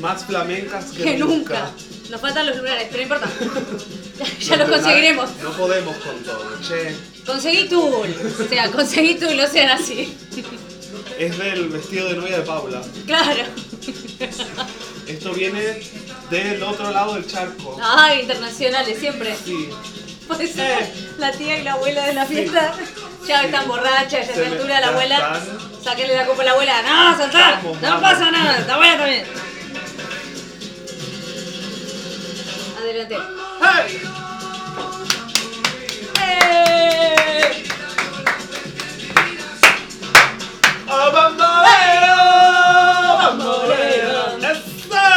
más 0.00 0.24
flamencas 0.24 0.86
que, 0.86 1.02
Que 1.02 1.16
nunca. 1.16 1.70
Nos 2.10 2.20
faltan 2.20 2.46
los 2.46 2.56
lugares, 2.56 2.88
pero 2.90 3.06
no 3.06 3.14
importa. 3.14 3.28
ya 4.40 4.56
los 4.56 4.68
conseguiremos. 4.68 5.30
No 5.42 5.52
podemos 5.52 5.96
con 5.98 6.16
todo, 6.24 6.46
che. 6.66 6.96
Conseguí 7.26 7.68
tú. 7.68 7.82
O 7.86 8.48
sea, 8.48 8.70
conseguí 8.70 9.16
tú, 9.16 9.32
no 9.34 9.46
sean 9.46 9.70
así. 9.70 10.16
Es 11.18 11.36
del 11.36 11.68
vestido 11.68 12.08
de 12.08 12.14
novia 12.16 12.38
de 12.38 12.42
Paula. 12.44 12.80
Claro. 13.06 13.42
Esto 15.06 15.32
viene 15.32 15.80
del 16.30 16.62
otro 16.62 16.90
lado 16.90 17.14
del 17.14 17.26
charco. 17.26 17.76
Ay, 17.82 18.20
internacionales, 18.20 18.98
siempre. 18.98 19.34
Sí. 19.44 19.68
Pues 20.26 20.54
la 21.18 21.32
tía 21.32 21.58
y 21.58 21.62
la 21.62 21.72
abuela 21.72 22.06
de 22.06 22.12
la 22.12 22.26
fiesta 22.26 22.74
ya 23.26 23.44
están 23.44 23.66
borrachas, 23.66 24.28
ya 24.28 24.34
Se 24.34 24.46
altura 24.46 24.80
la 24.80 24.88
abuela. 24.88 25.16
están. 25.16 25.58
Sáquenle 25.82 26.16
la 26.16 26.26
copa 26.26 26.42
a 26.42 26.44
la 26.44 26.50
abuela. 26.52 26.82
No. 26.82 27.28
Vamos, 27.32 27.80
No 27.82 28.00
pasa 28.00 28.30
nada. 28.30 28.64
La 28.66 28.74
abuela 28.74 28.98
también. 28.98 29.24
Adelante. 32.98 33.16
¡Hey! 33.62 34.02
¡Eh! 36.20 37.64
¡Oh! 40.88 41.12
¡Bambolero! 41.12 42.18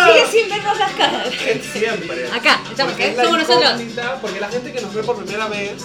Sigue 0.06 0.28
sin 0.32 0.50
vernos 0.50 0.78
las 0.78 0.92
caras. 0.92 1.28
Siempre. 1.74 2.30
Acá, 2.32 2.62
estamos, 2.70 3.00
¿eh? 3.00 3.16
somos 3.16 3.40
nosotros. 3.40 3.82
Porque 4.22 4.40
la 4.40 4.50
gente 4.50 4.72
que 4.72 4.82
nos 4.82 4.94
ve 4.94 5.02
por 5.02 5.18
primera 5.24 5.48
vez, 5.48 5.84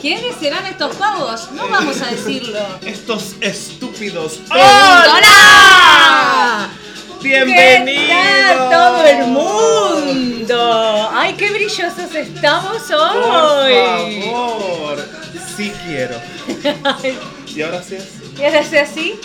¿Quiénes 0.00 0.36
serán 0.36 0.64
estos 0.66 0.96
pavos? 0.96 1.50
No 1.52 1.68
vamos 1.68 2.00
a 2.00 2.06
decirlo. 2.06 2.60
estos 2.82 3.34
estúpidos. 3.40 4.40
¡Hola! 4.50 5.10
¡Bienvenidos! 7.24 8.04
¿Qué 8.06 8.54
tal 8.58 8.70
todo 8.70 9.06
el 9.06 9.26
mundo? 9.28 11.10
¡Ay, 11.10 11.32
qué 11.38 11.50
brillosos 11.52 12.14
estamos 12.14 12.82
Por 12.82 12.96
hoy! 13.00 14.22
favor. 14.30 15.08
Sí 15.56 15.72
quiero. 15.86 16.16
Y 17.46 17.62
ahora 17.62 17.82
sí 17.82 17.94
es. 17.94 18.04
¿Y 18.38 18.44
ahora 18.44 18.60
hace 18.60 18.78
así? 18.80 19.18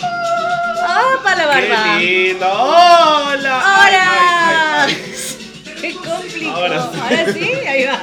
¡Ah, 0.82 1.16
para 1.22 1.44
la 1.44 1.60
¡Qué 1.60 1.68
barba! 1.68 1.96
lindo! 1.98 2.46
¡Hola! 2.50 3.58
¡Hola! 3.58 4.84
ay, 4.84 4.96
ay, 4.96 5.14
¡Qué 5.80 5.94
complicado! 5.96 6.56
Ahora 6.56 6.80
sí. 6.92 6.98
Ahora 7.00 7.32
sí, 7.34 7.52
ahí 7.66 7.84
va. 7.84 7.98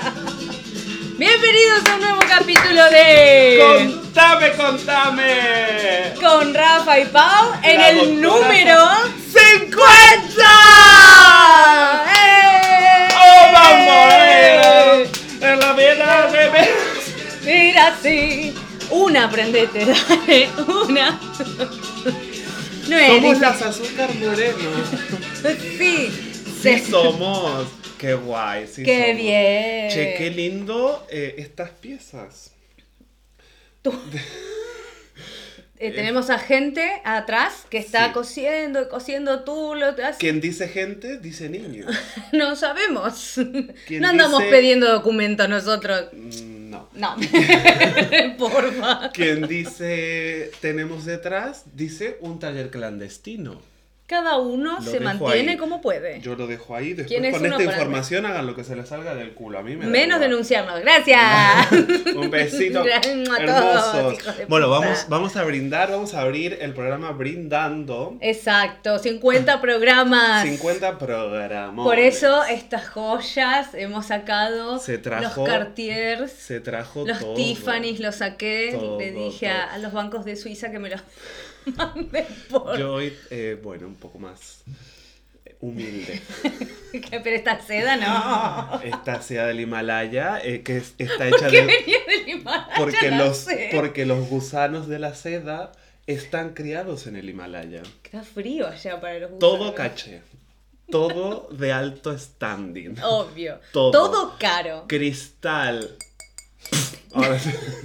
Bienvenidos 1.17 1.85
a 1.89 1.95
un 1.95 2.01
nuevo 2.01 2.19
capítulo 2.29 2.85
de. 2.91 3.87
¡Contame, 3.87 4.51
contame! 4.51 6.13
Con 6.21 6.53
Rafa 6.53 6.99
y 6.99 7.05
Pau 7.05 7.53
en 7.63 7.81
el 7.81 8.21
número 8.21 8.77
¡50! 9.57 10.43
¡Eh! 12.13 13.07
¡Oh, 13.15 13.51
bambolero! 13.53 15.09
En 15.41 15.59
la 15.59 15.73
vida 15.73 16.31
de. 16.31 16.45
Mira, 17.45 17.97
sí. 18.01 18.53
Una, 18.91 19.25
aprendete, 19.25 19.85
dale. 19.85 20.49
Una. 20.87 21.19
No 22.87 22.97
es. 22.97 23.07
Somos 23.07 23.39
las 23.39 23.61
azúcar 23.61 24.13
moreno. 24.15 24.69
Sí. 25.77 26.09
Sí 26.61 26.79
Sí. 26.79 26.79
somos. 26.91 27.67
Qué 27.97 28.13
guay, 28.13 28.67
sí 28.67 28.83
Qué 28.83 29.07
somos. 29.07 29.17
bien. 29.21 29.89
Che, 29.89 30.15
qué 30.17 30.29
lindo 30.29 31.05
eh, 31.09 31.35
estas 31.39 31.71
piezas. 31.71 32.51
Tú. 33.81 33.91
Eh, 35.79 35.91
tenemos 35.91 36.29
a 36.31 36.39
gente 36.39 37.01
atrás 37.03 37.65
que 37.69 37.77
está 37.77 38.07
Sí. 38.07 38.13
cosiendo, 38.13 38.89
cosiendo 38.89 39.43
tú 39.43 39.75
lo 39.75 39.87
haces- 39.87 40.17
Quien 40.17 40.41
dice 40.41 40.67
gente, 40.67 41.17
dice 41.19 41.49
niño. 41.49 41.85
No 42.33 42.55
sabemos. 42.55 43.35
¿Quién 43.85 44.01
No 44.01 44.07
andamos 44.09 44.43
dice- 44.43 44.55
pidiendo 44.55 44.91
documentos 44.91 45.47
nosotros. 45.47 46.05
Mm, 46.13 46.69
No. 46.71 46.89
No. 46.93 47.15
Porfa. 48.37 49.11
Quien 49.11 49.47
dice 49.47 50.51
tenemos 50.61 51.05
detrás, 51.05 51.63
dice 51.73 52.17
un 52.21 52.39
taller 52.39 52.69
clandestino. 52.69 53.61
Cada 54.07 54.37
uno 54.37 54.75
Lo 54.79 54.81
se 54.91 55.01
mantiene 55.01 55.51
ahí. 55.51 55.57
como 55.57 55.81
puede. 55.81 56.21
Yo 56.21 56.35
lo 56.37 56.47
dejo 56.47 56.73
ahí. 56.75 56.93
Después 56.93 57.07
¿Quién 57.07 57.25
es 57.25 57.33
con 57.35 57.45
esta 57.45 57.61
información 57.61 58.25
hagan 58.25 58.47
lo 58.47 58.55
que 58.55 58.63
se 58.63 58.73
les 58.75 58.87
salga 58.87 59.13
del 59.15 59.33
culo. 59.33 59.59
A 59.59 59.63
mí 59.63 59.75
me 59.75 59.85
Menos 59.85 60.21
denunciarnos. 60.21 60.79
Gracias. 60.79 61.19
Un 62.15 62.29
besito. 62.31 62.79
A 62.87 63.01
todos, 63.45 63.95
Hermosos. 63.95 64.37
de 64.37 64.45
Bueno, 64.45 64.69
vamos, 64.69 65.05
vamos 65.09 65.35
a 65.35 65.43
brindar, 65.43 65.91
vamos 65.91 66.13
a 66.13 66.21
abrir 66.21 66.57
el 66.61 66.73
programa 66.73 67.11
Brindando. 67.11 68.17
Exacto, 68.21 68.97
50 68.97 69.59
programas. 69.59 70.43
50 70.47 70.97
programas. 70.97 71.83
Por 71.85 71.99
eso 71.99 72.43
estas 72.45 72.87
joyas 72.87 73.73
hemos 73.73 74.05
sacado 74.05 74.79
Se 74.79 74.97
trajo- 74.97 75.41
los 75.41 75.49
Cartiers, 75.49 76.31
se 76.31 76.61
trajo 76.61 77.05
los 77.05 77.19
todo. 77.19 77.33
Tiffany's, 77.33 77.99
los 77.99 78.15
saqué, 78.15 78.69
Todo, 78.71 78.99
le 78.99 79.11
dije 79.11 79.49
a, 79.49 79.73
a 79.73 79.77
los 79.79 79.91
bancos 79.91 80.23
de 80.23 80.37
Suiza 80.37 80.71
que 80.71 80.79
me 80.79 80.89
los 80.89 81.01
por... 82.49 82.77
Yo 82.77 82.93
hoy, 82.93 83.13
eh, 83.29 83.59
bueno, 83.61 83.87
un 83.87 83.95
poco 83.95 84.19
más 84.19 84.63
humilde. 85.59 86.21
Pero 87.11 87.35
esta 87.35 87.59
seda 87.61 87.95
no. 87.97 88.81
Esta 88.81 89.21
sea 89.21 89.47
del 89.47 89.59
Himalaya, 89.59 90.39
eh, 90.43 90.61
que 90.61 90.77
es- 90.77 90.93
está 90.97 91.27
hecha 91.27 91.47
¿Qué 91.49 91.61
de... 91.61 91.65
venía 91.67 91.97
del 92.07 92.29
Himalaya? 92.29 92.73
Porque 92.77 93.11
los, 93.11 93.37
sé. 93.37 93.69
porque 93.73 94.05
los 94.05 94.27
gusanos 94.29 94.87
de 94.87 94.99
la 94.99 95.15
seda 95.15 95.71
están 96.05 96.53
criados 96.53 97.07
en 97.07 97.15
el 97.15 97.29
Himalaya. 97.29 97.81
Está 98.03 98.23
frío 98.23 98.67
allá 98.67 99.01
para 99.01 99.19
los 99.19 99.39
Todo 99.39 99.57
gusanos. 99.71 99.75
caché. 99.75 100.21
Todo 100.89 101.49
de 101.51 101.73
alto 101.73 102.17
standing. 102.17 102.95
Obvio. 103.03 103.59
Todo. 103.73 103.91
Todo, 103.91 104.35
caro. 104.39 104.85
Cristal. 104.87 105.97
Ahora. 107.13 107.37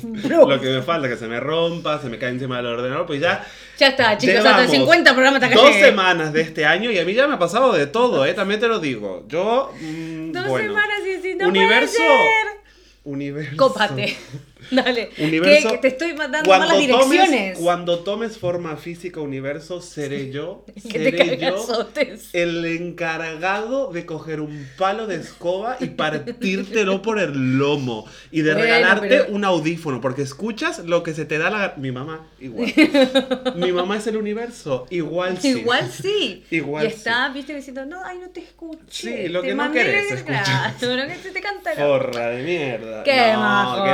Lo 0.47 0.61
que 0.61 0.69
me 0.69 0.83
falta, 0.83 1.09
que 1.09 1.17
se 1.17 1.27
me 1.27 1.41
rompa, 1.41 2.01
se 2.01 2.09
me 2.09 2.19
cae 2.19 2.31
encima 2.31 2.57
del 2.57 2.67
ordenador, 2.67 3.07
pues 3.07 3.21
ya. 3.21 3.47
Ya 3.79 3.89
está, 3.89 4.19
chicos, 4.19 4.37
hasta 4.37 4.51
llevamos 4.51 4.71
50 4.71 5.15
programas 5.15 5.43
hasta 5.43 5.55
Dos 5.57 5.75
semanas 5.75 6.33
de 6.33 6.43
este 6.43 6.67
año 6.67 6.91
y 6.91 6.99
a 6.99 7.05
mí 7.05 7.15
ya 7.15 7.27
me 7.27 7.35
ha 7.35 7.39
pasado 7.39 7.73
de 7.73 7.87
todo, 7.87 8.27
¿eh? 8.27 8.35
También 8.35 8.61
te 8.61 8.69
lo 8.69 8.79
digo. 8.79 9.25
Yo. 9.29 9.73
mm, 9.81 10.33
Dos 10.33 10.49
bueno. 10.49 10.69
semanas 10.69 10.99
y 11.07 11.23
si 11.23 11.35
no 11.35 11.49
Universo. 11.49 11.97
puede 11.97 12.09
ser. 12.09 12.63
Universo. 13.05 13.57
Cópate. 13.57 14.17
Dale. 14.71 15.11
Universo. 15.19 15.69
Que, 15.69 15.75
que 15.75 15.81
te 15.81 15.89
estoy 15.89 16.15
mandando 16.15 16.49
malas 16.51 16.79
direcciones. 16.79 17.29
tomes, 17.55 17.59
cuando 17.59 17.99
tomes 18.01 18.39
forma 18.39 18.77
física, 18.77 19.21
universo, 19.21 19.81
seré 19.81 20.31
yo. 20.31 20.65
que 20.91 20.99
te 20.99 21.13
Seré 21.13 21.39
yo 21.39 21.89
el 22.33 22.65
encargado 22.65 23.93
de 23.93 24.07
coger 24.07 24.41
un 24.41 24.67
palo 24.79 25.07
de 25.07 25.17
escoba 25.17 25.77
y 25.81 25.87
partírtelo 25.87 27.03
por 27.03 27.19
el 27.19 27.59
lomo. 27.59 28.07
Y 28.31 28.43
de 28.43 28.53
Bueno, 28.53 28.65
regalarte 28.65 29.09
pero- 29.09 29.27
un 29.31 29.45
audífono. 29.45 30.01
Porque 30.01 30.23
escuchas 30.23 30.81
lo 30.81 31.03
que 31.03 31.15
se 31.15 31.25
te 31.25 31.39
da 31.39 31.51
la. 31.51 31.75
Mi 31.77 31.93
mamá, 31.93 32.27
igual. 32.41 32.73
Mi 33.57 33.73
mamá 33.73 33.97
es 33.97 34.07
el 34.07 34.17
universo. 34.17 34.87
Igual 34.91 35.39
sí. 35.39 35.49
Igual 35.51 35.91
sí. 35.91 36.45
Igual 36.51 36.85
y 36.85 36.89
está, 36.89 37.29
viste, 37.31 37.55
diciendo, 37.55 37.85
no, 37.87 38.03
ay, 38.05 38.19
no 38.19 38.29
te 38.31 38.41
escucho. 38.41 38.83
Sí, 38.89 39.29
lo 39.29 39.43
Te 39.43 39.49
que 39.49 39.55
no 39.55 39.73
querés. 39.73 40.23
Claro, 40.23 40.97
lo 40.97 41.07
que 41.07 41.17
se 41.17 41.31
te 41.31 41.41
canta 41.41 41.73
Porra 41.75 42.29
de 42.31 42.43
mierda. 42.43 43.03
Qué 43.05 43.33
No, 43.33 43.41
majo, 43.41 43.85
que 43.85 43.91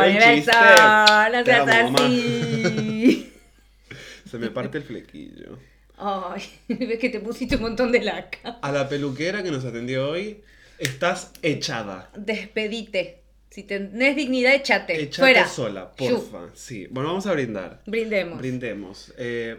chiste. 0.58 1.36
no 1.36 1.44
Te 1.44 1.52
seas 1.52 1.92
así. 1.94 3.32
Se 4.30 4.38
me 4.38 4.50
parte 4.50 4.78
el 4.78 4.84
flequillo. 4.84 5.58
Ay, 5.96 6.42
ves 6.68 6.98
que 6.98 7.08
te 7.08 7.20
pusiste 7.20 7.56
un 7.56 7.62
montón 7.62 7.90
de 7.92 8.00
laca. 8.02 8.58
A 8.62 8.70
la 8.72 8.88
peluquera 8.88 9.42
que 9.42 9.50
nos 9.50 9.64
atendió 9.64 10.10
hoy, 10.10 10.42
estás 10.78 11.32
echada. 11.42 12.10
Despedite. 12.16 13.22
Si 13.50 13.62
tenés 13.62 14.14
dignidad, 14.14 14.54
échate. 14.54 15.00
Echate 15.00 15.20
Fuera. 15.20 15.48
sola, 15.48 15.92
porfa. 15.92 16.50
Sí. 16.54 16.86
Bueno, 16.90 17.08
vamos 17.08 17.26
a 17.26 17.32
brindar. 17.32 17.80
Brindemos. 17.86 18.38
Brindemos. 18.38 19.14
Eh, 19.16 19.58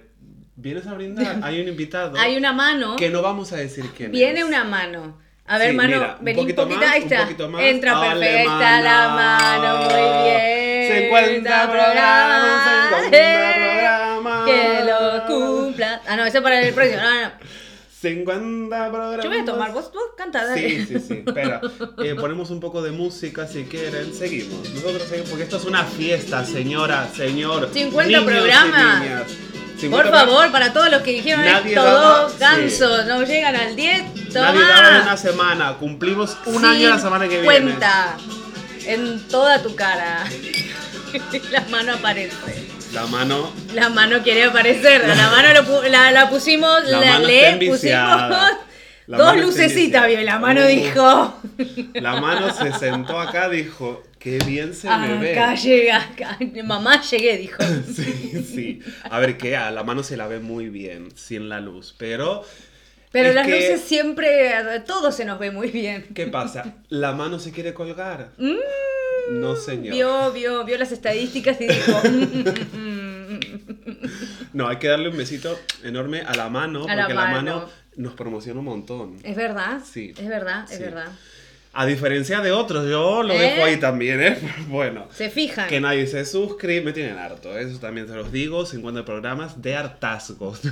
¿Vienes 0.55 0.85
a 0.85 0.93
brindar? 0.93 1.39
Hay 1.43 1.59
un 1.59 1.67
invitado. 1.67 2.17
Hay 2.17 2.37
una 2.37 2.53
mano. 2.53 2.95
Que 2.95 3.09
no 3.09 3.21
vamos 3.21 3.51
a 3.51 3.57
decir 3.57 3.85
quién 3.97 4.11
Viene 4.11 4.39
es. 4.41 4.45
una 4.45 4.63
mano. 4.63 5.19
A 5.51 5.57
ver, 5.57 5.71
Sí, 5.71 5.75
mano, 5.75 5.95
mira, 5.97 6.17
vení 6.21 6.39
un 6.39 6.45
poquito 6.45 6.61
poquito. 6.63 6.79
más, 6.79 6.91
ahí 6.91 7.01
un 7.01 7.07
está. 7.11 7.23
poquito 7.23 7.49
más. 7.49 7.61
Entra 7.63 8.01
perfecta 8.01 8.81
la 8.81 9.09
mano, 9.09 9.77
muy 9.83 9.93
bien. 10.29 11.09
50 11.09 11.71
programas, 11.71 13.03
50 13.03 13.53
programas. 13.53 14.45
Que 14.45 14.85
lo 14.85 15.25
cumpla. 15.25 16.01
Ah, 16.07 16.15
no, 16.15 16.25
eso 16.25 16.41
para 16.43 16.61
el 16.61 16.73
próximo. 16.73 17.01
No, 17.01 17.21
no. 17.21 17.31
50 18.01 18.89
programas. 18.91 19.23
Yo 19.23 19.29
voy 19.29 19.39
a 19.39 19.45
tomar, 19.45 19.71
vos, 19.73 19.91
vos 19.91 20.03
canta, 20.15 20.45
dale. 20.45 20.69
Sí, 20.69 20.85
sí, 20.85 20.99
sí. 20.99 21.23
Espera, 21.25 21.59
eh, 22.03 22.15
ponemos 22.15 22.49
un 22.49 22.59
poco 22.59 22.81
de 22.81 22.91
música 22.91 23.45
si 23.47 23.63
quieren. 23.65 24.13
Seguimos. 24.13 24.69
Nosotros 24.69 25.03
seguimos 25.03 25.29
porque 25.29 25.43
esto 25.43 25.57
es 25.57 25.65
una 25.65 25.83
fiesta, 25.83 26.45
señora, 26.45 27.07
señor. 27.13 27.69
50 27.73 28.07
niños 28.07 28.23
y 28.23 28.25
programas. 28.25 29.01
niñas. 29.01 29.23
50 29.79 30.09
Por 30.09 30.19
favor, 30.19 30.51
para 30.51 30.73
todos 30.73 30.89
los 30.91 31.01
que 31.01 31.11
dijeron 31.11 31.45
Nadie 31.45 31.73
esto, 31.73 31.83
daba- 31.83 32.19
dos 32.21 32.37
gansos, 32.39 33.05
no 33.05 33.23
llegan 33.23 33.55
al 33.55 33.75
10, 33.75 34.03
Nadie 34.33 34.61
en 34.61 35.01
una 35.03 35.17
semana. 35.17 35.73
Cumplimos 35.79 36.37
un 36.45 36.65
año 36.65 36.89
la 36.89 36.99
semana 36.99 37.25
que 37.25 37.41
viene. 37.41 37.45
Cuenta 37.45 38.17
en 38.85 39.27
toda 39.27 39.61
tu 39.63 39.75
cara. 39.75 40.25
La 41.51 41.61
mano 41.69 41.93
aparece. 41.93 42.35
La 42.93 43.05
mano. 43.07 43.51
La 43.73 43.89
mano 43.89 44.21
quiere 44.23 44.45
aparecer. 44.45 45.07
La 45.07 45.29
mano 45.29 45.61
lo 45.61 45.87
la, 45.89 46.11
la 46.11 46.29
pusimos, 46.29 46.83
La 46.85 46.99
la, 46.99 47.05
mano 47.13 47.25
le 47.27 47.67
pusimos. 47.67 48.37
La 49.09 49.17
Dos 49.17 49.37
lucecitas 49.37 50.07
vio, 50.07 50.21
la 50.21 50.37
mano 50.37 50.61
Uh, 50.61 50.67
dijo. 50.67 51.41
La 51.95 52.21
mano 52.21 52.53
se 52.53 52.71
sentó 52.73 53.19
acá, 53.19 53.49
dijo, 53.49 54.03
qué 54.19 54.37
bien 54.45 54.75
se 54.75 54.87
me 54.87 55.17
ve. 55.17 55.31
Acá 55.31 55.55
llega, 55.55 55.97
acá. 55.97 56.37
Mamá 56.63 57.01
llegué, 57.01 57.37
dijo. 57.37 57.57
Sí, 57.91 58.43
sí. 58.47 58.79
A 59.09 59.19
ver, 59.19 59.35
que 59.39 59.57
a 59.57 59.71
la 59.71 59.83
mano 59.83 60.03
se 60.03 60.15
la 60.15 60.27
ve 60.27 60.39
muy 60.39 60.69
bien, 60.69 61.09
sin 61.15 61.49
la 61.49 61.59
luz, 61.59 61.95
pero... 61.97 62.43
Pero 63.11 63.33
las 63.33 63.47
que- 63.47 63.55
luces 63.55 63.81
siempre, 63.81 64.51
todo 64.85 65.11
se 65.11 65.25
nos 65.25 65.39
ve 65.39 65.49
muy 65.49 65.69
bien. 65.71 66.05
¿Qué 66.13 66.27
pasa? 66.27 66.75
La 66.89 67.11
mano 67.13 67.39
se 67.39 67.51
quiere 67.51 67.73
colgar. 67.73 68.29
Mm, 68.37 69.39
No, 69.41 69.55
señor. 69.55 69.95
Vio, 69.95 70.31
vio, 70.31 70.63
vio 70.65 70.77
las 70.77 70.91
estadísticas 70.91 71.59
y 71.59 71.65
dijo. 71.67 72.01
"Mm, 72.03 72.77
mm, 72.77 73.33
mm". 73.33 73.39
No, 74.53 74.67
hay 74.67 74.77
que 74.77 74.87
darle 74.87 75.09
un 75.09 75.17
besito 75.17 75.59
enorme 75.83 76.21
a 76.21 76.35
la 76.35 76.49
mano, 76.49 76.81
A 76.83 76.95
porque 76.95 77.13
la 77.15 77.25
mano. 77.25 77.33
mano. 77.33 77.69
Nos 77.99 78.13
promociona 78.13 78.59
un 78.59 78.65
montón. 78.65 79.17
Es 79.23 79.35
verdad. 79.35 79.81
Sí. 79.85 80.13
Es 80.17 80.27
verdad, 80.27 80.63
es 80.71 80.77
Sí. 80.77 80.83
verdad. 80.83 81.07
A 81.71 81.85
diferencia 81.85 82.41
de 82.41 82.51
otros, 82.51 82.89
yo 82.89 83.21
lo 83.21 83.33
¿Eh? 83.33 83.37
dejo 83.39 83.63
ahí 83.65 83.77
también, 83.77 84.21
¿eh? 84.23 84.37
Bueno. 84.69 85.07
Se 85.13 85.29
fijan. 85.29 85.67
Que 85.69 85.79
nadie 85.79 86.07
se 86.07 86.25
suscribe, 86.25 86.81
me 86.81 86.93
tienen 86.93 87.17
harto, 87.17 87.55
eso 87.59 87.77
también 87.79 88.07
se 88.07 88.15
los 88.15 88.31
digo, 88.31 88.65
50 88.65 89.05
programas 89.05 89.61
de 89.61 89.75
hartazgos. 89.75 90.61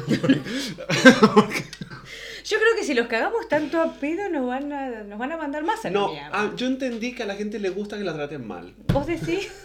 Yo 2.50 2.58
creo 2.60 2.76
que 2.78 2.84
si 2.86 2.94
los 2.94 3.08
cagamos 3.08 3.48
tanto 3.50 3.82
a 3.82 3.94
pedo 3.96 4.30
nos 4.30 4.48
van 4.48 4.72
a, 4.72 5.04
nos 5.04 5.20
van 5.20 5.34
a 5.34 5.38
mandar 5.38 5.64
más 5.66 5.84
a 5.86 5.90
no, 5.90 6.14
ah, 6.32 6.52
yo 6.56 6.66
entendí 6.68 7.14
que 7.14 7.24
a 7.24 7.26
la 7.26 7.36
gente 7.36 7.60
le 7.60 7.70
gusta 7.70 7.98
que 7.98 8.06
la 8.06 8.14
traten 8.14 8.48
mal. 8.48 8.74
¿Vos 8.94 9.06
decís? 9.06 9.50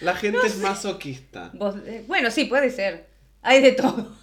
La 0.00 0.14
gente 0.14 0.38
es 0.46 0.58
masoquista. 0.58 1.50
Vos- 1.54 1.74
eh, 1.86 2.04
bueno, 2.06 2.30
sí, 2.30 2.44
puede 2.44 2.70
ser. 2.70 3.06
Hay 3.42 3.60
de 3.62 3.72
todo. 3.72 4.14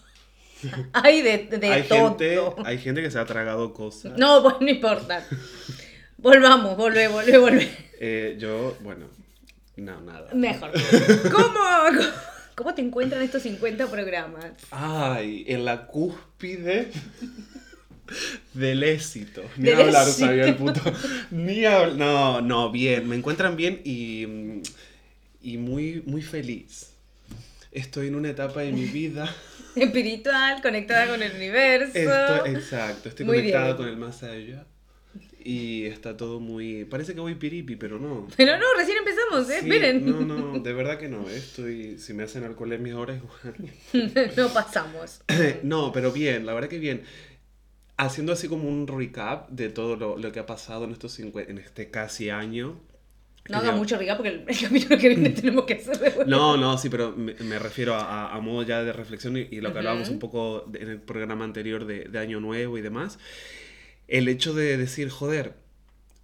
Hay 0.94 1.22
de, 1.22 1.58
de 1.58 1.68
hay, 1.68 1.84
gente, 1.84 2.40
hay 2.66 2.78
gente 2.78 3.02
que 3.02 3.12
se 3.12 3.20
ha 3.20 3.26
tragado 3.26 3.74
cosas. 3.74 4.18
No, 4.18 4.42
pues 4.42 4.56
no 4.60 4.70
importa. 4.70 5.26
Volvamos, 6.18 6.78
volvé, 6.78 7.08
volvé, 7.08 7.38
volvé. 7.38 7.70
Eh, 8.00 8.38
yo, 8.40 8.78
bueno, 8.82 9.06
no, 9.78 10.02
nada. 10.02 10.34
Mejor. 10.34 10.72
¿Cómo, 11.32 11.60
¿Cómo 12.56 12.74
te 12.74 12.82
encuentran 12.82 13.22
estos 13.22 13.42
50 13.44 13.88
programas? 13.88 14.46
Ay, 14.72 15.44
en 15.48 15.66
la 15.66 15.88
cúspide 15.88 16.92
del 18.54 18.84
éxito. 18.84 19.42
Ni 19.58 19.70
Del 19.70 19.82
hablar 19.82 20.08
éxito. 20.08 20.28
sabía 20.28 20.46
el 20.46 20.56
puto. 20.56 20.82
Ni 21.32 21.66
hablar. 21.66 21.96
No, 21.96 22.42
no, 22.42 22.72
bien. 22.72 23.08
Me 23.08 23.16
encuentran 23.16 23.56
bien 23.56 23.82
y, 23.84 24.28
y 25.42 25.58
muy, 25.58 26.04
muy 26.06 26.22
feliz. 26.22 26.92
Estoy 27.72 28.08
en 28.08 28.16
una 28.16 28.30
etapa 28.30 28.62
de 28.62 28.72
mi 28.72 28.86
vida. 28.86 29.34
Espiritual, 29.88 30.62
conectada 30.62 31.08
con 31.08 31.22
el 31.24 31.32
universo. 31.36 31.98
Exacto, 31.98 33.10
estoy 33.10 33.26
Muy 33.26 33.38
conectado 33.38 33.66
bien. 33.66 33.78
con 33.78 33.88
el 33.88 33.98
más 33.98 34.24
allá. 34.24 34.66
Y 35.46 35.86
está 35.88 36.16
todo 36.16 36.40
muy. 36.40 36.86
Parece 36.86 37.14
que 37.14 37.20
voy 37.20 37.36
piripi, 37.36 37.76
pero 37.76 38.00
no. 38.00 38.28
Pero 38.38 38.58
no, 38.58 38.64
recién 38.78 38.98
empezamos, 39.00 39.50
¿eh? 39.50 39.60
Sí, 39.62 39.68
Miren. 39.68 40.06
No, 40.06 40.22
no, 40.22 40.60
de 40.64 40.74
verdad 40.74 40.98
que 40.98 41.10
no. 41.10 41.30
eh, 41.30 41.36
Estoy. 41.36 41.98
Si 42.00 42.14
me 42.14 42.24
hacen 42.24 42.46
alcoholemia 42.46 42.94
ahora 42.94 43.16
igual. 43.16 44.32
no 44.38 44.48
pasamos. 44.54 45.22
no, 45.64 45.92
pero 45.92 46.14
bien, 46.14 46.46
la 46.46 46.54
verdad 46.54 46.70
que 46.70 46.80
bien. 46.80 47.04
Haciendo 47.98 48.32
así 48.34 48.48
como 48.48 48.70
un 48.70 48.88
recap 48.88 49.50
de 49.50 49.70
todo 49.70 49.98
lo, 49.98 50.18
lo 50.18 50.32
que 50.32 50.40
ha 50.40 50.46
pasado 50.46 50.86
en 50.86 50.92
estos 50.92 51.20
cincu- 51.20 51.46
en 51.48 51.58
este 51.58 51.92
casi 51.92 52.30
año. 52.30 52.80
No 53.50 53.58
haga 53.58 53.74
mucho 53.74 53.98
riga 53.98 54.16
porque 54.16 54.30
el, 54.30 54.46
el 54.48 54.60
capítulo 54.62 54.98
que 54.98 55.10
viene 55.10 55.30
tenemos 55.32 55.66
que 55.66 55.74
hacer 55.74 55.98
de 56.00 56.10
vuelta. 56.12 56.26
No, 56.36 56.56
no, 56.56 56.78
sí, 56.78 56.88
pero 56.90 57.12
me, 57.12 57.34
me 57.34 57.60
refiero 57.60 57.94
a, 57.96 58.00
a- 58.30 58.36
a 58.36 58.40
modo 58.40 58.64
ya 58.64 58.84
de 58.84 58.94
reflexión 58.94 59.36
y, 59.36 59.42
y 59.52 59.60
lo 59.60 59.70
que 59.70 59.72
Ujú. 59.72 59.78
hablábamos 59.80 60.10
un 60.10 60.20
poco 60.20 60.66
de- 60.70 60.80
en 60.82 60.90
el 60.90 61.02
programa 61.02 61.44
anterior 61.44 61.86
de, 61.86 62.06
de 62.06 62.20
Año 62.20 62.40
Nuevo 62.40 62.78
y 62.78 62.82
demás. 62.82 63.20
El 64.08 64.28
hecho 64.30 64.54
de 64.54 64.78
decir, 64.78 65.10
joder, 65.10 65.56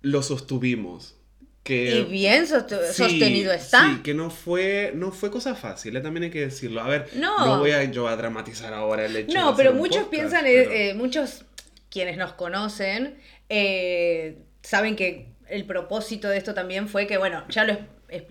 lo 0.02 0.22
sostuvimos. 0.24 1.16
Que, 1.64 2.00
Y 2.00 2.04
bien 2.06 2.46
sost- 2.48 2.70
Sí, 2.94 3.04
sostenido 3.04 3.52
está. 3.52 3.82
Sí, 3.96 4.02
que 4.02 4.14
no 4.14 4.30
fue, 4.30 4.94
no 4.96 5.12
fue 5.12 5.30
cosa 5.30 5.56
fácil, 5.56 5.96
eh, 5.98 6.02
también 6.02 6.24
hay 6.24 6.30
que 6.32 6.40
decirlo. 6.40 6.82
A 6.82 6.88
ver, 6.88 7.10
No. 7.16 7.46
no, 7.46 7.60
voy 7.60 7.72
a 7.72 7.84
yo 7.84 8.08
a 8.08 8.16
dramatizar 8.16 8.74
ahora 8.74 9.06
el 9.06 9.16
hecho 9.16 9.34
de 9.34 9.38
No, 9.38 9.56
pero 9.58 9.74
muchos 9.74 10.04
podcast, 10.06 10.10
piensan, 10.12 10.44
pero- 10.46 10.72
eh, 10.72 10.90
eh, 10.92 10.94
muchos 10.94 11.44
quienes 11.92 12.18
nos 12.18 12.32
conocen, 12.34 13.16
eh, 13.50 14.38
saben 14.64 14.96
que 14.96 15.29
el 15.50 15.66
propósito 15.66 16.28
de 16.30 16.38
esto 16.38 16.54
también 16.54 16.88
fue 16.88 17.08
que, 17.08 17.18
bueno, 17.18 17.44
ya 17.50 17.64
lo 17.64 17.78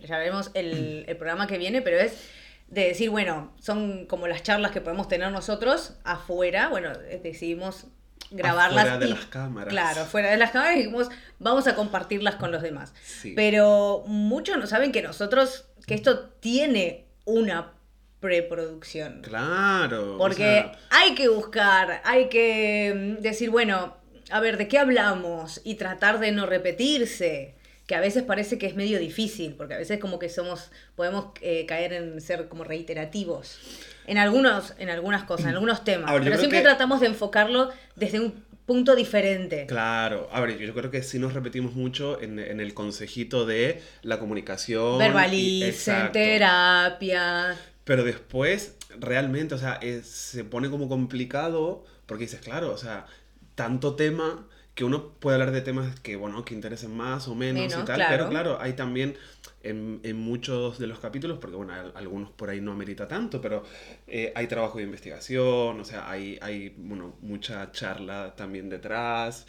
veremos 0.09 0.51
el, 0.55 1.05
el 1.07 1.17
programa 1.17 1.47
que 1.47 1.59
viene, 1.59 1.83
pero 1.83 1.99
es 1.99 2.13
de 2.69 2.85
decir, 2.89 3.11
bueno, 3.11 3.53
son 3.61 4.07
como 4.07 4.27
las 4.27 4.43
charlas 4.43 4.73
que 4.73 4.81
podemos 4.81 5.09
tener 5.09 5.31
nosotros 5.33 5.95
afuera, 6.05 6.69
bueno, 6.69 6.93
eh, 7.09 7.21
decidimos 7.23 7.87
grabarlas. 8.31 8.85
Afuera 8.85 8.99
de 8.99 9.07
y- 9.07 9.11
las 9.15 9.25
cámaras. 9.27 9.69
Claro, 9.73 10.05
fuera 10.05 10.31
de 10.31 10.37
las 10.37 10.51
cámaras 10.51 10.75
y 10.77 10.79
dijimos, 10.81 11.09
vamos 11.39 11.67
a 11.67 11.75
compartirlas 11.75 12.35
con 12.37 12.53
los 12.53 12.61
demás. 12.63 12.93
Sí. 13.03 13.33
Pero 13.35 14.05
muchos 14.07 14.59
no 14.59 14.67
saben 14.67 14.93
que 14.93 15.01
nosotros, 15.03 15.67
que 15.87 15.95
esto 15.95 16.29
tiene 16.41 17.07
una 17.25 17.73
preproducción. 18.21 19.21
Claro. 19.23 20.17
o 20.17 20.19
Porque 20.19 20.37
sea, 20.43 20.73
hay 20.91 21.15
que 21.15 21.29
buscar, 21.29 22.03
hay 22.05 22.29
que 22.29 23.17
mm, 23.19 23.23
decir, 23.23 23.51
bueno, 23.51 23.97
a 24.31 24.41
ver, 24.41 24.57
¿de 24.57 24.69
qué 24.69 24.79
hablamos? 24.79 25.61
Y 25.65 25.75
tratar 25.77 26.19
de 26.21 26.33
no 26.33 26.47
repetirse. 26.47 27.55
Que 27.87 27.95
a 27.95 28.01
veces 28.01 28.23
parece 28.23 28.59
que 28.59 28.67
es 28.67 28.75
medio 28.77 28.99
difícil, 28.99 29.55
porque 29.55 29.73
a 29.73 29.79
veces 29.79 29.99
como 29.99 30.19
que 30.19 30.29
somos, 30.29 30.71
podemos 30.95 31.29
eh, 31.41 31.65
caer 31.65 31.95
en 31.95 32.21
ser 32.21 32.47
como 32.49 32.63
reiterativos. 32.63 33.59
En 34.07 34.19
algunos, 34.19 34.75
en 34.79 34.91
algunas 34.91 35.25
cosas, 35.25 35.47
en 35.47 35.53
algunos 35.55 35.85
temas. 35.85 36.13
Ver, 36.13 36.23
pero 36.23 36.37
siempre 36.39 36.59
que- 36.59 36.65
tratamos 36.65 37.01
de 37.01 37.07
enfocarlo 37.07 37.71
desde 37.97 38.21
un 38.21 38.45
punto 38.67 38.95
diferente. 38.95 39.65
Claro, 39.67 40.29
a 40.31 40.41
ver, 40.43 40.59
yo 40.59 40.75
creo 40.75 40.91
que 40.91 41.03
sí 41.03 41.19
nos 41.19 41.33
repetimos 41.33 41.73
mucho 41.75 42.21
en, 42.21 42.39
en 42.39 42.61
el 42.61 42.75
consejito 42.75 43.47
de 43.47 43.81
la 44.03 44.19
comunicación. 44.19 44.99
Verbalicen, 44.99 46.13
terapia. 46.13 47.57
Pero 47.85 48.05
después, 48.05 48.77
realmente, 48.99 49.55
o 49.55 49.59
sea, 49.59 49.75
es- 49.81 50.07
se 50.07 50.45
pone 50.45 50.69
como 50.69 50.89
complicado 50.91 51.85
porque 52.07 52.25
dices, 52.25 52.41
claro, 52.41 52.71
o 52.73 52.77
sea, 52.79 53.07
tanto 53.59 53.97
tema 53.97 54.47
que 54.77 54.85
uno 54.85 55.09
puede 55.19 55.35
hablar 55.35 55.51
de 55.51 55.61
temas 55.61 55.99
que, 56.01 56.15
bueno, 56.15 56.45
que 56.45 56.55
interesen 56.55 56.97
más 56.97 57.27
o 57.27 57.35
menos, 57.35 57.65
y 57.65 57.69
tal, 57.85 57.97
claro. 57.97 58.07
pero 58.11 58.29
claro, 58.31 58.59
hay 58.61 58.75
también 58.75 59.17
en, 59.65 59.99
en 60.05 60.17
muchos 60.17 60.79
de 60.79 60.87
los 60.87 61.01
capítulos, 61.01 61.39
porque 61.41 61.57
bueno, 61.57 61.73
al- 61.73 61.93
algunos 61.97 62.31
por 62.31 62.49
ahí 62.49 62.61
no 62.61 62.71
amerita 62.71 63.09
tanto, 63.09 63.41
pero 63.41 63.65
eh, 64.07 64.33
hay 64.37 64.47
trabajo 64.47 64.79
de 64.79 64.85
investigación, 64.85 65.81
o 65.81 65.85
sea, 65.85 66.09
hay, 66.09 66.39
hay, 66.43 66.73
bueno, 66.79 67.17
mucha 67.23 67.73
charla 67.73 68.35
también 68.37 68.69
detrás. 68.69 69.47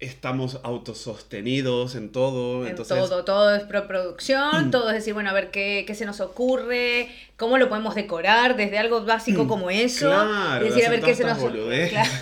Estamos 0.00 0.58
autosostenidos 0.64 1.94
en 1.94 2.10
todo, 2.10 2.64
En 2.64 2.70
entonces... 2.70 2.98
todo, 2.98 3.24
todo 3.24 3.54
es 3.54 3.62
preproducción, 3.62 4.72
todo 4.72 4.88
es 4.90 4.96
decir, 4.96 5.14
bueno, 5.14 5.30
a 5.30 5.32
ver 5.32 5.52
qué, 5.52 5.84
qué 5.86 5.94
se 5.94 6.04
nos 6.04 6.20
ocurre, 6.20 7.08
cómo 7.36 7.58
lo 7.58 7.68
podemos 7.68 7.94
decorar, 7.96 8.56
desde 8.56 8.78
algo 8.78 9.04
básico 9.04 9.48
como 9.48 9.68
eso. 9.70 10.06
Mm, 10.08 10.10
Claro, 10.12 10.66
y 10.66 10.68
decir, 10.68 10.86
a 10.86 10.90
ver 10.90 11.00
qué 11.02 11.14
se 11.14 11.24
nos. 11.24 11.38
Claro. 11.38 11.54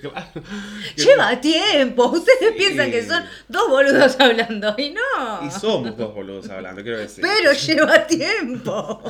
Claro. 0.00 0.26
Lleva 0.96 1.40
tiempo, 1.40 2.06
ustedes 2.06 2.38
Sí. 2.40 2.54
piensan 2.56 2.90
que 2.90 3.04
son 3.06 3.22
dos 3.48 3.68
boludos 3.68 4.16
hablando 4.20 4.74
y 4.78 4.90
no. 4.90 5.46
Y 5.46 5.50
somos 5.50 5.96
dos 5.96 6.14
boludos 6.14 6.48
hablando, 6.48 6.82
quiero 6.82 6.98
decir. 6.98 7.22
Pero 7.22 7.52
lleva 7.52 8.06
tiempo. 8.06 9.02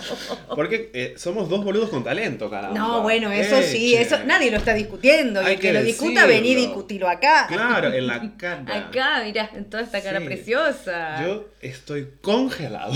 Porque 0.54 0.90
eh, 0.92 1.14
somos 1.16 1.48
dos 1.48 1.64
boludos 1.64 1.90
con 1.90 2.02
talento, 2.02 2.50
caramba. 2.50 2.76
No, 2.78 3.02
bueno, 3.02 3.30
eso 3.30 3.62
sí, 3.62 3.94
Eche. 3.94 4.02
eso 4.02 4.24
nadie 4.26 4.50
lo 4.50 4.56
está 4.56 4.74
discutiendo. 4.74 5.40
Y 5.42 5.46
Hay 5.46 5.54
el 5.54 5.60
que, 5.60 5.68
que 5.68 5.72
lo 5.74 5.82
discuta, 5.84 6.26
vení 6.26 6.50
y 6.50 6.54
discutilo 6.56 7.08
acá. 7.08 7.46
Claro, 7.48 7.92
en 7.92 8.06
la 8.06 8.36
cara. 8.36 8.64
Acá, 8.88 9.22
mirá, 9.24 9.50
en 9.54 9.70
toda 9.70 9.84
esta 9.84 10.02
cara 10.02 10.18
Sí. 10.18 10.24
preciosa. 10.26 11.24
Yo 11.24 11.46
estoy 11.60 12.08
congelado. 12.20 12.92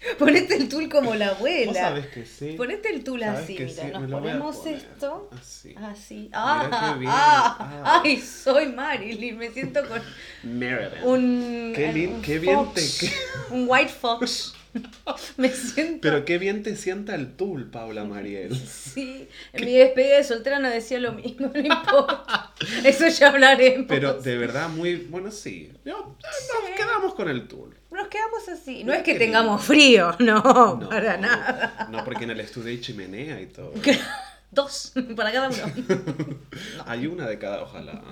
Ponete 0.18 0.56
el 0.56 0.68
tul 0.68 0.88
como 0.88 1.14
la 1.14 1.28
abuela. 1.28 1.66
Vos 1.66 1.76
sabés 1.76 2.06
que 2.06 2.24
sí. 2.24 2.52
Ponete 2.56 2.88
el 2.94 3.04
tul 3.04 3.22
así, 3.22 3.54
mira, 3.58 3.68
sí, 3.68 3.82
nos 3.92 4.10
ponemos 4.10 4.66
esto 4.66 5.28
Así. 5.38 5.74
así. 5.76 6.30
Ah, 6.32 6.92
qué 6.94 6.98
bien. 7.00 7.12
ah, 7.14 7.56
Ah. 7.84 8.02
ay, 8.04 8.16
soy 8.18 8.68
Marilyn, 8.68 9.36
me 9.36 9.50
siento 9.50 9.80
con 9.86 10.00
Marilyn. 10.42 11.04
un 11.04 11.72
Qué, 11.74 11.88
eh, 11.88 11.92
bien- 11.92 12.12
un 12.14 12.22
qué 12.22 12.38
bien 12.38 12.72
te... 12.74 12.80
qué- 12.80 13.12
un 13.50 13.66
white 13.68 13.90
fox. 13.92 14.54
me 15.36 15.50
siento 15.50 15.98
Pero 16.00 16.24
qué 16.24 16.38
bien 16.38 16.62
te 16.62 16.76
sienta 16.76 17.16
el 17.16 17.34
tul, 17.34 17.70
Paula 17.70 18.04
Mariel. 18.04 18.56
Sí, 18.56 19.28
en 19.52 19.64
mi 19.64 19.72
despedida 19.74 20.16
de 20.18 20.24
soltera 20.24 20.60
no 20.60 20.70
decía 20.70 20.98
lo 21.00 21.12
mismo, 21.12 21.50
no 21.52 21.60
importa. 21.60 22.52
Eso 22.84 23.08
ya 23.08 23.28
hablaremos. 23.28 23.86
Pero 23.88 24.14
de 24.14 24.38
verdad 24.38 24.68
muy... 24.68 24.94
Bueno, 24.96 25.30
sí. 25.32 25.72
Yo- 25.84 26.16
nos 26.22 26.76
quedamos 26.76 27.14
con 27.14 27.28
el 27.28 27.48
tul. 27.48 27.76
Nos 27.90 28.08
quedamos 28.08 28.48
así. 28.48 28.84
No 28.84 28.92
es 28.92 29.02
que 29.02 29.14
tengamos 29.16 29.64
frío, 29.64 30.14
no, 30.20 30.36
No, 30.76 30.88
para 30.88 31.16
nada. 31.16 31.88
No, 31.90 32.04
porque 32.04 32.24
en 32.24 32.30
el 32.30 32.40
estudio 32.40 32.68
hay 32.68 32.80
chimenea 32.80 33.40
y 33.40 33.46
todo. 33.46 33.72
Dos, 34.52 34.92
para 35.16 35.30
cada 35.30 35.48
uno. 35.48 35.58
Hay 36.86 37.06
una 37.06 37.28
de 37.28 37.38
cada, 37.38 37.62
ojalá. 37.62 38.02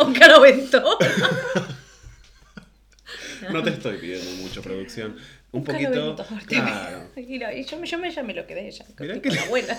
Un 0.00 0.14
caro 0.14 0.40
vento. 0.40 0.80
No 3.50 3.62
te 3.64 3.70
estoy 3.70 3.98
pidiendo 3.98 4.30
mucho 4.42 4.62
producción. 4.62 5.16
Un 5.50 5.64
poquito. 5.64 5.90
vento, 5.90 6.24
Claro. 6.46 7.08
Y 7.16 7.38
yo, 7.64 7.78
me- 7.98 8.12
yo 8.12 8.22
me, 8.24 8.32
lo 8.34 8.46
quedé 8.46 8.70
ya. 8.70 8.84
Mirá 9.00 9.20
que- 9.20 9.30
la 9.30 9.42
abuela. 9.42 9.78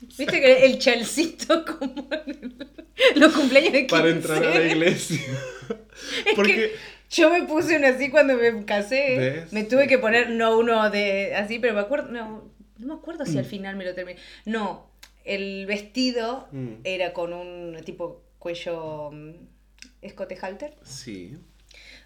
Viste 0.00 0.40
que 0.40 0.66
el 0.66 0.78
chalcito 0.78 1.64
como 1.64 2.08
en 2.12 3.20
los 3.20 3.32
cumpleaños 3.32 3.72
de 3.72 3.86
15. 3.86 3.90
Para 3.96 4.08
entrar 4.10 4.42
a 4.44 4.50
la 4.50 4.62
iglesia. 4.64 5.20
Es 6.26 6.34
Porque 6.36 6.54
que 6.54 6.76
yo 7.12 7.30
me 7.30 7.42
puse 7.44 7.76
uno 7.76 7.86
así 7.86 8.10
cuando 8.10 8.34
me 8.36 8.64
casé. 8.64 9.16
¿Ves? 9.18 9.52
Me 9.52 9.62
tuve 9.64 9.86
que 9.86 9.98
poner, 9.98 10.30
no 10.30 10.58
uno 10.58 10.90
de 10.90 11.34
así, 11.36 11.58
pero 11.58 11.74
me 11.74 11.80
acuerdo, 11.80 12.10
no, 12.10 12.50
no 12.78 12.86
me 12.86 12.94
acuerdo 12.94 13.24
Mm. 13.24 13.26
si 13.28 13.38
al 13.38 13.44
final 13.44 13.76
me 13.76 13.84
lo 13.84 13.94
terminé. 13.94 14.18
No, 14.44 14.90
el 15.24 15.66
vestido 15.66 16.48
Mm. 16.52 16.80
era 16.84 17.12
con 17.12 17.32
un 17.32 17.76
tipo 17.84 18.22
cuello 18.38 19.10
mm, 19.12 19.30
escote 20.02 20.36
halter, 20.40 20.74
sí. 20.82 21.38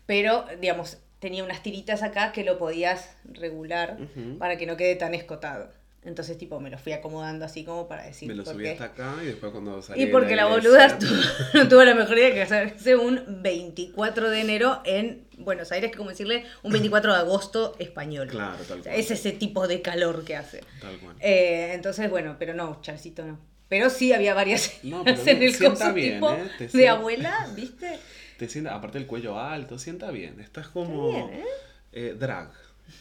pero 0.05 0.45
digamos, 0.61 0.99
tenía 1.19 1.43
unas 1.45 1.63
tiritas 1.63 2.03
acá 2.03 2.31
que 2.33 2.45
lo 2.45 2.59
podías 2.59 3.17
regular 3.25 3.97
para 4.39 4.59
que 4.59 4.67
no 4.67 4.77
quede 4.77 4.97
tan 4.97 5.15
escotado. 5.15 5.73
Entonces, 6.07 6.39
tipo, 6.39 6.61
me 6.61 6.71
lo 6.71 6.79
fui 6.79 6.93
acomodando 6.93 7.45
así 7.45 7.65
como 7.65 7.89
para 7.89 8.05
decir. 8.05 8.29
Me 8.29 8.35
lo 8.35 8.45
subí 8.45 8.63
qué. 8.65 8.71
hasta 8.71 8.85
acá 8.85 9.15
y 9.23 9.27
después 9.27 9.53
cuando 9.53 9.83
salí. 9.83 10.05
Y 10.05 10.07
porque 10.07 10.37
la, 10.37 10.47
boluda 10.47 10.97
tu- 10.99 11.07
no 11.55 11.69
tuvo 11.69 11.83
la 11.85 11.95
mejor 11.95 12.17
idea 12.17 12.33
que 12.33 12.43
hacerse 12.43 12.95
un 12.97 13.43
24 13.43 14.31
de 14.31 14.41
enero 14.41 14.81
en 14.85 15.27
Buenos 15.39 15.73
Aires, 15.73 15.91
que 15.91 15.99
como 15.99 16.11
decirle 16.11 16.45
un 16.63 16.73
24 16.73 17.13
de 17.13 17.19
agosto 17.19 17.75
español. 17.81 18.29
Claro, 18.29 18.57
tal 18.69 18.81
O 18.81 18.83
sea, 18.85 18.93
cual. 18.93 19.01
es 19.05 19.11
ese 19.11 19.33
tipo 19.33 19.67
de 19.69 19.83
calor 19.83 20.25
que 20.25 20.37
hace. 20.37 20.63
Tal 20.81 20.97
cual. 20.99 21.17
Eh, 21.21 21.73
entonces, 21.75 22.09
bueno, 22.09 22.37
pero 22.39 22.55
no, 22.55 22.79
Charcito 22.83 23.25
no. 23.27 23.39
Pero 23.69 23.91
sí 23.91 24.13
había 24.13 24.33
varias 24.33 24.79
No, 24.85 25.03
pero 25.03 25.21
en 25.27 25.43
el 25.43 25.53
sienta 25.55 25.79
coso 25.87 25.93
bien, 25.93 26.15
tipo 26.15 26.31
¿eh? 26.33 26.51
De 26.61 26.69
sienta- 26.69 26.93
abuela, 26.93 27.49
¿viste? 27.57 27.99
Te 28.39 28.49
sienta, 28.49 28.75
aparte 28.77 28.99
el 28.99 29.07
cuello 29.07 29.41
alto, 29.41 29.77
sienta 29.79 30.11
bien. 30.13 30.39
Estás 30.41 30.69
como. 30.69 31.09
bien, 31.11 31.31
¿eh? 31.31 31.45
eh, 31.93 32.17
drag. 32.17 32.51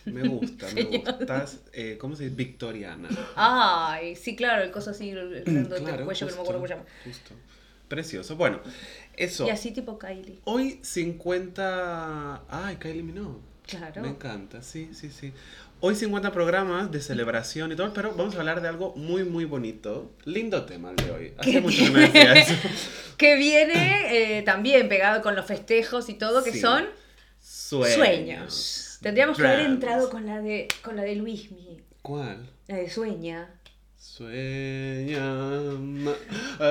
Me 0.06 0.28
gusta, 0.28 0.68
me 0.74 0.84
gusta. 0.84 1.46
Eh, 1.74 1.98
¿cómo 2.00 2.16
se 2.16 2.24
dice? 2.26 2.36
Victoriana. 2.36 3.10
Ay, 3.36 4.16
sí, 4.16 4.36
claro, 4.36 4.64
el 4.64 4.72
coso 4.72 4.92
así, 4.92 5.10
el 5.10 5.34
el 5.46 5.68
Claro, 5.68 6.06
cuello, 6.06 6.28
que 6.28 6.32
no 6.32 6.38
me 6.38 6.42
acuerdo 6.42 6.54
cómo 6.62 6.68
se 6.68 6.74
llama. 6.76 6.86
Justo. 7.04 7.32
Precioso. 7.88 8.36
Bueno, 8.36 8.62
eso. 9.16 9.46
Y 9.46 9.50
así 9.52 9.72
tipo 9.72 10.00
Kylie. 10.00 10.40
Hoy 10.46 10.80
50. 10.82 12.44
Ay, 12.50 12.78
Kylie 12.78 13.04
Minogue. 13.04 13.40
Claro. 13.68 14.02
Me 14.02 14.10
encanta, 14.10 14.62
sí, 14.62 14.90
sí, 14.94 15.10
sí. 15.10 15.34
Hoy 15.82 15.96
50 15.96 16.32
programas 16.32 16.92
de 16.92 17.02
celebración 17.02 17.72
y 17.72 17.76
todo, 17.76 17.94
pero 17.94 18.14
vamos 18.16 18.36
a 18.36 18.40
hablar 18.40 18.62
de 18.62 18.68
algo 18.68 18.96
muy, 18.96 19.24
muy 19.24 19.46
bonito. 19.46 20.12
Lindo 20.26 20.66
tema 20.66 20.92
el 20.92 20.96
de 20.98 21.12
hoy. 21.12 21.34
Hace 21.38 21.52
¿Qué 21.52 21.62
mucho 21.62 21.84
que 21.84 21.90
no 21.90 22.00
decía 22.00 22.34
eso. 22.34 22.54
Que 23.18 23.36
viene 23.36 24.38
eh, 24.38 24.42
también 24.44 24.88
pegado 24.88 25.22
con 25.22 25.36
los 25.36 25.46
festejos 25.46 26.10
y 26.10 26.14
todo, 26.14 26.44
que 26.44 26.52
Sí. 26.54 26.60
son 26.62 26.86
Sueños. 27.42 27.96
sueños. 27.96 28.85
Tendríamos 29.02 29.38
que 29.38 29.48
haber 29.48 29.62
entrado 29.62 30.10
con 30.10 30.26
la 30.26 30.42
de 30.42 30.68
con 30.84 30.96
la 30.96 31.04
de 31.04 31.16
Luismi, 31.16 31.82
¿Cuál? 32.02 32.50
la 32.68 32.76
de 32.78 32.90
sueña. 32.90 33.50
Sueña 33.98 35.20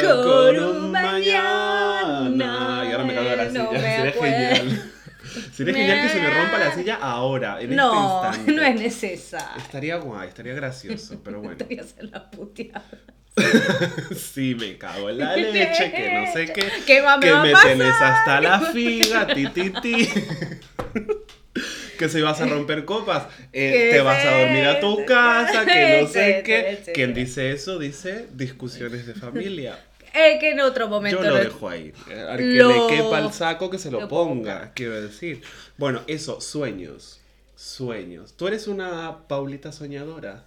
Con 0.00 0.58
un 0.58 0.92
mañana. 0.92 2.84
Y 2.86 2.92
ahora 2.92 3.04
me 3.04 3.14
cago 3.14 3.28
de 3.30 3.36
la 3.36 3.44
No 3.46 3.70
silla. 3.70 3.70
me 3.72 4.12
Sería 4.12 4.12
genial. 4.12 4.92
Sería 5.52 5.74
genial 5.74 6.02
que 6.02 6.08
se 6.10 6.20
me 6.20 6.30
rompa 6.30 6.58
la 6.58 6.74
silla 6.74 6.94
ahora, 7.00 7.60
en 7.60 7.74
no, 7.74 8.22
este 8.22 8.36
instante. 8.38 8.52
no 8.52 8.62
es 8.62 8.80
necesario. 8.80 9.56
Estaría 9.62 9.96
guay, 9.96 10.28
estaría 10.28 10.54
gracioso, 10.54 11.20
pero 11.24 11.40
bueno. 11.40 11.56
A 11.78 11.82
hacer 11.82 12.04
la 12.10 12.30
puteada. 12.30 12.84
Sí, 14.16 14.54
me 14.54 14.78
cago 14.78 15.10
en 15.10 15.18
la 15.18 15.34
leche, 15.36 15.90
que 15.90 16.12
no 16.14 16.32
sé 16.32 16.52
qué. 16.52 16.68
¿Qué 16.86 17.00
va- 17.00 17.18
me 17.18 17.26
que 17.26 17.32
me 17.34 17.52
tenés 17.62 18.00
hasta 18.00 18.40
la 18.40 18.60
figa, 18.60 19.26
ti, 19.26 19.48
ti, 19.48 19.70
ti. 19.82 20.08
Que 21.98 22.08
si 22.08 22.20
vas 22.20 22.40
a 22.40 22.46
romper 22.46 22.84
copas, 22.84 23.26
eh, 23.52 23.90
te 23.92 24.00
vas 24.00 24.24
a 24.24 24.38
dormir 24.40 24.64
a 24.64 24.80
tu 24.80 25.04
casa, 25.04 25.64
que 25.66 26.00
no 26.02 26.08
sé 26.12 26.42
qué. 26.44 26.92
Quien 26.94 27.14
dice 27.14 27.52
eso 27.52 27.78
dice 27.78 28.26
discusiones 28.32 29.06
de 29.06 29.14
familia. 29.14 29.78
Eh, 30.16 30.38
que 30.38 30.50
en 30.52 30.60
otro 30.60 30.86
momento 30.86 31.18
Yo 31.24 31.28
lo 31.28 31.36
lo- 31.38 31.42
dejo 31.42 31.68
ahí. 31.68 31.92
Eh, 32.08 32.20
Al 32.20 32.38
que 32.38 32.44
Lo- 32.44 32.88
le 32.88 32.96
quepa 32.96 33.18
el 33.18 33.32
saco, 33.32 33.68
que 33.68 33.78
se 33.80 33.90
lo, 33.90 34.02
lo 34.02 34.08
ponga, 34.08 34.58
ponga. 34.60 34.72
quiero 34.72 35.02
decir. 35.02 35.42
Bueno, 35.76 36.02
eso, 36.06 36.40
sueños. 36.40 37.20
Sueños. 37.56 38.32
Tú 38.36 38.46
eres 38.46 38.68
una 38.68 39.26
Paulita 39.26 39.72
soñadora. 39.72 40.44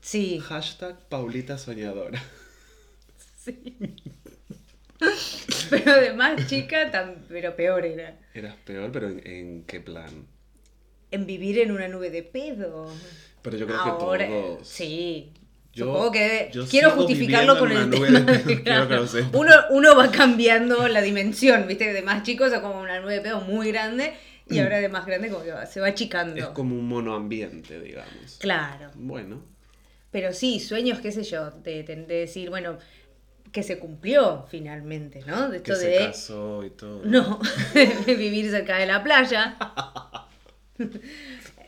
Sí, 0.00 0.38
Hashtag 0.40 0.96
Paulita 1.10 1.58
soñadora. 1.58 2.18
sí. 3.44 3.76
Pero 5.68 6.00
de 6.00 6.12
más 6.14 6.46
chica, 6.46 6.90
tan, 6.90 7.26
pero 7.28 7.54
peor 7.56 7.84
era. 7.84 8.16
Eras 8.32 8.54
peor, 8.64 8.90
pero 8.90 9.08
¿en, 9.10 9.26
en 9.26 9.64
qué 9.64 9.80
plan? 9.80 10.26
En 11.10 11.26
vivir 11.26 11.58
en 11.60 11.70
una 11.70 11.88
nube 11.88 12.10
de 12.10 12.22
pedo. 12.22 12.88
Pero 13.42 13.56
yo 13.56 13.66
creo 13.66 13.78
Ahora, 13.78 14.26
que 14.26 14.32
todos. 14.32 14.68
sí. 14.68 15.32
Yo- 15.72 15.86
Supongo 15.86 16.12
que 16.12 16.50
yo 16.52 16.66
quiero 16.68 16.90
justificarlo 16.92 17.58
con 17.58 17.72
el 17.72 17.90
tema 17.90 18.06
de 18.20 18.20
de- 18.44 18.62
que 18.62 18.70
lo 18.70 19.06
uno, 19.40 19.52
uno 19.70 19.96
va 19.96 20.10
cambiando 20.12 20.86
la 20.86 21.02
dimensión, 21.02 21.66
¿viste? 21.66 21.92
De 21.92 22.00
más 22.02 22.22
chicos 22.22 22.52
a 22.52 22.62
como 22.62 22.80
una 22.80 23.00
nube 23.00 23.14
de 23.14 23.20
pedo 23.20 23.40
muy 23.40 23.72
grande 23.72 24.14
y 24.48 24.60
ahora 24.60 24.78
de 24.78 24.88
más 24.88 25.04
grande 25.04 25.30
como 25.30 25.42
que 25.44 25.50
va- 25.50 25.66
se 25.66 25.80
va 25.80 25.88
achicando. 25.88 26.36
Es 26.36 26.46
como 26.48 26.76
un 26.76 26.86
monoambiente, 26.86 27.80
digamos. 27.80 28.36
Claro. 28.38 28.90
Bueno, 28.94 29.42
Pero 30.12 30.32
sí, 30.32 30.60
sueños, 30.60 31.00
qué 31.00 31.10
sé 31.10 31.24
yo, 31.24 31.50
de, 31.50 31.82
de- 31.82 31.96
de 31.96 32.14
decir, 32.20 32.50
bueno, 32.50 32.78
que 33.50 33.64
se 33.64 33.80
cumplió 33.80 34.46
finalmente, 34.48 35.22
¿no? 35.26 35.48
De 35.48 35.60
que 35.60 35.72
esto 35.72 35.82
se 35.82 35.88
de 35.90 35.98
casó 36.06 36.62
y 36.64 36.70
todo. 36.70 37.00
no 37.04 37.40
vivir 38.06 38.48
cerca 38.48 38.76
de 38.78 38.86
la 38.86 39.02
playa. 39.02 39.56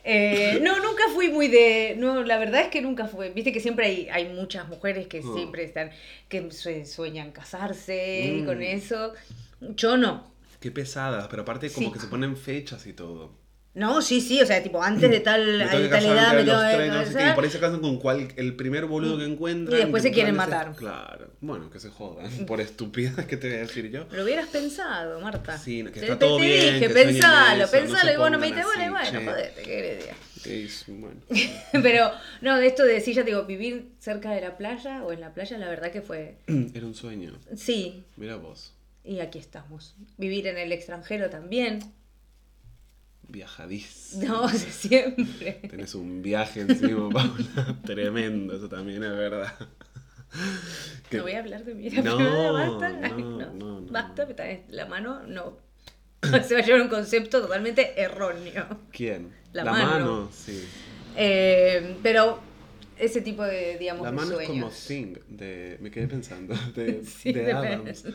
Eh, 0.09 0.59
no, 0.61 0.77
nunca 0.77 1.03
fui 1.13 1.27
muy 1.29 1.49
de. 1.49 1.95
No, 1.97 2.23
la 2.23 2.37
verdad 2.37 2.61
es 2.61 2.67
que 2.69 2.81
nunca 2.81 3.07
fui. 3.07 3.27
Viste 3.31 3.51
que 3.51 3.59
siempre 3.59 3.87
hay, 3.87 4.07
hay 4.09 4.29
muchas 4.29 4.65
mujeres 4.69 5.07
que 5.07 5.19
Oh. 5.19 5.35
siempre 5.35 5.65
están. 5.65 5.91
que 6.29 6.49
sue- 6.51 6.85
sueñan 6.85 7.31
casarse 7.31 8.23
y 8.25 8.41
Mm. 8.41 8.45
con 8.45 8.61
eso. 8.61 9.13
Yo 9.59 9.97
no. 9.97 10.31
Qué 10.61 10.71
pesadas, 10.71 11.27
pero 11.27 11.41
aparte 11.41 11.69
como 11.69 11.87
Sí. 11.87 11.93
que 11.93 11.99
se 11.99 12.07
ponen 12.07 12.37
fechas 12.37 12.87
y 12.87 12.93
todo. 12.93 13.31
No, 13.77 14.01
sí, 14.01 14.21
sí, 14.21 14.41
o 14.41 14.45
sea, 14.45 14.63
tipo, 14.63 14.81
antes 14.81 15.09
de 15.09 15.19
tal, 15.19 15.59
Me 15.59 15.65
tengo 15.67 15.77
de 15.77 15.83
que 15.83 15.89
tal 15.89 16.01
casar 16.03 16.17
edad 16.17 16.31
me 16.33 16.37
tengo 16.43 16.53
los 16.53 16.63
que 16.63 16.75
tres, 16.77 16.91
no 16.93 17.05
sé 17.05 17.17
qué, 17.17 17.29
y 17.29 17.33
por 17.33 17.43
ahí 17.43 17.49
se 17.51 17.59
casan 17.59 17.79
con 17.79 17.97
cual, 17.99 18.27
el 18.35 18.55
primer 18.55 18.85
boludo 18.87 19.19
que 19.19 19.25
encuentran. 19.25 19.77
Y 19.77 19.81
después 19.83 20.01
se 20.01 20.09
en 20.09 20.13
quieren 20.15 20.35
ese- 20.35 20.45
matar. 20.45 20.75
Claro, 20.75 21.27
bueno, 21.41 21.69
que 21.69 21.79
se 21.79 21.89
jodan. 21.89 22.31
Por 22.47 22.59
estupidez 22.59 23.13
que 23.27 23.37
te 23.37 23.47
voy 23.49 23.57
a 23.57 23.59
decir 23.61 23.91
yo. 23.91 24.05
Lo 24.11 24.23
hubieras 24.23 24.47
pensado, 24.47 25.19
Marta. 25.19 25.57
Sí, 25.59 25.83
que 25.93 25.99
está 25.99 26.17
te- 26.17 26.25
todo 26.25 26.37
te 26.39 26.45
bien, 26.45 26.73
dije, 26.73 26.87
que 26.87 26.89
pensalo, 26.93 27.63
eso, 27.65 27.75
no 27.75 27.81
pensalo. 27.81 28.07
se 28.09 28.13
y 28.13 28.17
vos 28.17 28.31
no 28.31 28.39
me 28.39 28.47
dijiste, 28.47 28.65
bueno, 28.65 28.97
así, 28.97 29.11
bueno, 29.15 29.31
jodete, 29.31 29.61
qué 29.61 29.79
heredia. 29.79 30.15
Es- 30.43 30.83
bueno. 30.87 31.21
Pero, 31.71 32.11
no, 32.41 32.57
de 32.57 32.65
esto 32.67 32.83
de 32.83 32.93
decir, 32.93 33.13
ya 33.15 33.21
te 33.23 33.27
digo, 33.29 33.45
vivir 33.45 33.91
cerca 33.99 34.31
de 34.31 34.41
la 34.41 34.57
playa 34.57 35.03
o 35.03 35.11
en 35.11 35.21
la 35.21 35.33
playa, 35.35 35.55
la 35.59 35.69
verdad 35.69 35.91
que 35.91 36.01
fue. 36.01 36.37
Era 36.73 36.85
un 36.85 36.95
sueño. 36.95 37.33
Sí, 37.55 38.05
Mira 38.15 38.37
vos, 38.37 38.73
y 39.03 39.19
aquí 39.19 39.37
estamos. 39.37 39.93
Vivir 40.17 40.47
en 40.47 40.57
el 40.57 40.71
extranjero 40.71 41.29
también. 41.29 41.79
Viajadísimo. 43.29 43.97
No, 44.27 44.49
siempre. 44.49 45.53
Tenés 45.69 45.93
un 45.95 46.21
viaje 46.21 46.61
encima, 46.61 47.09
Paula. 47.13 47.77
Tremendo, 47.85 48.55
eso 48.55 48.69
también 48.69 49.03
es 49.03 49.11
verdad. 49.11 49.53
Que- 51.09 51.17
No 51.17 51.23
voy 51.23 51.33
a 51.33 51.39
hablar 51.39 51.63
de 51.65 51.73
mi 51.75 51.89
vida 51.89 52.01
No, 52.01 52.15
privada, 52.17 52.51
basta. 52.51 52.89
no, 52.89 53.17
no, 53.17 53.51
no, 53.81 53.91
basta, 53.91 54.25
no. 54.25 54.61
la 54.69 54.85
mano, 54.85 55.23
no. 55.27 55.57
Se 56.43 56.55
va 56.55 56.61
a 56.61 56.65
llevar 56.65 56.81
un 56.81 56.87
concepto 56.89 57.41
totalmente 57.41 57.99
erróneo. 58.01 58.65
¿Quién? 58.91 59.31
La 59.53 59.63
mano. 59.65 60.29
sí. 60.33 60.63
Eh, 61.15 61.95
pero 62.03 62.39
ese 62.97 63.21
tipo 63.21 63.43
de, 63.43 63.77
digamos, 63.77 64.03
La 64.03 64.11
mano 64.11 64.39
es 64.39 64.47
sueños. 64.47 64.63
como 64.65 64.71
Sing, 64.71 65.17
de, 65.29 65.77
me 65.81 65.89
quedé 65.91 66.07
pensando, 66.07 66.55
de, 66.75 67.03
Sí, 67.05 67.31
de 67.33 67.51
Adams. 67.51 68.05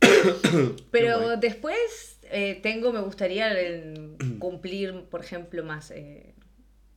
Pero 0.90 1.36
después 1.36 2.11
eh, 2.32 2.58
tengo, 2.62 2.92
me 2.92 3.00
gustaría 3.00 3.52
cumplir, 4.38 5.04
por 5.10 5.22
ejemplo, 5.22 5.62
más 5.64 5.90
eh, 5.90 6.34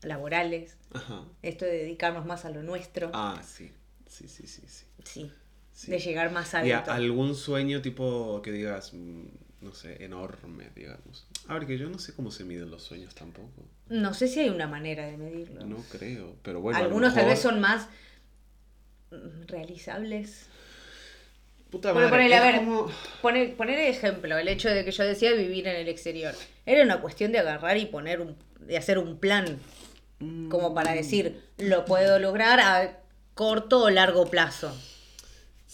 laborales. 0.02 0.78
Ajá. 0.94 1.24
Esto 1.42 1.66
de 1.66 1.72
dedicarnos 1.74 2.26
más 2.26 2.46
a 2.46 2.50
lo 2.50 2.64
nuestro. 2.64 3.12
Ah, 3.14 3.42
sí. 3.46 3.72
Sí, 4.08 4.28
sí, 4.28 4.48
sí, 4.48 4.62
sí. 4.68 4.86
Sí. 5.04 5.32
Sí. 5.74 5.92
De 5.92 6.00
llegar 6.00 6.32
más 6.32 6.54
¿Y 6.64 6.72
a- 6.72 6.78
alto. 6.80 6.92
algún 6.94 7.36
sueño 7.36 7.82
tipo 7.82 8.42
que 8.42 8.52
digas, 8.54 8.94
mm, 8.94 9.24
no 9.60 9.74
sé, 9.74 10.04
enorme, 10.06 10.70
digamos? 10.74 11.28
A 11.50 11.56
ver, 11.56 11.68
que 11.68 11.78
yo 11.78 11.90
no 11.90 12.00
sé 12.00 12.14
cómo 12.14 12.32
se 12.32 12.46
miden 12.46 12.72
los 12.72 12.84
sueños 12.84 13.14
tampoco. 13.14 13.66
No 13.90 14.14
sé 14.14 14.30
si 14.30 14.40
hay 14.40 14.50
una 14.50 14.68
manera 14.68 15.06
de 15.06 15.18
medirlo. 15.18 15.66
No 15.66 15.84
creo, 15.92 16.38
pero 16.44 16.62
bueno. 16.62 16.80
Algunos 16.80 17.14
tal 17.14 17.26
vez 17.26 17.40
son 17.40 17.60
más 17.60 17.90
mm, 19.12 19.48
realizables. 19.48 20.48
Puta 21.70 21.92
Bueno, 21.92 22.08
madre, 22.10 22.18
ponele, 22.24 22.36
a 22.36 22.38
es 22.50 22.54
ver, 22.54 22.66
como- 22.66 22.92
poner, 23.22 23.56
poner 23.56 23.80
ejemplo, 23.80 24.38
el 24.38 24.48
hecho 24.48 24.70
de 24.70 24.86
que 24.86 24.92
yo 24.92 25.04
decía 25.04 25.34
vivir 25.34 25.68
en 25.68 25.76
el 25.76 25.88
exterior. 25.90 26.34
Era 26.66 26.84
una 26.84 27.02
cuestión 27.02 27.32
de 27.32 27.40
agarrar 27.40 27.78
y 27.78 27.86
poner 27.88 28.22
un, 28.22 28.36
de 28.60 28.78
hacer 28.78 28.98
un 28.98 29.18
plan, 29.18 29.60
como 30.50 30.74
para 30.74 30.92
Mm. 30.92 30.96
decir, 30.96 31.42
lo 31.58 31.86
puedo 31.86 32.20
lograr 32.20 32.60
a 32.60 33.00
corto 33.34 33.84
o 33.84 33.90
largo 33.90 34.30
plazo. 34.30 34.74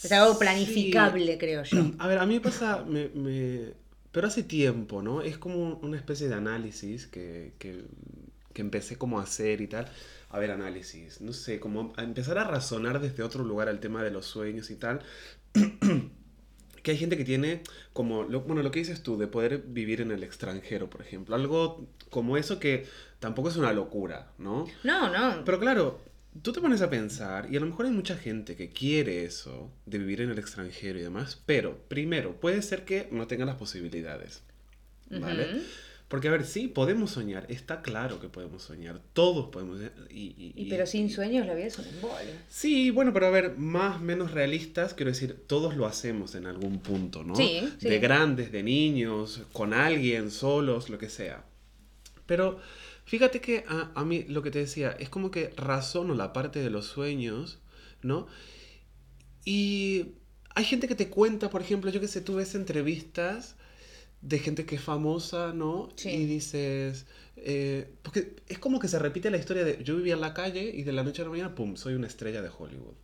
Es 0.04 0.12
algo 0.12 0.34
Sí. 0.34 0.40
planificable, 0.40 1.38
creo 1.38 1.64
yo. 1.64 1.78
A 2.00 2.08
ver, 2.08 2.18
a 2.18 2.26
mí 2.26 2.36
me 2.36 2.42
pasa, 2.42 2.84
me, 2.88 3.10
me- 3.10 3.74
pero 4.12 4.28
hace 4.28 4.42
tiempo, 4.44 5.02
¿no? 5.04 5.22
Es 5.22 5.38
como 5.38 5.76
una 5.84 5.98
especie 5.98 6.28
de 6.28 6.34
análisis 6.36 7.06
que, 7.08 7.54
que, 7.60 7.84
que 8.54 8.62
empecé 8.62 8.98
como 8.98 9.20
a 9.20 9.24
hacer 9.24 9.62
y 9.62 9.68
tal. 9.68 9.88
a 10.34 10.40
ver, 10.40 10.52
análisis, 10.52 11.20
no 11.20 11.34
sé, 11.34 11.60
como 11.60 11.92
a 11.98 12.04
empezar 12.04 12.38
a 12.38 12.46
razonar 12.46 13.02
desde 13.02 13.22
otro 13.22 13.44
lugar 13.44 13.68
el 13.68 13.82
tema 13.82 14.02
de 14.02 14.12
los 14.12 14.26
sueños 14.26 14.72
y 14.72 14.76
tal. 14.78 15.02
Que 16.84 16.92
hay 16.92 16.98
gente 16.98 17.18
que 17.18 17.26
tiene 17.26 17.62
como, 17.94 18.24
lo, 18.24 18.42
bueno, 18.42 18.64
lo 18.64 18.72
que 18.72 18.80
dices 18.80 19.04
tú, 19.04 19.18
de 19.18 19.28
poder 19.28 19.60
vivir 19.68 20.02
en 20.02 20.12
el 20.12 20.24
extranjero, 20.24 20.90
por 20.90 21.02
ejemplo. 21.02 21.36
Algo 21.36 21.88
como 22.10 22.38
eso 22.38 22.60
que 22.60 22.88
tampoco 23.20 23.50
es 23.50 23.56
una 23.56 23.74
locura, 23.74 24.32
¿no? 24.38 24.68
No, 24.84 25.10
no. 25.10 25.44
Pero 25.46 25.60
claro, 25.60 26.02
tú 26.42 26.54
te 26.54 26.62
pones 26.62 26.82
a 26.82 26.90
pensar, 26.90 27.48
y 27.52 27.58
a 27.58 27.60
lo 27.60 27.68
mejor 27.68 27.86
hay 27.86 27.92
mucha 27.92 28.16
gente 28.18 28.56
que 28.56 28.70
quiere 28.70 29.26
eso, 29.26 29.72
de 29.86 29.98
vivir 30.00 30.22
en 30.22 30.32
el 30.32 30.40
extranjero 30.40 30.98
y 31.00 31.04
demás, 31.04 31.42
pero 31.46 31.78
primero, 31.88 32.40
puede 32.40 32.62
ser 32.62 32.86
que 32.86 33.08
no 33.12 33.28
tenga 33.28 33.46
las 33.46 33.56
posibilidades, 33.56 34.42
¿vale? 35.10 35.44
Ujú. 35.44 35.62
Porque, 36.12 36.28
a 36.28 36.32
ver, 36.32 36.46
sí, 36.46 36.68
podemos 36.68 37.12
soñar, 37.12 37.46
está 37.50 37.82
claro 37.82 38.20
que 38.20 38.28
podemos 38.28 38.62
soñar, 38.64 39.00
todos 39.14 39.48
podemos 39.48 39.78
soñar. 39.78 39.94
Y, 40.12 40.36
y- 40.38 40.54
Y 40.58 40.64
y- 40.66 40.70
pero 40.70 40.86
sin 40.86 41.10
sueños 41.10 41.48
la 41.48 41.54
vida 41.56 41.68
es 41.68 41.80
un 41.80 41.88
embole. 41.88 42.34
Sí, 42.50 42.92
bueno, 42.92 43.14
pero 43.14 43.28
a 43.28 43.30
ver, 43.30 43.58
más 43.58 44.02
menos 44.02 44.32
realistas, 44.32 44.94
quiero 44.94 45.10
decir, 45.12 45.46
todos 45.48 45.78
lo 45.78 45.86
hacemos 45.86 46.36
en 46.36 46.48
algún 46.48 46.80
punto, 46.82 47.24
¿no? 47.24 47.34
Sí, 47.36 47.62
sí. 47.80 47.88
De 47.88 48.00
grandes, 48.00 48.52
de 48.52 48.62
niños, 48.62 49.42
con 49.54 49.74
alguien, 49.74 50.32
solos, 50.32 50.90
lo 50.90 50.98
que 50.98 51.08
sea. 51.10 51.46
Pero 52.26 52.60
fíjate 53.06 53.40
que 53.40 53.64
a, 53.70 53.92
a 53.96 54.04
mí 54.04 54.26
lo 54.28 54.44
que 54.44 54.52
te 54.52 54.60
decía, 54.60 54.92
es 55.00 55.08
como 55.08 55.32
que 55.32 55.54
razono 55.56 56.14
la 56.14 56.34
parte 56.34 56.62
de 56.62 56.70
los 56.70 56.88
sueños, 56.88 57.60
¿no? 58.02 58.28
Y 59.46 60.08
hay 60.56 60.66
gente 60.66 60.88
que 60.88 60.96
te 60.96 61.10
cuenta, 61.10 61.50
por 61.50 61.62
ejemplo, 61.62 61.90
yo 61.90 62.00
que 62.00 62.08
sé, 62.08 62.22
tú 62.22 62.36
ves 62.36 62.54
entrevistas 62.56 63.56
de 64.22 64.40
gente 64.40 64.66
que 64.66 64.76
es 64.76 64.82
famosa, 64.82 65.54
¿no? 65.54 65.90
Sí. 65.96 66.10
Y 66.10 66.26
dices, 66.26 67.06
eh, 67.38 67.88
porque 68.04 68.36
es 68.48 68.60
como 68.60 68.80
que 68.80 68.88
se 68.88 69.00
repite 69.00 69.32
la 69.32 69.38
historia 69.38 69.64
de 69.64 69.84
yo 69.84 69.96
vivía 69.96 70.14
en 70.14 70.22
la 70.22 70.34
calle 70.34 70.72
y 70.74 70.84
de 70.84 70.92
la 70.92 71.04
noche 71.04 71.22
a 71.22 71.26
la 71.26 71.32
mañana, 71.32 71.56
¡pum!, 71.56 71.76
soy 71.76 71.96
una 71.96 72.08
estrella 72.08 72.42
de 72.42 72.50
Hollywood. 72.50 72.96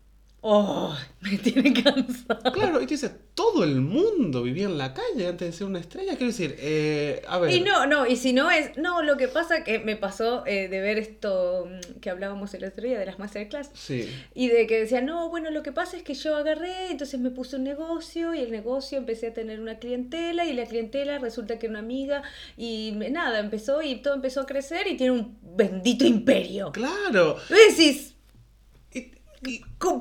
Oh, 0.41 0.96
me 1.22 1.38
tiene 1.39 1.74
cansado. 1.74 2.53
Claro, 2.53 2.79
y 2.79 2.86
tú 2.86 2.91
dices, 2.91 3.12
todo 3.34 3.63
el 3.63 3.82
mundo 3.82 4.44
vivía 4.44 4.65
en 4.65 4.77
la 4.77 4.94
calle 4.94 5.27
antes 5.27 5.48
de 5.48 5.51
ser 5.51 5.67
una 5.67 5.79
estrella. 5.79 6.12
Quiero 6.15 6.27
decir, 6.27 6.56
eh, 6.60 7.22
a 7.27 7.39
ver. 7.39 7.51
Y 7.53 7.62
no, 7.62 7.86
no, 7.88 8.06
y 8.06 8.15
si 8.15 8.34
no 8.34 8.50
es, 8.51 8.77
no, 8.77 9.01
lo 9.01 9.17
que 9.17 9.27
pasa 9.27 9.63
que 9.63 9.79
me 9.79 9.96
pasó 9.96 10.46
eh, 10.46 10.67
de 10.70 10.79
ver 10.79 11.00
esto 11.00 11.67
mm, 11.67 12.00
que 12.00 12.10
hablábamos 12.12 12.53
el 12.53 12.63
otro 12.65 12.84
día 12.84 13.00
de 13.00 13.06
las 13.08 13.17
masterclass 13.20 13.72
Sí. 13.74 14.08
y 14.36 14.48
de 14.50 14.67
que 14.67 14.79
decían, 14.79 15.06
no, 15.08 15.29
bueno, 15.29 15.50
lo 15.50 15.63
que 15.63 15.72
pasa 15.72 15.98
es 15.98 16.03
que 16.03 16.13
yo 16.13 16.36
agarré, 16.36 16.91
entonces 16.91 17.20
me 17.20 17.32
puse 17.32 17.56
un 17.56 17.63
negocio 17.63 18.34
y 18.36 18.39
el 18.39 18.51
negocio 18.51 19.00
empecé 19.00 19.27
a 19.27 19.34
tener 19.34 19.60
una 19.60 19.79
clientela 19.79 20.46
y 20.46 20.53
la 20.53 20.65
clientela 20.65 21.17
resulta 21.17 21.58
que 21.60 21.65
era 21.65 21.72
una 21.72 21.79
amiga 21.79 22.22
y 22.56 22.94
nada, 23.12 23.39
empezó 23.39 23.82
y 23.82 23.98
todo 23.98 24.13
empezó 24.13 24.41
a 24.41 24.46
crecer 24.46 24.88
y 24.88 24.96
tiene 24.98 25.12
un 25.13 25.38
bendito 25.41 26.06
imperio. 26.06 26.72
Claro. 26.72 27.38
Y 27.50 27.72
decís, 27.72 28.13
Y- 28.13 28.13
y- 28.13 28.13
"¿Cómo- 28.13 28.16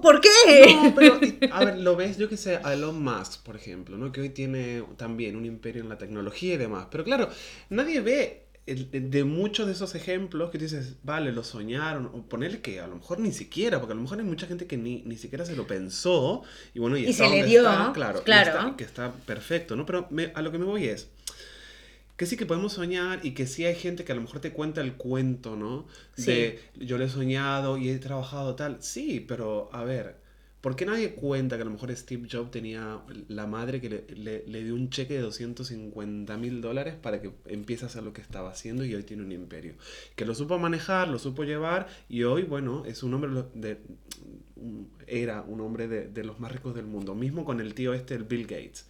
¿por 0.02 0.20
qué? 0.20 0.28
no, 0.74 0.94
pero, 0.94 1.18
a 1.52 1.64
ver, 1.64 1.78
lo 1.78 1.96
ves, 1.96 2.16
yo 2.18 2.28
que 2.28 2.36
sé, 2.36 2.58
a 2.62 2.72
Elon 2.74 3.02
Musk, 3.02 3.42
por 3.42 3.56
ejemplo, 3.56 3.96
¿no? 3.96 4.12
Que 4.12 4.20
hoy 4.20 4.30
tiene 4.30 4.82
también 4.96 5.36
un 5.36 5.44
imperio 5.44 5.82
en 5.82 5.88
la 5.88 5.98
tecnología 5.98 6.54
y 6.54 6.56
demás. 6.56 6.88
Pero 6.90 7.04
claro, 7.04 7.28
nadie 7.68 8.00
ve 8.00 8.42
de, 8.66 9.24
muchos 9.24 9.66
de 9.66 9.72
esos 9.74 9.94
ejemplos 9.94 10.50
que 10.50 10.58
dices, 10.58 10.96
vale, 11.04 11.32
lo 11.32 11.44
soñaron. 11.44 12.06
O 12.06 12.22
ponerle 12.22 12.60
que 12.60 12.80
a 12.80 12.86
lo 12.86 12.96
mejor 12.96 13.20
ni 13.20 13.32
siquiera, 13.32 13.78
porque 13.78 13.92
a 13.92 13.96
lo 13.96 14.02
mejor 14.02 14.18
hay 14.18 14.24
mucha 14.24 14.46
gente 14.46 14.66
que 14.66 14.76
ni, 14.76 15.02
ni 15.02 15.16
siquiera 15.16 15.44
se 15.44 15.54
lo 15.54 15.66
pensó. 15.66 16.42
Y 16.74 16.80
bueno, 16.80 16.96
y, 16.96 17.04
Y 17.04 17.10
está 17.10 17.28
se 17.28 17.30
le 17.36 17.44
dio, 17.44 17.60
está, 17.62 17.92
claro. 17.94 18.22
claro. 18.24 18.50
está- 18.60 18.76
que 18.76 18.84
está 18.84 19.12
perfecto, 19.12 19.76
¿no? 19.76 19.86
Pero 19.86 20.06
me- 20.10 20.32
a 20.34 20.42
lo 20.42 20.50
que 20.50 20.58
me 20.58 20.64
voy 20.64 20.86
es. 20.86 21.08
Que 22.16 22.26
sí 22.26 22.36
que 22.36 22.46
podemos 22.46 22.72
soñar 22.74 23.20
y 23.24 23.32
que 23.32 23.46
sí 23.46 23.64
hay 23.66 23.74
gente 23.74 24.04
que 24.04 24.12
a 24.12 24.14
lo 24.14 24.22
mejor 24.22 24.40
te 24.40 24.52
cuenta 24.52 24.80
el 24.80 24.94
cuento, 24.94 25.56
¿no? 25.56 25.86
De 26.16 26.58
yo 26.78 26.96
lo 26.98 27.04
he 27.04 27.08
soñado 27.10 27.76
y 27.76 27.90
he 27.90 27.98
trabajado 27.98 28.54
tal. 28.56 28.78
Sí, 28.82 29.20
pero 29.20 29.68
a 29.72 29.84
ver, 29.84 30.16
¿por 30.62 30.76
qué 30.76 30.86
nadie 30.86 31.14
cuenta 31.14 31.56
que 31.56 31.62
a 31.62 31.64
lo 31.66 31.72
mejor 31.72 31.94
Steve 31.94 32.26
Jobs 32.30 32.50
tenía 32.50 33.00
la 33.28 33.46
madre 33.46 33.80
que 33.82 33.90
le, 33.90 34.04
le- 34.16 34.44
le 34.46 34.64
dio 34.64 34.74
un 34.74 34.88
cheque 34.88 35.14
de 35.14 35.20
250 35.20 36.36
mil 36.38 36.60
dólares 36.62 36.94
para 37.00 37.20
que 37.20 37.30
empiece 37.46 37.84
a 37.84 37.88
hacer 37.88 38.02
lo 38.02 38.12
que 38.14 38.22
estaba 38.22 38.50
haciendo 38.50 38.82
y 38.84 38.94
hoy 38.94 39.02
tiene 39.04 39.22
un 39.22 39.32
imperio? 39.32 39.74
Que 40.16 40.24
lo 40.24 40.34
supo 40.34 40.58
manejar, 40.58 41.08
lo 41.08 41.18
supo 41.18 41.44
llevar 41.44 41.86
y 42.08 42.22
hoy, 42.24 42.42
bueno, 42.44 42.84
es 42.86 43.02
un 43.02 43.12
hombre 43.14 43.30
de... 43.54 43.78
Era 45.06 45.42
un 45.42 45.60
hombre 45.60 45.86
de, 45.88 46.08
de 46.08 46.24
los 46.24 46.40
más 46.40 46.50
ricos 46.52 46.74
del 46.74 46.86
mundo. 46.86 47.14
Mismo 47.14 47.44
con 47.44 47.60
el 47.60 47.74
tío 47.74 47.94
este, 47.94 48.14
el 48.14 48.24
Bill 48.24 48.42
Gates. 48.46 48.86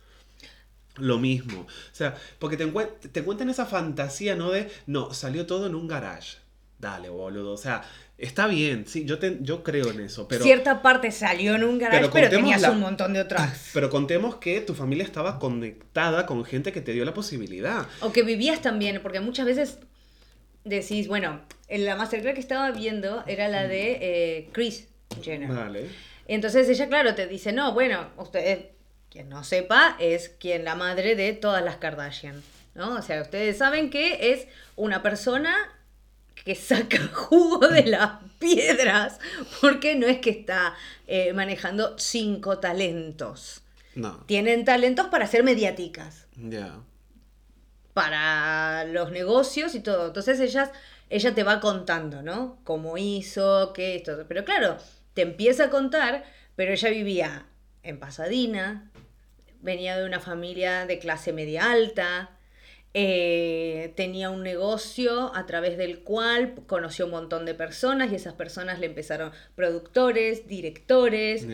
Lo 0.98 1.18
mismo. 1.18 1.62
O 1.62 1.94
sea, 1.94 2.14
porque 2.38 2.56
te, 2.56 2.66
te 2.66 3.22
cuentan 3.22 3.50
esa 3.50 3.66
fantasía, 3.66 4.34
¿no? 4.34 4.50
De, 4.50 4.70
no, 4.86 5.12
salió 5.12 5.46
todo 5.46 5.66
en 5.66 5.74
un 5.74 5.86
garage. 5.88 6.38
Dale, 6.78 7.08
boludo. 7.08 7.52
O 7.52 7.56
sea, 7.56 7.82
está 8.18 8.46
bien, 8.46 8.86
sí, 8.86 9.04
yo, 9.06 9.18
te- 9.18 9.38
yo 9.40 9.62
creo 9.62 9.90
en 9.90 10.00
eso, 10.00 10.28
pero... 10.28 10.42
Cierta 10.44 10.82
parte 10.82 11.10
salió 11.10 11.54
en 11.54 11.64
un 11.64 11.78
garage, 11.78 12.00
Pero 12.00 12.12
pero, 12.12 12.28
tenías 12.30 12.60
la- 12.60 12.70
un 12.70 12.80
montón 12.80 13.12
de 13.14 13.20
otras. 13.20 13.70
Pero 13.74 13.88
contemos 13.90 14.36
que 14.36 14.60
tu 14.60 14.74
familia 14.74 15.04
estaba 15.04 15.38
conectada 15.38 16.26
con 16.26 16.44
gente 16.44 16.72
que 16.72 16.80
te 16.82 16.92
dio 16.92 17.04
la 17.04 17.14
posibilidad. 17.14 17.86
O 18.00 18.12
que 18.12 18.22
vivías 18.22 18.60
también, 18.62 19.00
porque 19.02 19.20
muchas 19.20 19.46
veces 19.46 19.78
decís, 20.64 21.08
bueno, 21.08 21.40
en 21.68 21.84
la 21.84 21.96
masterclass 21.96 22.34
que 22.34 22.40
estaba 22.40 22.70
viendo 22.72 23.24
era 23.26 23.48
la 23.48 23.66
de 23.66 23.98
eh, 24.00 24.48
Chris 24.52 24.88
Jenner. 25.22 25.48
Vale. 25.50 25.88
Entonces 26.28 26.68
ella, 26.68 26.88
claro, 26.88 27.14
te 27.14 27.26
dice, 27.26 27.52
no, 27.52 27.72
bueno, 27.72 28.08
usted, 28.18 28.70
quien 29.16 29.30
no 29.30 29.44
sepa, 29.44 29.96
es 29.98 30.28
quien 30.28 30.62
la 30.64 30.74
madre 30.74 31.16
de 31.16 31.32
todas 31.32 31.64
las 31.64 31.76
Kardashian, 31.76 32.42
¿no? 32.74 32.96
O 32.96 33.02
sea, 33.02 33.22
ustedes 33.22 33.56
saben 33.56 33.88
que 33.88 34.32
es 34.32 34.46
una 34.76 35.02
persona 35.02 35.56
que 36.44 36.54
saca 36.54 36.98
jugo 37.14 37.66
de 37.66 37.86
las 37.86 38.20
piedras, 38.38 39.18
porque 39.62 39.94
no 39.94 40.06
es 40.06 40.18
que 40.18 40.28
está 40.28 40.74
eh, 41.06 41.32
manejando 41.32 41.98
cinco 41.98 42.58
talentos. 42.58 43.62
No. 43.94 44.18
Tienen 44.26 44.66
talentos 44.66 45.06
para 45.06 45.26
ser 45.26 45.42
mediáticas. 45.44 46.26
Ya. 46.36 46.80
para 47.94 48.84
los 48.84 49.12
negocios 49.12 49.74
y 49.74 49.80
todo. 49.80 50.08
Entonces 50.08 50.40
ellas, 50.40 50.68
ella 51.08 51.34
te 51.34 51.42
va 51.42 51.60
contando, 51.60 52.20
¿no? 52.20 52.58
Cómo 52.64 52.98
hizo, 52.98 53.72
qué 53.72 53.96
esto. 53.96 54.26
Pero 54.28 54.44
claro, 54.44 54.76
te 55.14 55.22
empieza 55.22 55.64
a 55.64 55.70
contar, 55.70 56.24
pero 56.54 56.74
ella 56.74 56.90
vivía 56.90 57.46
en 57.82 57.98
Pasadena, 57.98 58.90
venía 59.66 59.98
de 59.98 60.06
una 60.06 60.20
familia 60.20 60.86
de 60.86 60.98
clase 60.98 61.34
media 61.34 61.70
alta, 61.70 62.30
eh, 62.94 63.92
tenía 63.94 64.30
un 64.30 64.42
negocio 64.42 65.34
a 65.34 65.44
través 65.44 65.76
del 65.76 65.98
cual 65.98 66.54
conoció 66.66 67.04
un 67.04 67.10
montón 67.10 67.44
de 67.44 67.52
personas 67.52 68.10
y 68.10 68.14
esas 68.14 68.32
personas 68.32 68.80
le 68.80 68.86
empezaron 68.86 69.32
productores, 69.54 70.46
directores. 70.48 71.46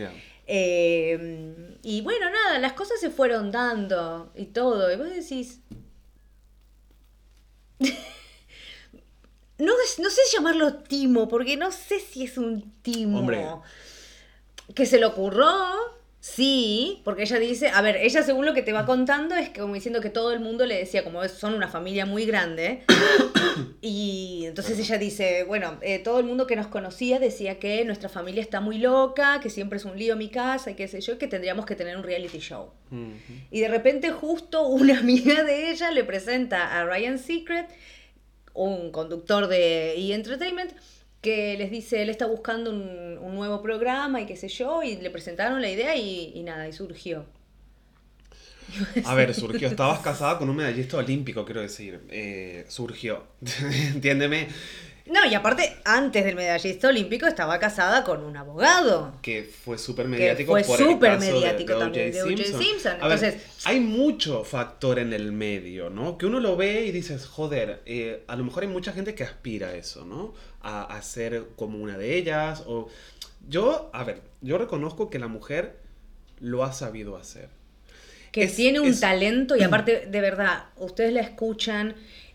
Eh, 0.47 1.77
y 1.81 2.01
bueno, 2.01 2.29
nada, 2.29 2.59
las 2.59 2.71
cosas 2.71 3.01
se 3.01 3.09
fueron 3.09 3.51
dando 3.51 4.31
y 4.35 4.45
todo. 4.45 4.89
Y 4.89 4.95
vos 4.95 5.09
decís. 5.09 5.59
no, 9.57 9.73
no 9.97 10.09
sé 10.09 10.21
llamarlo 10.31 10.75
timo, 10.75 11.27
porque 11.27 11.57
no 11.57 11.73
sé 11.73 11.99
si 11.99 12.23
es 12.23 12.37
un 12.37 12.71
timo. 12.81 13.19
Hombre. 13.19 13.45
Que 14.75 14.85
se 14.85 14.97
le 14.97 15.05
ocurrió, 15.05 15.45
sí, 16.23 17.01
porque 17.03 17.23
ella 17.23 17.37
dice, 17.37 17.67
a 17.67 17.81
ver, 17.81 17.97
ella 17.97 18.23
según 18.23 18.45
lo 18.45 18.53
que 18.53 18.61
te 18.61 18.71
va 18.71 18.85
contando 18.85 19.35
es 19.35 19.49
que 19.49 19.59
como 19.59 19.73
diciendo 19.73 19.99
que 19.99 20.09
todo 20.09 20.31
el 20.31 20.39
mundo 20.39 20.65
le 20.65 20.77
decía, 20.77 21.03
como 21.03 21.27
son 21.27 21.53
una 21.53 21.67
familia 21.67 22.05
muy 22.05 22.25
grande, 22.25 22.83
y 23.81 24.45
entonces 24.45 24.79
ella 24.79 24.97
dice, 24.97 25.43
bueno, 25.43 25.77
eh, 25.81 25.99
todo 25.99 26.19
el 26.19 26.25
mundo 26.25 26.47
que 26.47 26.55
nos 26.55 26.67
conocía 26.67 27.19
decía 27.19 27.59
que 27.59 27.83
nuestra 27.83 28.07
familia 28.07 28.41
está 28.41 28.61
muy 28.61 28.77
loca, 28.77 29.41
que 29.41 29.49
siempre 29.49 29.77
es 29.77 29.83
un 29.83 29.99
lío 29.99 30.15
mi 30.15 30.29
casa 30.29 30.71
y 30.71 30.75
qué 30.75 30.87
sé 30.87 31.01
yo, 31.01 31.17
que 31.17 31.27
tendríamos 31.27 31.65
que 31.65 31.75
tener 31.75 31.97
un 31.97 32.03
reality 32.03 32.39
show. 32.39 32.71
Y 33.51 33.59
de 33.59 33.67
repente 33.67 34.11
justo 34.11 34.65
una 34.65 34.99
amiga 34.99 35.43
de 35.43 35.71
ella 35.71 35.91
le 35.91 36.05
presenta 36.05 36.79
a 36.79 36.85
Ryan 36.85 37.19
Secret, 37.19 37.67
un 38.53 38.91
conductor 38.91 39.47
de 39.47 39.95
E! 39.95 40.13
Entertainment, 40.13 40.71
que 41.23 41.57
les 41.57 41.71
dice, 41.71 42.03
él 42.03 42.09
está 42.11 42.27
buscando 42.27 42.69
un, 42.71 43.17
un 43.19 43.35
nuevo 43.35 43.63
programa 43.63 44.21
y 44.21 44.27
qué 44.27 44.35
sé 44.35 44.49
yo, 44.49 44.83
y 44.83 44.97
le 44.97 45.09
presentaron 45.09 45.61
la 45.61 45.71
idea 45.71 45.95
y, 45.95 46.33
y 46.35 46.43
nada, 46.43 46.67
y 46.67 46.73
surgió. 46.73 47.25
A 49.05 49.15
ver, 49.15 49.33
surgió. 49.33 49.67
Estabas 49.67 49.99
casada 49.99 50.37
con 50.37 50.49
un 50.49 50.55
medallista 50.55 50.97
olímpico, 50.97 51.45
quiero 51.45 51.61
decir. 51.61 52.01
Eh, 52.09 52.65
surgió. 52.67 53.23
Entiéndeme. 53.93 54.47
No, 55.05 55.25
y 55.25 55.33
aparte, 55.35 55.75
antes 55.83 56.23
del 56.23 56.35
medallista 56.35 56.87
olímpico 56.87 57.27
estaba 57.27 57.59
casada 57.59 58.05
con 58.05 58.23
un 58.23 58.37
abogado. 58.37 59.17
que 59.21 59.43
fue 59.43 59.77
súper 59.77 60.07
mediático 60.07 60.53
fue 60.53 60.63
por 60.63 60.79
el 60.79 60.85
súper 60.87 61.11
caso 61.15 61.25
de- 61.25 61.33
mediático 61.33 61.73
de 61.73 61.79
también, 61.79 62.11
de 62.13 62.23
O.J. 62.23 62.43
Simpson. 62.45 62.93
Ver, 62.93 63.01
Entonces- 63.01 63.35
hay 63.65 63.81
mucho 63.81 64.45
factor 64.45 64.99
en 64.99 65.11
el 65.11 65.33
medio, 65.33 65.89
¿no? 65.89 66.17
Que 66.17 66.25
uno 66.25 66.39
lo 66.39 66.55
ve 66.55 66.85
y 66.85 66.91
dices, 66.91 67.25
joder, 67.25 67.81
eh, 67.85 68.23
a 68.27 68.37
lo 68.37 68.45
mejor 68.45 68.63
hay 68.63 68.69
mucha 68.69 68.93
gente 68.93 69.13
que 69.13 69.23
aspira 69.23 69.67
a 69.69 69.75
eso, 69.75 70.05
¿no? 70.05 70.33
A, 70.61 70.83
a 70.83 71.01
ser 71.01 71.47
como 71.57 71.79
una 71.79 71.97
de 71.97 72.15
ellas. 72.17 72.63
O... 72.65 72.87
Yo, 73.49 73.89
a 73.91 74.05
ver, 74.05 74.21
yo 74.39 74.57
reconozco 74.57 75.09
que 75.09 75.19
la 75.19 75.27
mujer 75.27 75.79
lo 76.39 76.63
ha 76.63 76.71
sabido 76.71 77.17
hacer. 77.17 77.49
que 78.31 78.43
Es- 78.43 78.55
tiene 78.55 78.79
un 78.79 78.87
es- 78.87 79.01
talento 79.01 79.57
y 79.57 79.63
aparte, 79.63 80.05
de 80.07 80.21
verdad, 80.21 80.63
ustedes 80.77 81.11
la 81.11 81.19
escuchan 81.21 81.93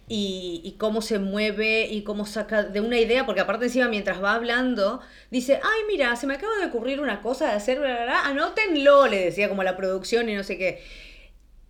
y, 0.08 0.60
y 0.64 0.72
cómo 0.78 1.02
se 1.02 1.18
mueve 1.18 1.86
y 1.86 2.02
cómo 2.02 2.24
saca 2.26 2.62
de 2.62 2.80
una 2.80 2.98
idea, 2.98 3.26
porque 3.26 3.40
aparte 3.40 3.66
encima 3.66 3.88
mientras 3.88 4.22
va 4.22 4.34
hablando, 4.34 5.00
dice, 5.30 5.60
ay 5.62 5.80
mira, 5.88 6.14
se 6.16 6.26
me 6.26 6.34
acaba 6.34 6.56
de 6.58 6.66
ocurrir 6.66 7.00
una 7.00 7.20
cosa 7.20 7.46
de 7.48 7.52
hacer, 7.52 7.78
bla, 7.78 7.88
bla, 7.94 8.04
bla, 8.04 8.20
anótenlo, 8.26 9.06
le 9.06 9.24
decía 9.26 9.48
como 9.48 9.62
la 9.62 9.76
producción 9.76 10.28
y 10.28 10.34
no 10.34 10.42
sé 10.44 10.56
qué. 10.58 10.82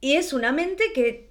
Y 0.01 0.15
es 0.15 0.33
una 0.33 0.53
mente 0.53 0.85
que 0.95 1.29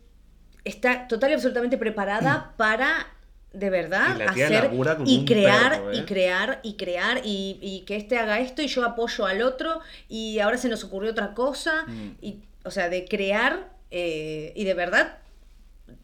está 0.65 1.07
total 1.07 1.31
y 1.31 1.33
absolutamente 1.35 1.77
preparada 1.77 2.53
para 2.57 3.07
de 3.53 3.69
verdad 3.69 4.17
Y 4.35 4.41
hacer 4.43 4.69
y 5.05 5.17
un 5.19 5.25
crear 5.25 5.71
perro, 5.71 5.91
¿eh? 5.91 5.95
y 5.97 6.05
crear 6.05 6.59
y 6.63 6.73
crear 6.75 7.21
y, 7.23 7.57
y 7.61 7.85
que 7.85 7.95
este 7.95 8.17
haga 8.17 8.39
esto 8.41 8.61
y 8.61 8.67
yo 8.67 8.83
apoyo 8.85 9.25
al 9.25 9.41
otro 9.41 9.79
y 10.09 10.39
ahora 10.39 10.57
se 10.57 10.67
nos 10.67 10.83
ocurrió 10.83 11.11
otra 11.11 11.33
cosa 11.33 11.85
Mm. 11.87 12.17
y 12.21 12.39
o 12.65 12.71
sea 12.71 12.89
de 12.89 13.05
crear 13.05 13.69
eh, 13.89 14.51
y 14.55 14.65
de 14.65 14.73
verdad 14.73 15.17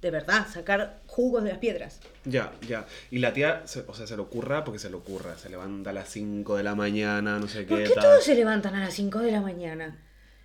de 0.01 0.11
verdad 0.11 0.47
sacar 0.51 1.01
jugos 1.07 1.43
de 1.43 1.49
las 1.49 1.59
piedras 1.59 1.99
Ya, 2.25 2.51
ya. 2.67 2.85
Y 3.11 3.19
la 3.19 3.33
tía, 3.33 3.61
se- 3.65 3.83
o 3.87 3.93
sea, 3.93 4.07
se 4.07 4.15
le 4.15 4.21
ocurra 4.21 4.63
porque 4.63 4.79
se 4.79 4.89
le 4.89 4.95
ocurra. 4.95 5.37
Se 5.37 5.49
levanta 5.49 5.89
a 5.89 5.93
las 5.93 6.09
5 6.09 6.55
de 6.57 6.63
la 6.63 6.75
mañana, 6.75 7.39
no 7.39 7.47
sé 7.47 7.63
¿por 7.63 7.77
qué 7.79 7.83
qué 7.85 7.89
tal. 7.93 8.03
todos 8.03 8.23
se 8.23 8.35
levantan 8.35 8.75
a 8.75 8.79
las 8.81 8.93
5 8.93 9.19
de 9.19 9.31
la 9.31 9.41
mañana? 9.41 9.97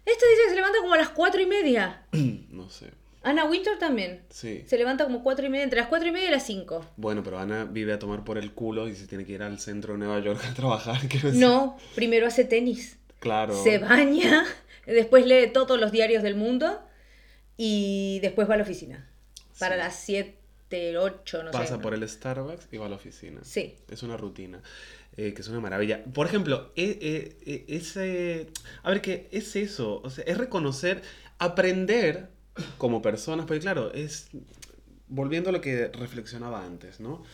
Esta 0.05 0.25
dice 0.27 0.43
que 0.45 0.51
se 0.51 0.57
levanta 0.57 0.79
como 0.81 0.95
a 0.95 0.99
las 0.99 1.11
4 1.11 1.41
y 1.43 1.47
media 1.47 2.03
No 2.51 2.69
sé. 2.71 2.91
Ana 3.23 3.45
Winter 3.45 3.79
también 3.79 4.23
Sí. 4.31 4.63
se 4.67 4.79
levanta 4.79 5.05
como 5.05 5.23
4 5.23 5.45
y 5.47 5.49
media 5.51 5.65
entre 5.65 5.81
las 5.81 5.89
4 5.89 6.09
y 6.09 6.13
media 6.13 6.29
y 6.29 6.31
las 6.31 6.47
5 6.47 6.85
Bueno, 6.97 7.23
pero 7.23 7.39
Ana 7.39 7.65
vive 7.65 7.93
a 7.93 7.99
tomar 7.99 8.25
por 8.25 8.39
el 8.39 8.53
culo 8.53 8.89
y 8.89 8.95
se 8.95 9.07
tiene 9.07 9.25
que 9.25 9.33
ir 9.33 9.43
al 9.43 9.59
centro 9.59 9.93
de 9.95 9.99
Nueva 9.99 10.19
York 10.21 10.41
a 10.49 10.55
trabajar. 10.55 11.01
no 11.35 11.77
primero 11.95 12.27
hace 12.27 12.45
tenis 12.45 12.97
Claro. 13.21 13.61
se 13.63 13.79
baña, 13.79 14.45
después 14.87 15.27
lee 15.27 15.51
todos 15.53 15.79
los 15.81 15.91
diarios 15.93 16.23
del 16.23 16.37
mundo 16.37 16.81
y 17.57 18.21
después 18.23 18.49
va 18.49 18.55
a 18.55 18.57
la 18.59 18.63
oficina. 18.63 19.08
Para 19.59 19.75
Sí. 19.77 19.79
las 19.83 19.97
7, 20.01 20.99
8, 20.99 21.43
no 21.43 21.53
sé. 21.53 21.59
Pasa 21.59 21.81
por 21.81 21.95
el 21.95 22.09
Starbucks 22.09 22.69
y 22.73 22.77
va 22.77 22.87
a 22.87 22.89
la 22.89 22.97
oficina. 22.97 23.41
Sí. 23.45 23.77
Es 23.91 24.03
una 24.03 24.17
rutina. 24.17 24.63
eh, 25.21 25.35
que 25.35 25.43
es 25.43 25.49
una 25.49 25.59
maravilla. 25.59 26.05
Por 26.05 26.27
ejemplo, 26.29 26.71
e- 26.77 26.97
e- 27.01 27.39
e- 27.53 27.77
ese. 27.77 28.47
A 28.85 28.91
ver, 28.91 29.01
¿qué 29.01 29.29
es 29.33 29.57
eso? 29.57 30.01
O 30.05 30.11
sea, 30.11 30.23
es 30.23 30.39
reconocer, 30.39 31.03
aprender 31.41 32.29
como 32.77 33.03
personas, 33.03 33.45
porque 33.47 33.59
claro, 33.59 33.93
es. 33.93 34.29
Volviendo 35.09 35.51
a 35.51 35.53
lo 35.53 35.61
que 35.61 35.89
reflexionaba 35.89 36.65
antes, 36.65 37.01
¿no? 37.01 37.25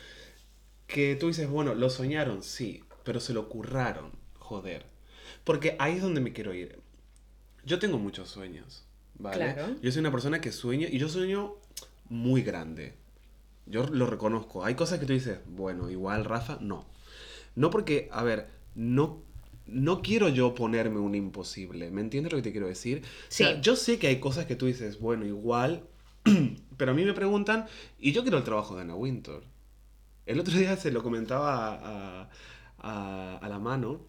Que 0.87 1.15
tú 1.17 1.29
dices, 1.29 1.47
bueno, 1.49 1.75
lo 1.75 1.91
soñaron, 1.91 2.43
sí, 2.43 2.85
pero 3.05 3.21
se 3.21 3.35
lo 3.35 3.51
curraron, 3.51 4.13
joder. 4.39 4.87
Porque 5.45 5.77
ahí 5.79 5.97
es 5.97 6.03
donde 6.03 6.23
me 6.23 6.33
quiero 6.33 6.55
ir. 6.55 6.79
Yo 7.67 7.79
tengo 7.79 7.99
muchos 7.99 8.31
sueños, 8.31 8.85
¿vale? 9.19 9.37
Claro. 9.55 9.77
Yo 9.83 9.93
soy 9.93 10.01
una 10.01 10.11
persona 10.13 10.41
que 10.41 10.53
sueño 10.53 10.89
y 10.91 10.99
yo 10.99 11.09
sueño 11.11 11.57
muy 12.09 12.43
grande. 12.43 12.95
Yo 13.67 13.87
lo 13.87 14.07
reconozco. 14.07 14.65
Hay 14.65 14.75
cosas 14.75 14.99
que 14.99 15.07
tú 15.07 15.13
dices, 15.13 15.39
bueno, 15.47 15.91
igual 15.91 16.25
Rafa, 16.25 16.59
no. 16.61 16.85
No 17.57 17.71
porque, 17.71 18.09
a 18.13 18.23
ver, 18.23 18.49
no, 18.75 19.23
no 19.67 20.03
quiero 20.03 20.29
yo 20.29 20.55
ponerme 20.55 20.99
un 20.99 21.15
imposible. 21.15 21.91
¿Me 21.91 22.01
entiendes 22.01 22.33
lo 22.33 22.37
que 22.39 22.43
te 22.43 22.53
quiero 22.53 22.67
decir? 22.67 23.03
O 23.05 23.09
sea, 23.29 23.55
Sí. 23.55 23.61
yo 23.63 23.77
sé 23.77 23.99
que 23.99 24.09
hay 24.09 24.21
cosas 24.21 24.47
que 24.47 24.57
tú 24.57 24.67
dices, 24.67 25.01
bueno, 25.01 25.25
igual, 25.25 25.85
pero 26.77 26.93
a 26.93 26.95
mí 26.95 27.05
me 27.05 27.15
preguntan, 27.15 27.67
y 27.99 28.13
yo 28.13 28.23
quiero 28.23 28.39
el 28.39 28.45
trabajo 28.45 28.75
de 28.77 28.83
Ana 28.83 28.95
Winter. 28.97 29.41
El 30.27 30.41
otro 30.41 30.57
día 30.59 30.77
se 30.77 30.91
lo 30.91 31.03
comentaba 31.03 31.75
a, 31.75 32.31
a, 32.79 33.37
a 33.39 33.49
la 33.49 33.59
mano 33.59 34.01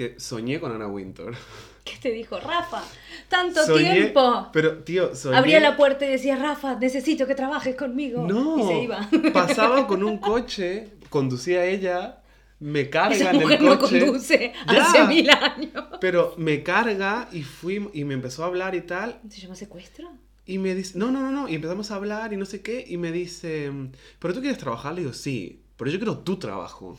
que 0.00 0.18
soñé 0.18 0.58
con 0.58 0.72
Ana 0.72 0.86
Winter. 0.86 1.34
¿Qué 1.84 1.96
te 2.00 2.10
dijo 2.10 2.38
Rafa? 2.40 2.82
¡Tanto 3.28 3.60
Soñé- 3.66 3.92
tiempo! 3.92 4.48
Pero, 4.52 4.78
tío, 4.78 5.14
soñé... 5.14 5.36
Abría 5.36 5.60
la 5.60 5.76
puerta 5.76 6.06
y 6.06 6.08
decía, 6.08 6.36
Rafa, 6.36 6.76
necesito 6.76 7.26
que 7.26 7.34
trabajes 7.34 7.76
conmigo. 7.76 8.26
No, 8.26 8.58
Y 8.58 8.62
se 8.66 8.82
iba. 8.84 9.08
pasaba 9.34 9.86
con 9.86 10.02
un 10.02 10.16
coche, 10.18 10.88
conducía 11.10 11.66
ella, 11.66 12.22
me 12.60 12.88
carga 12.88 13.14
Esa 13.16 13.30
en 13.30 13.36
el 13.36 13.42
mujer 13.42 13.60
no 13.62 13.78
coche. 13.78 14.00
conduce 14.00 14.52
Ya. 14.72 14.84
hace 14.84 15.04
mil 15.06 15.28
años. 15.28 15.84
Pero 16.00 16.34
me 16.38 16.62
carga 16.62 17.28
y 17.32 17.42
fui 17.42 17.88
y 17.92 18.04
me 18.04 18.14
empezó 18.14 18.44
a 18.44 18.46
hablar 18.46 18.74
y 18.74 18.80
tal. 18.82 19.18
¿Se 19.28 19.40
llama 19.42 19.54
secuestro? 19.54 20.10
Y 20.46 20.56
me 20.58 20.74
dice, 20.74 20.96
no, 20.98 21.10
no, 21.10 21.20
no, 21.20 21.30
no. 21.30 21.46
Y 21.48 21.56
empezamos 21.56 21.90
a 21.90 21.96
hablar 21.96 22.32
y 22.32 22.36
no 22.38 22.46
sé 22.46 22.62
qué. 22.62 22.84
Y 22.88 22.96
me 22.96 23.12
dice, 23.12 23.70
¿pero 24.18 24.32
tú 24.32 24.40
quieres 24.40 24.58
trabajar? 24.58 24.94
Le 24.94 25.00
digo, 25.02 25.12
sí, 25.12 25.60
pero 25.76 25.90
yo 25.90 25.98
quiero 25.98 26.18
tu 26.18 26.38
trabajo. 26.38 26.96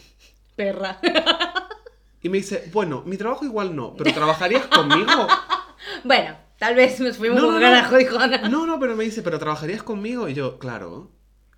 Perra. 0.56 1.00
Y 2.22 2.30
me 2.30 2.38
dice, 2.38 2.70
bueno, 2.72 3.04
mi 3.06 3.18
trabajo 3.18 3.46
igual 3.46 3.76
no, 3.76 3.96
pero 3.96 4.14
¿trabajarías 4.14 4.68
conmigo? 4.68 5.28
bueno, 6.04 6.36
tal 6.60 6.76
vez 6.76 7.00
nos 7.00 7.18
fuimos 7.18 7.42
No, 7.42 7.48
un 7.48 7.56
no, 7.56 7.60
carajo, 7.62 7.98
dijo 7.98 8.18
Ana. 8.18 8.48
No, 8.50 8.66
no, 8.66 8.80
pero 8.80 8.96
me 8.96 9.04
dice, 9.04 9.22
¿pero 9.22 9.40
trabajarías 9.40 9.84
conmigo? 9.84 10.30
Y 10.30 10.34
yo, 10.34 10.60
claro. 10.60 11.10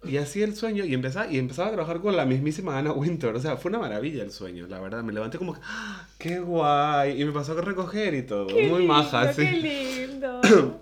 Y 0.05 0.17
así 0.17 0.41
el 0.41 0.55
sueño, 0.55 0.83
y 0.83 0.93
empezaba, 0.93 1.31
y 1.31 1.37
empezaba 1.37 1.69
a 1.69 1.71
trabajar 1.71 2.01
con 2.01 2.15
la 2.15 2.25
mismísima 2.25 2.77
Anna 2.77 2.91
Winter. 2.91 3.33
O 3.35 3.39
sea, 3.39 3.55
fue 3.55 3.69
una 3.69 3.79
maravilla 3.79 4.23
el 4.23 4.31
sueño, 4.31 4.67
la 4.67 4.79
verdad. 4.79 5.01
Me 5.03 5.13
levanté 5.13 5.37
como, 5.37 5.55
¡ah, 5.63 6.07
¡qué 6.17 6.39
guay! 6.39 7.21
Y 7.21 7.25
me 7.25 7.31
pasó 7.31 7.57
a 7.57 7.61
recoger 7.61 8.13
y 8.13 8.23
todo. 8.23 8.47
Qué 8.47 8.67
Muy 8.67 8.85
maja, 8.85 9.31
lindo, 9.31 9.33
sí. 9.33 9.47
Qué 9.47 10.07
lindo. 10.07 10.41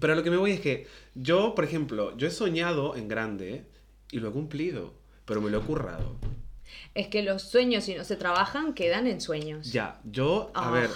Pero 0.00 0.14
lo 0.14 0.22
que 0.22 0.30
me 0.30 0.36
voy 0.36 0.52
es 0.52 0.60
que 0.60 0.86
yo, 1.14 1.54
por 1.54 1.64
ejemplo, 1.64 2.16
yo 2.16 2.28
he 2.28 2.30
soñado 2.30 2.94
en 2.94 3.08
grande 3.08 3.66
y 4.10 4.20
lo 4.20 4.28
he 4.28 4.32
cumplido, 4.32 4.94
pero 5.24 5.40
me 5.40 5.50
lo 5.50 5.58
he 5.58 5.60
currado. 5.62 6.16
Es 6.94 7.08
que 7.08 7.22
los 7.22 7.42
sueños, 7.42 7.84
si 7.84 7.94
no 7.94 8.04
se 8.04 8.16
trabajan, 8.16 8.74
quedan 8.74 9.06
en 9.06 9.20
sueños. 9.20 9.72
Ya, 9.72 9.98
yo, 10.04 10.50
a 10.54 10.68
Ah, 10.68 10.70
ver, 10.72 10.90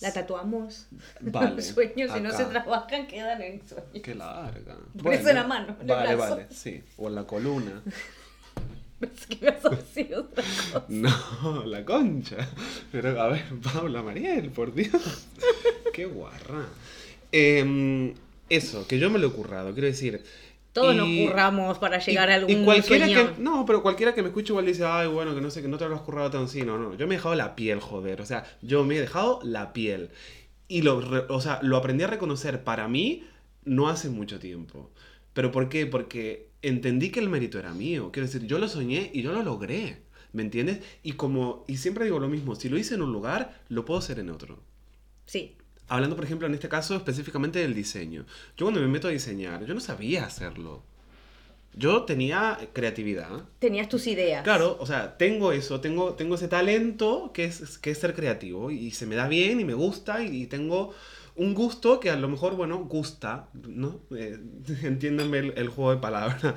La 0.00 0.12
tatuamos. 0.12 0.86
Vale, 1.20 1.56
Los 1.56 1.66
sueños, 1.66 2.10
si 2.12 2.20
no 2.20 2.28
acá. 2.30 2.38
se 2.38 2.44
trabajan, 2.46 3.06
quedan 3.06 3.42
en 3.42 3.66
sueños. 3.68 3.86
qué 4.02 4.14
larga. 4.14 4.76
Por 5.02 5.12
eso 5.12 5.28
en 5.28 5.34
la 5.36 5.44
mano, 5.46 5.76
en 5.80 5.86
Vale, 5.86 6.14
vale, 6.16 6.46
sí. 6.50 6.82
O 6.96 7.08
en 7.08 7.14
la 7.16 7.24
columna. 7.24 7.82
Que 9.30 9.48
otra 9.48 9.78
cosa. 9.78 10.84
No, 10.88 11.64
la 11.64 11.82
concha. 11.86 12.36
Pero 12.92 13.18
a 13.18 13.28
ver, 13.28 13.44
Paula 13.62 14.02
Mariel, 14.02 14.50
por 14.50 14.74
Dios. 14.74 15.26
Qué 15.94 16.04
guarra. 16.04 16.66
Em, 17.32 18.12
eso, 18.50 18.86
que 18.86 18.98
yo 18.98 19.08
me 19.08 19.18
lo 19.18 19.28
he 19.28 19.32
currado, 19.32 19.72
quiero 19.72 19.86
decir. 19.88 20.22
Todos 20.72 20.94
y- 20.94 20.96
nos 20.98 21.30
curramos 21.30 21.78
para 21.78 21.98
llegar 21.98 22.28
y- 22.28 22.32
a 22.32 22.34
algún 22.36 22.50
y 22.62 22.64
cualquiera 22.64 23.06
sueño. 23.06 23.36
que 23.36 23.42
No, 23.42 23.66
pero 23.66 23.82
cualquiera 23.82 24.14
que 24.14 24.22
me 24.22 24.28
escuche 24.28 24.52
igual 24.52 24.66
dice, 24.66 24.84
ay, 24.84 25.08
bueno, 25.08 25.34
que 25.34 25.40
no 25.40 25.50
sé, 25.50 25.62
que 25.62 25.68
no 25.68 25.78
te 25.78 25.88
lo 25.88 25.94
has 25.96 26.02
currado 26.02 26.30
tan 26.30 26.48
sí. 26.48 26.62
No, 26.62 26.78
no, 26.78 26.94
yo 26.96 27.06
me 27.06 27.14
he 27.14 27.18
dejado 27.18 27.34
la 27.34 27.56
piel, 27.56 27.80
joder. 27.80 28.20
O 28.20 28.26
sea, 28.26 28.44
yo 28.62 28.84
me 28.84 28.96
he 28.96 29.00
dejado 29.00 29.40
la 29.42 29.72
piel. 29.72 30.10
Y 30.68 30.82
lo, 30.82 30.98
o 31.28 31.40
sea, 31.40 31.58
lo 31.62 31.76
aprendí 31.76 32.04
a 32.04 32.06
reconocer 32.06 32.62
para 32.62 32.86
mí 32.86 33.24
no 33.64 33.88
hace 33.88 34.08
mucho 34.08 34.38
tiempo. 34.38 34.90
¿Pero 35.32 35.50
por 35.50 35.68
qué? 35.68 35.86
Porque 35.86 36.48
entendí 36.62 37.10
que 37.10 37.20
el 37.20 37.28
mérito 37.28 37.58
era 37.58 37.72
mío. 37.74 38.10
Quiero 38.12 38.26
decir, 38.26 38.46
yo 38.46 38.58
lo 38.58 38.68
soñé 38.68 39.10
y 39.12 39.22
yo 39.22 39.32
lo 39.32 39.42
logré. 39.42 40.02
¿Me 40.32 40.42
entiendes? 40.42 40.78
Y 41.02 41.12
como, 41.12 41.64
y 41.66 41.78
siempre 41.78 42.04
digo 42.04 42.20
lo 42.20 42.28
mismo, 42.28 42.54
si 42.54 42.68
lo 42.68 42.78
hice 42.78 42.94
en 42.94 43.02
un 43.02 43.12
lugar, 43.12 43.60
lo 43.68 43.84
puedo 43.84 43.98
hacer 43.98 44.20
en 44.20 44.30
otro. 44.30 44.60
Sí. 45.26 45.56
Hablando, 45.90 46.16
por 46.16 46.24
ejemplo, 46.24 46.46
en 46.46 46.54
este 46.54 46.68
caso 46.68 46.94
específicamente 46.96 47.58
del 47.58 47.74
diseño. 47.74 48.24
Yo 48.56 48.64
cuando 48.64 48.80
me 48.80 48.86
meto 48.86 49.08
a 49.08 49.10
diseñar, 49.10 49.64
yo 49.66 49.74
no 49.74 49.80
sabía 49.80 50.24
hacerlo. 50.24 50.82
Yo 51.74 52.02
tenía 52.04 52.58
creatividad. 52.72 53.44
Tenías 53.58 53.88
tus 53.88 54.06
ideas. 54.06 54.42
Claro, 54.42 54.76
o 54.80 54.86
sea, 54.86 55.16
tengo 55.18 55.52
eso, 55.52 55.80
tengo, 55.80 56.14
tengo 56.14 56.36
ese 56.36 56.48
talento 56.48 57.30
que 57.34 57.44
es, 57.44 57.78
que 57.78 57.90
es 57.90 57.98
ser 57.98 58.14
creativo 58.14 58.70
y 58.70 58.90
se 58.92 59.04
me 59.06 59.14
da 59.16 59.28
bien 59.28 59.60
y 59.60 59.64
me 59.64 59.74
gusta 59.74 60.22
y, 60.24 60.46
tengo 60.46 60.94
un 61.36 61.54
gusto 61.54 62.00
que 62.00 62.10
a 62.10 62.16
lo 62.16 62.28
mejor, 62.28 62.56
bueno, 62.56 62.78
gusta, 62.84 63.48
¿no? 63.52 64.00
Eh, 64.16 64.38
entiéndanme 64.82 65.38
el, 65.38 65.52
el 65.56 65.68
juego 65.68 65.92
de 65.92 65.98
palabras. 66.00 66.54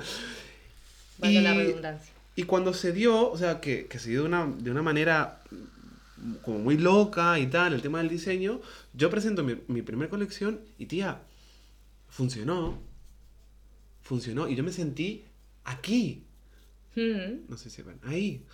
La 1.18 1.30
Y- 1.30 1.44
redundancia. 1.44 2.12
Y 2.36 2.42
cuando 2.44 2.72
se 2.74 2.92
dio, 2.92 3.30
o 3.30 3.38
sea, 3.38 3.60
que, 3.60 3.86
que 3.86 4.00
se 4.00 4.10
dio 4.10 4.22
de 4.22 4.26
una, 4.26 4.46
de 4.46 4.70
una 4.72 4.82
manera 4.82 5.40
como 6.42 6.58
muy 6.58 6.78
loca 6.78 7.38
y 7.38 7.46
tal, 7.48 7.74
el 7.74 7.82
tema 7.82 7.98
del 7.98 8.08
diseño, 8.08 8.60
yo 8.92 9.10
presento 9.10 9.42
mi, 9.42 9.56
mi 9.68 9.82
primer 9.82 10.08
colección 10.08 10.60
y 10.78 10.86
tía, 10.86 11.22
funcionó. 12.08 12.78
Funcionó 14.02 14.48
y 14.48 14.54
yo 14.54 14.64
me 14.64 14.72
sentí 14.72 15.24
aquí. 15.64 16.24
Mm. 16.94 17.48
No 17.48 17.56
sé 17.56 17.70
si 17.70 17.82
ven, 17.82 17.98
ahí. 18.02 18.44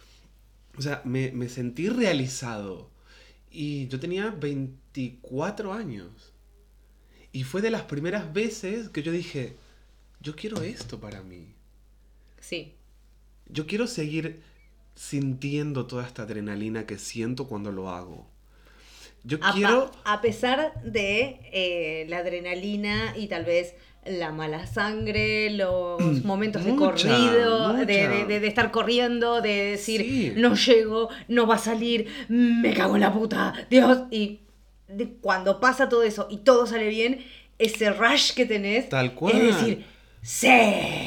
O 0.77 0.83
sea, 0.83 1.03
me, 1.05 1.33
me 1.33 1.49
sentí 1.49 1.89
realizado. 1.89 2.91
Y 3.51 3.89
yo 3.89 3.99
tenía 3.99 4.31
24 4.31 5.73
años. 5.73 6.33
Y 7.33 7.45
fue 7.45 7.63
de 7.63 7.71
las 7.71 7.83
primeras 7.83 8.33
veces 8.33 8.89
que 8.89 9.03
yo 9.03 9.13
dije, 9.13 9.57
yo 10.21 10.35
quiero 10.35 10.63
esto 10.63 11.01
para 11.01 11.23
mí. 11.23 11.55
Sí. 12.41 12.75
Yo 13.47 13.67
quiero 13.67 13.87
seguir 13.87 14.43
sintiendo 15.05 15.87
toda 15.87 16.07
esta 16.07 16.23
adrenalina 16.25 16.85
que 16.85 16.99
siento 16.99 17.47
cuando 17.49 17.73
lo 17.73 17.89
hago. 17.89 18.27
Yo 19.25 19.39
A, 19.41 19.53
quiero... 19.55 19.91
a 20.05 20.21
pesar 20.21 20.75
de 20.85 21.41
eh, 21.53 22.05
la 22.11 22.19
adrenalina 22.19 23.15
y 23.17 23.27
tal 23.27 23.47
vez 23.47 23.75
la 24.05 24.31
mala 24.31 24.67
sangre, 24.67 25.51
los 25.51 26.23
momentos 26.25 26.65
de 26.67 26.75
corrido, 26.77 27.73
de, 27.73 27.79
mucha. 27.79 27.85
de- 27.87 28.25
de- 28.27 28.41
de 28.41 28.47
estar 28.47 28.71
corriendo, 28.71 29.41
de 29.41 29.71
decir, 29.73 30.03
Sí. 30.03 30.33
no 30.37 30.55
llego, 30.55 31.09
no 31.29 31.47
va 31.47 31.55
a 31.55 31.59
salir, 31.59 32.07
me 32.29 32.75
cago 32.75 32.95
en 32.97 33.01
la 33.01 33.13
puta, 33.13 33.55
Dios. 33.71 34.01
Y 34.11 34.41
cuando 35.23 35.61
pasa 35.61 35.89
todo 35.89 36.03
eso 36.03 36.29
y 36.31 36.39
todo 36.39 36.67
sale 36.67 36.89
bien, 36.89 37.25
ese 37.59 37.91
rush 37.91 38.33
que 38.35 38.45
tenés, 38.45 38.89
Tal 38.91 39.15
cual. 39.15 39.35
es 39.39 39.57
decir, 39.57 39.85
Sí. 40.23 40.49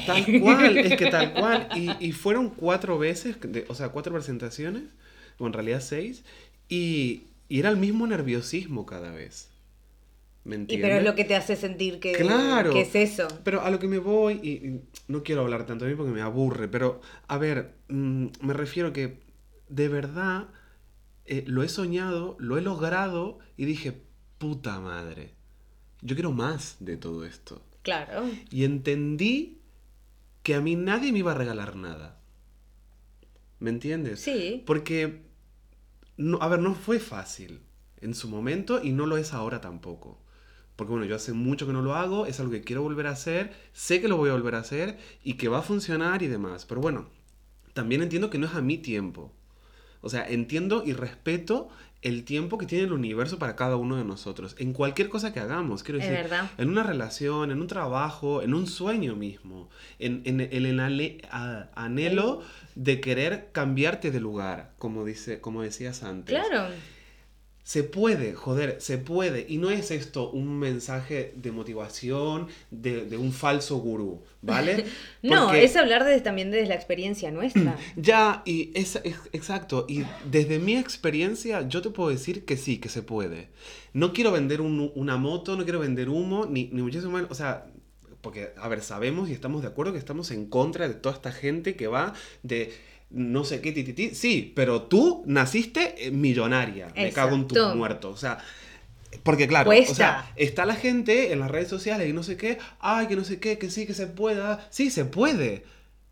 Tal 0.05 0.29
cual, 0.31 0.77
es 0.77 0.95
que 0.95 1.07
tal 1.07 1.33
cual. 1.33 1.69
Y, 1.73 1.97
y 2.05 2.11
fueron 2.11 2.49
cuatro 2.49 2.97
veces, 2.97 3.37
de- 3.41 3.65
o 3.69 3.75
sea, 3.75 3.89
cuatro 3.89 4.13
presentaciones, 4.13 4.83
o 5.37 5.47
en 5.47 5.53
realidad 5.53 5.81
seis, 5.81 6.23
y, 6.67 7.27
y 7.47 7.59
era 7.59 7.69
el 7.69 7.77
mismo 7.77 8.05
nerviosismo 8.07 8.85
cada 8.85 9.11
vez. 9.11 9.49
¿Me 10.43 10.55
Y 10.55 10.59
entiendes? 10.59 10.87
pero 10.89 10.95
es 10.99 11.03
lo 11.03 11.15
que 11.15 11.25
te 11.25 11.35
hace 11.35 11.55
sentir 11.55 11.99
que, 11.99 12.11
Claro. 12.13 12.73
que 12.73 12.81
es 12.81 12.95
eso. 12.95 13.27
Pero 13.43 13.61
a 13.61 13.69
lo 13.71 13.79
que 13.79 13.87
me 13.87 13.99
voy, 13.99 14.39
y, 14.43 14.49
y 14.67 14.81
no 15.07 15.23
quiero 15.23 15.41
hablar 15.41 15.65
tanto 15.65 15.85
de 15.85 15.91
mí 15.91 15.97
porque 15.97 16.11
me 16.11 16.21
aburre, 16.21 16.67
pero 16.67 17.01
a 17.27 17.37
ver, 17.37 17.75
mm, 17.89 18.27
me 18.41 18.53
refiero 18.53 18.93
que 18.93 19.19
de 19.69 19.87
verdad 19.89 20.49
eh, 21.25 21.43
lo 21.47 21.63
he 21.63 21.69
soñado, 21.69 22.37
lo 22.39 22.57
he 22.57 22.61
logrado 22.61 23.39
y 23.57 23.65
dije, 23.65 23.93
puta 24.39 24.79
madre, 24.79 25.33
yo 26.01 26.15
quiero 26.15 26.31
más 26.31 26.77
de 26.79 26.97
todo 26.97 27.25
esto. 27.25 27.61
Claro. 27.83 28.29
Y 28.49 28.63
entendí 28.63 29.61
que 30.41 30.55
a 30.55 30.61
mí 30.61 30.75
nadie 30.75 31.11
me 31.11 31.19
iba 31.19 31.31
a 31.31 31.35
regalar 31.35 31.75
nada. 31.75 32.19
¿Me 33.59 33.69
entiendes? 33.69 34.19
Sí. 34.19 34.63
Porque, 34.65 35.21
no, 36.17 36.39
a 36.41 36.47
ver, 36.47 36.59
no 36.59 36.75
fue 36.75 36.99
fácil 36.99 37.61
en 38.01 38.13
su 38.13 38.27
momento 38.27 38.83
y 38.83 38.91
no 38.91 39.05
lo 39.05 39.17
es 39.17 39.33
ahora 39.33 39.61
tampoco. 39.61 40.19
Porque 40.75 40.91
bueno, 40.91 41.05
yo 41.05 41.15
hace 41.15 41.33
mucho 41.33 41.67
que 41.67 41.73
no 41.73 41.81
lo 41.81 41.95
hago, 41.95 42.25
es 42.25 42.39
algo 42.39 42.51
que 42.51 42.61
quiero 42.61 42.81
volver 42.81 43.07
a 43.07 43.11
hacer, 43.11 43.53
sé 43.73 44.01
que 44.01 44.07
lo 44.07 44.17
voy 44.17 44.29
a 44.29 44.33
volver 44.33 44.55
a 44.55 44.59
hacer 44.59 44.97
y 45.23 45.35
que 45.35 45.47
va 45.47 45.59
a 45.59 45.61
funcionar 45.61 46.23
y 46.23 46.27
demás. 46.27 46.65
Pero 46.65 46.81
bueno, 46.81 47.09
también 47.73 48.01
entiendo 48.01 48.29
que 48.29 48.37
no 48.37 48.47
es 48.47 48.55
a 48.55 48.61
mi 48.61 48.77
tiempo. 48.77 49.31
O 50.01 50.09
sea, 50.09 50.27
entiendo 50.27 50.83
y 50.85 50.93
respeto 50.93 51.69
el 52.03 52.23
tiempo 52.25 52.57
que 52.57 52.65
tiene 52.65 52.83
el 52.85 52.93
universo 52.93 53.39
para 53.39 53.55
cada 53.55 53.75
uno 53.77 53.95
de 53.97 54.03
nosotros. 54.03 54.55
En 54.59 54.73
cualquier 54.73 55.09
cosa 55.09 55.33
que 55.33 55.39
hagamos, 55.39 55.83
quiero 55.83 55.99
decir, 55.99 56.13
verdad. 56.13 56.51
en 56.57 56.69
una 56.69 56.83
relación, 56.83 57.49
en 57.51 57.59
un 57.61 57.67
trabajo, 57.67 58.41
en 58.41 58.53
un 58.53 58.67
sueño 58.67 59.15
mismo, 59.15 59.69
en, 59.99 60.21
en 60.25 60.41
el 60.41 60.65
enale- 60.65 61.21
a- 61.31 61.69
anhelo 61.75 62.41
de 62.75 62.99
querer 63.01 63.49
cambiarte 63.51 64.11
de 64.11 64.19
lugar, 64.19 64.71
como, 64.77 65.05
dice, 65.05 65.39
como 65.41 65.61
decías 65.63 66.03
antes. 66.03 66.35
Claro. 66.37 66.73
Se 67.65 67.83
puede, 67.85 68.33
joder, 68.33 68.77
se 68.81 68.97
puede. 68.97 69.45
Y 69.47 69.57
no 69.57 69.69
es 69.71 69.89
esto 69.89 70.29
un 70.31 70.59
mensaje 70.59 71.33
de 71.37 71.51
motivación 71.53 72.47
de, 72.71 73.05
de 73.05 73.15
un 73.15 73.31
falso 73.31 73.77
gurú, 73.77 74.21
¿vale? 74.41 74.83
No, 75.21 75.45
Porque- 75.45 75.63
es 75.63 75.75
hablar 75.77 76.03
desde, 76.03 76.19
también 76.19 76.51
desde 76.51 76.67
la 76.67 76.75
experiencia 76.75 77.31
nuestra. 77.31 77.77
ya, 77.95 78.41
y 78.45 78.71
es, 78.75 78.97
es- 79.05 79.15
exacto. 79.31 79.85
Y 79.87 80.03
desde 80.29 80.59
mi 80.59 80.75
experiencia, 80.75 81.65
yo 81.67 81.81
te 81.81 81.89
puedo 81.89 82.09
decir 82.09 82.43
que 82.43 82.57
sí, 82.57 82.79
que 82.79 82.89
se 82.89 83.01
puede. 83.01 83.47
No 83.93 84.11
quiero 84.11 84.33
vender 84.33 84.59
un- 84.59 84.91
una 84.95 85.15
moto, 85.15 85.55
no 85.55 85.63
quiero 85.63 85.79
vender 85.79 86.09
humo, 86.09 86.45
ni, 86.45 86.65
ni 86.67 86.81
muchísimo 86.81 87.13
menos. 87.13 87.31
O 87.31 87.35
sea, 87.35 87.67
porque, 88.19 88.51
a 88.57 88.67
ver, 88.67 88.81
sabemos 88.81 89.29
y 89.29 89.33
estamos 89.33 89.61
de 89.61 89.67
acuerdo 89.69 89.93
que 89.93 89.99
estamos 89.99 90.31
en 90.31 90.47
contra 90.47 90.87
de 90.87 90.93
toda 90.95 91.15
esta 91.15 91.31
gente 91.31 91.75
que 91.77 91.87
va 91.87 92.13
de 92.41 92.73
no 93.13 93.45
sé 93.45 93.61
qué, 93.61 93.71
tititi. 93.71 94.15
Sí, 94.15 94.51
pero 94.55 94.83
tú 94.83 95.23
naciste 95.25 96.07
eh, 96.07 96.11
millonaria. 96.11 96.91
Me 96.95 97.11
cago 97.11 97.35
en 97.35 97.47
tus 97.47 97.75
muertos. 97.75 98.13
O 98.13 98.17
sea. 98.17 98.39
Porque 99.21 99.47
claro, 99.47 99.69
o 99.69 99.93
sea, 99.95 100.31
está 100.35 100.65
la 100.65 100.75
gente 100.75 101.31
en 101.31 101.39
las 101.39 101.51
redes 101.51 101.67
sociales 101.69 102.09
y 102.09 102.13
no 102.13 102.23
sé 102.23 102.35
qué, 102.35 102.57
ay, 102.79 103.05
que 103.05 103.15
no 103.15 103.23
sé 103.23 103.39
qué, 103.39 103.59
que 103.59 103.69
sí, 103.69 103.85
que 103.85 103.93
se 103.93 104.07
pueda. 104.07 104.67
Sí, 104.71 104.89
se 104.89 105.05
puede. 105.05 105.63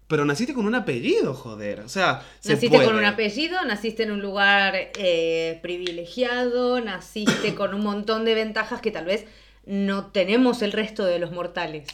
Pero 0.07 0.23
naciste 0.25 0.53
con 0.53 0.67
un 0.67 0.75
apellido, 0.75 1.33
joder. 1.33 1.79
O 1.79 1.89
sea, 1.89 2.21
se 2.41 2.53
Naciste 2.53 2.75
puede. 2.75 2.85
con 2.87 2.97
un 2.97 3.05
apellido, 3.05 3.63
naciste 3.65 4.03
en 4.03 4.11
un 4.11 4.21
lugar 4.21 4.75
eh, 4.97 5.59
privilegiado, 5.63 6.79
naciste 6.81 7.55
con 7.55 7.73
un 7.73 7.81
montón 7.81 8.23
de 8.25 8.35
ventajas 8.35 8.81
que 8.81 8.91
tal 8.91 9.05
vez 9.05 9.25
no 9.65 10.07
tenemos 10.07 10.61
el 10.61 10.73
resto 10.73 11.05
de 11.05 11.17
los 11.17 11.31
mortales. 11.31 11.87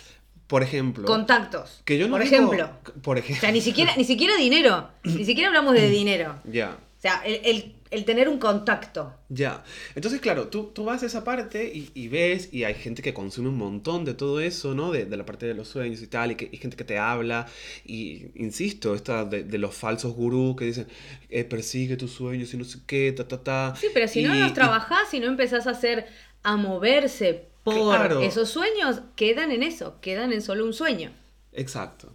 Por 0.47 0.63
ejemplo. 0.63 1.05
Contactos. 1.05 1.81
que 1.85 1.97
yo 1.97 2.07
no 2.07 2.13
por 2.17 2.23
digo- 2.23 2.35
ejemplo. 2.35 2.69
Por 3.01 3.17
O 3.17 3.19
ejemplo. 3.19 3.41
sea, 3.41 3.51
ni 3.51 3.61
siquiera, 3.61 3.95
ni 3.97 4.03
siquiera 4.05 4.35
dinero. 4.37 4.89
Ni 5.03 5.25
siquiera 5.25 5.47
hablamos 5.49 5.73
de 5.73 5.89
dinero. 5.89 6.39
Ya. 6.51 6.77
O 6.97 6.99
sea, 7.01 7.21
el, 7.25 7.41
el- 7.45 7.73
el 7.89 8.03
tener 8.03 8.27
un 8.27 8.37
contacto. 8.37 9.13
Ya. 9.29 9.63
Entonces, 9.95 10.19
claro, 10.19 10.47
tú, 10.49 10.71
tú 10.73 10.83
vas 10.83 11.03
a 11.03 11.05
esa 11.05 11.23
parte 11.23 11.71
y, 11.73 11.89
y 11.93 12.09
ves, 12.09 12.49
y 12.51 12.65
hay 12.65 12.73
gente 12.73 13.01
que 13.01 13.13
consume 13.13 13.47
un 13.47 13.57
montón 13.57 14.03
de 14.03 14.13
todo 14.13 14.41
eso, 14.41 14.73
¿no? 14.73 14.91
De, 14.91 15.05
de 15.05 15.15
la 15.15 15.25
parte 15.25 15.45
de 15.45 15.53
los 15.53 15.69
sueños 15.69 16.01
y 16.01 16.07
tal, 16.07 16.31
y, 16.31 16.35
que, 16.35 16.49
y 16.51 16.57
gente 16.57 16.75
que 16.75 16.83
te 16.83 16.97
habla, 16.97 17.47
y 17.85 18.25
insisto, 18.35 18.93
esta 18.93 19.23
de, 19.23 19.43
de 19.45 19.57
los 19.57 19.73
falsos 19.73 20.13
gurús 20.15 20.57
que 20.57 20.65
dicen, 20.65 20.87
eh, 21.29 21.45
persigue 21.45 21.95
tus 21.95 22.11
sueños 22.11 22.53
y 22.53 22.57
no 22.57 22.65
sé 22.65 22.79
qué, 22.85 23.13
ta, 23.13 23.25
ta, 23.27 23.41
ta. 23.41 23.73
Sí, 23.79 23.87
pero 23.93 24.07
si 24.09 24.23
no 24.23 24.33
los 24.35 24.53
trabajás, 24.53 25.09
si 25.09 25.19
no 25.21 25.27
empezás 25.27 25.65
a 25.67 25.71
hacer, 25.71 26.07
a 26.43 26.57
moverse 26.57 27.45
por 27.69 28.09
Claro. 28.09 28.21
esos 28.21 28.49
sueños, 28.49 29.01
quedan 29.15 29.51
en 29.51 29.63
eso, 29.63 29.99
quedan 30.01 30.33
en 30.33 30.41
solo 30.41 30.65
un 30.65 30.73
sueño. 30.73 31.11
Exacto, 31.51 32.13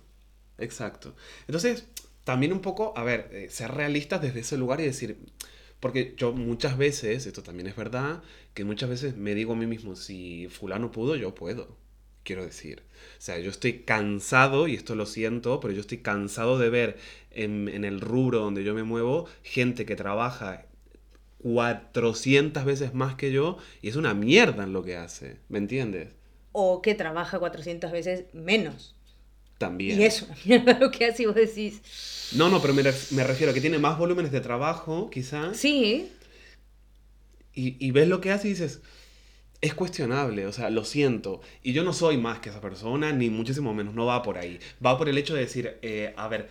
exacto. 0.59 1.15
Entonces, 1.47 1.88
también 2.25 2.53
un 2.53 2.61
poco, 2.61 2.93
a 2.97 3.05
ver, 3.05 3.29
eh, 3.33 3.49
ser 3.51 3.73
realistas 3.73 4.23
desde 4.23 4.41
ese 4.41 4.57
lugar 4.57 4.81
y 4.81 4.85
decir, 4.85 5.19
porque 5.81 6.15
yo 6.17 6.33
muchas 6.33 6.79
veces, 6.79 7.27
esto 7.27 7.43
también 7.43 7.67
es 7.69 7.77
verdad, 7.77 8.23
que 8.55 8.65
muchas 8.65 8.91
veces 8.91 9.17
me 9.17 9.35
digo 9.35 9.55
a 9.55 9.57
mí 9.57 9.67
mismo, 9.67 9.97
si 9.97 10.49
fulano 10.49 10.93
pudo, 10.93 11.17
yo 11.17 11.35
puedo, 11.35 11.77
quiero 12.25 12.45
decir. 12.45 12.83
O 13.19 13.21
sea, 13.21 13.38
yo 13.38 13.51
estoy 13.51 13.81
cansado, 13.81 14.69
y 14.69 14.75
esto 14.75 14.95
lo 14.95 15.07
siento, 15.07 15.61
pero 15.61 15.75
yo 15.75 15.81
estoy 15.81 15.99
cansado 15.99 16.59
de 16.59 16.71
ver 16.71 16.99
en, 17.31 17.69
en 17.69 17.85
el 17.85 18.01
rubro 18.01 18.41
donde 18.41 18.65
yo 18.65 18.75
me 18.75 18.85
muevo 18.85 19.29
gente 19.43 19.87
que 19.87 19.97
trabaja 19.97 20.67
400 21.42 22.64
veces 22.64 22.94
más 22.94 23.14
que 23.16 23.33
yo 23.33 23.59
y 23.83 23.88
es 23.88 23.96
una 23.96 24.14
mierda 24.14 24.64
en 24.64 24.72
lo 24.72 24.83
que 24.85 24.96
hace, 24.96 25.38
¿me 25.48 25.59
entiendes? 25.59 26.09
O 26.52 26.83
que 26.83 26.94
trabaja 26.94 27.38
400 27.38 27.92
veces 27.92 28.24
menos. 28.33 28.94
También. 29.59 29.98
Y 29.98 30.05
es 30.05 30.22
una 30.22 30.37
mierda 30.44 30.78
lo 30.78 30.90
que 30.90 31.07
hace 31.07 31.22
y 31.24 31.26
vos 31.26 31.35
decís. 31.35 31.83
No, 32.33 32.48
no, 32.48 32.61
pero 32.61 32.74
me, 32.74 32.83
ref- 32.83 33.12
me 33.12 33.24
refiero 33.24 33.50
a 33.52 33.55
que 33.55 33.61
tiene 33.61 33.78
más 33.78 33.96
volúmenes 33.98 34.33
de 34.33 34.40
trabajo, 34.40 35.09
quizás, 35.11 35.57
Sí, 35.57 36.11
y, 37.55 37.85
y 37.87 37.90
ves 37.90 38.09
lo 38.09 38.20
que 38.20 38.31
hace 38.33 38.48
y 38.48 38.50
dices, 38.52 38.81
es 39.61 39.74
cuestionable, 39.74 40.46
o 40.46 40.52
sea, 40.52 40.70
lo 40.70 40.85
siento. 40.85 41.42
Y 41.62 41.72
yo 41.72 41.85
no 41.85 41.92
soy 41.92 42.18
más 42.18 42.40
que 42.40 42.50
esa 42.50 42.61
persona, 42.61 43.12
ni 43.12 43.31
muchísimo 43.31 43.74
menos, 43.74 43.94
no 43.94 44.07
va 44.07 44.22
por 44.22 44.38
ahí. 44.38 44.61
Va 44.85 44.98
por 44.98 45.09
el 45.09 45.18
hecho 45.18 45.35
de 45.35 45.40
decir, 45.42 45.78
eh, 45.83 46.14
a 46.16 46.28
ver, 46.28 46.50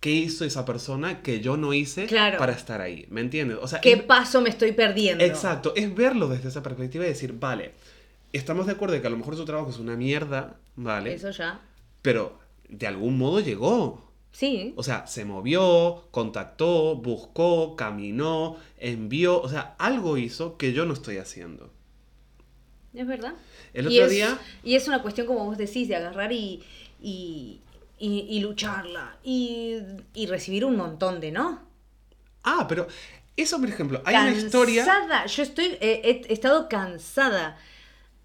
¿qué 0.00 0.10
hizo 0.10 0.44
esa 0.44 0.64
persona 0.64 1.22
que 1.22 1.40
yo 1.40 1.56
no 1.56 1.72
hice 1.72 2.06
Claro. 2.06 2.38
para 2.38 2.52
estar 2.52 2.80
ahí? 2.80 3.06
¿Me 3.10 3.20
entiendes? 3.20 3.58
O 3.60 3.66
sea, 3.68 3.80
¿qué 3.80 3.92
es- 3.92 4.02
paso 4.02 4.40
me 4.40 4.48
estoy 4.50 4.72
perdiendo? 4.72 5.24
Exacto, 5.24 5.72
es 5.76 5.94
verlo 5.94 6.28
desde 6.28 6.48
esa 6.48 6.62
perspectiva 6.62 7.04
y 7.04 7.08
decir, 7.08 7.32
vale, 7.38 7.72
estamos 8.32 8.66
de 8.66 8.72
acuerdo 8.72 8.94
de 8.94 9.00
que 9.00 9.06
a 9.06 9.10
lo 9.10 9.16
mejor 9.16 9.36
su 9.36 9.44
trabajo 9.44 9.70
es 9.70 9.78
una 9.78 9.96
mierda, 9.96 10.56
¿vale? 10.76 11.14
Eso 11.14 11.30
ya. 11.30 11.60
Pero 12.02 12.38
de 12.68 12.86
algún 12.86 13.18
modo 13.18 13.40
llegó. 13.40 14.04
Sí. 14.32 14.74
O 14.76 14.82
sea, 14.82 15.06
se 15.06 15.24
movió, 15.24 16.04
contactó, 16.10 16.94
buscó, 16.96 17.74
caminó, 17.74 18.56
envió, 18.78 19.40
o 19.40 19.48
sea, 19.48 19.74
algo 19.78 20.18
hizo 20.18 20.58
que 20.58 20.74
yo 20.74 20.84
no 20.84 20.92
estoy 20.92 21.16
haciendo. 21.16 21.70
Es 22.92 23.06
verdad. 23.06 23.34
El 23.74 23.86
y 23.90 23.96
otro 23.98 24.06
es, 24.06 24.10
día- 24.12 24.38
Y 24.62 24.74
es 24.74 24.88
una 24.88 25.00
cuestión, 25.02 25.26
como 25.26 25.44
vos 25.46 25.56
decís, 25.58 25.88
de 25.88 25.96
agarrar 25.96 26.32
y, 26.32 26.62
y, 27.02 27.60
y- 27.98 28.26
y 28.28 28.40
lucharla. 28.40 29.16
Y, 29.22 29.78
y 30.14 30.26
recibir 30.26 30.64
un 30.64 30.76
montón 30.76 31.20
de 31.20 31.32
no. 31.32 31.60
Ah, 32.44 32.66
pero 32.68 32.86
eso, 33.36 33.58
por 33.58 33.68
ejemplo, 33.68 34.02
hay 34.04 34.14
una 34.16 34.30
historia... 34.32 34.84
Cansada. 34.84 35.26
Yo 35.26 35.42
estoy, 35.42 35.66
eh, 35.80 36.00
he, 36.04 36.22
he 36.28 36.32
estado 36.32 36.68
cansada 36.68 37.58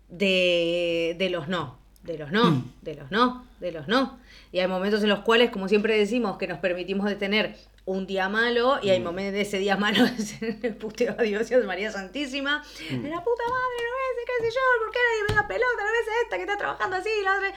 de, 0.09 1.15
de 1.17 1.29
los 1.29 1.47
no. 1.47 1.79
De 2.03 2.17
los 2.17 2.31
no, 2.31 2.45
Mm. 2.51 2.71
de 2.81 2.95
los 2.95 3.11
no, 3.11 3.45
de 3.59 3.71
los 3.71 3.87
no. 3.87 4.19
Y 4.51 4.59
hay 4.59 4.67
momentos 4.67 5.03
en 5.03 5.09
los 5.09 5.19
cuales, 5.19 5.51
como 5.51 5.67
siempre 5.67 5.95
decimos, 5.97 6.37
que 6.37 6.47
nos 6.47 6.57
permitimos 6.57 7.05
de 7.05 7.15
tener 7.15 7.55
un 7.85 8.07
día 8.07 8.27
malo 8.29 8.79
y 8.81 8.89
hay 8.89 8.99
Mm. 8.99 9.03
momentos 9.03 9.33
de 9.33 9.41
ese 9.41 9.59
día 9.59 9.77
malo 9.77 10.03
es 10.17 10.41
el 10.41 10.75
puteo 10.75 11.15
a 11.17 11.21
Dios 11.21 11.49
y 11.51 11.53
a 11.53 11.59
María 11.59 11.91
Santísima. 11.91 12.59
Mm. 12.89 13.03
De 13.03 13.09
la 13.09 13.23
puta 13.23 13.43
madre, 13.43 13.77
no 13.85 13.97
ves, 13.97 14.25
qué 14.25 14.45
sé 14.45 14.51
yo, 14.55 14.61
¿por 14.83 14.91
qué 14.91 14.99
nadie 14.99 15.23
me 15.29 15.35
da 15.41 15.47
pelota? 15.47 15.77
No 15.77 15.91
ves 15.91 16.15
esta 16.23 16.35
que 16.37 16.41
está 16.43 16.57
trabajando 16.57 16.95
así, 16.97 17.09
la 17.23 17.37
otra. 17.37 17.53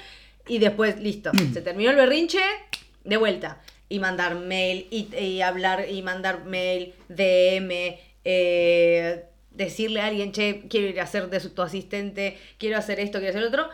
Y 0.47 0.59
después, 0.59 1.01
listo, 1.01 1.31
Mm. 1.33 1.53
se 1.55 1.63
terminó 1.63 1.91
el 1.91 1.97
berrinche, 1.97 2.41
de 3.05 3.17
vuelta. 3.17 3.61
Y 3.89 3.99
mandar 3.99 4.35
mail, 4.35 4.87
y, 4.91 5.15
y 5.17 5.41
hablar, 5.43 5.87
y 5.91 6.03
mandar 6.03 6.45
mail, 6.45 6.95
DM, 7.09 7.99
eh, 8.25 9.25
decirle 9.51 10.01
a 10.01 10.07
alguien, 10.07 10.33
che, 10.33 10.65
quiero 10.69 10.89
ir 10.89 11.01
a 11.01 11.07
ser 11.07 11.29
de 11.31 11.39
su, 11.41 11.51
tu 11.51 11.63
asistente, 11.63 12.39
quiero 12.59 12.77
hacer 12.79 12.99
esto, 13.01 13.19
quiero 13.19 13.37
hacer 13.37 13.45
otro. 13.49 13.69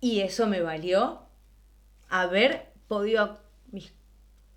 Y 0.00 0.20
eso 0.20 0.46
me 0.46 0.60
valió 0.60 1.20
haber 2.08 2.66
podido 2.88 3.38
mis 3.72 3.92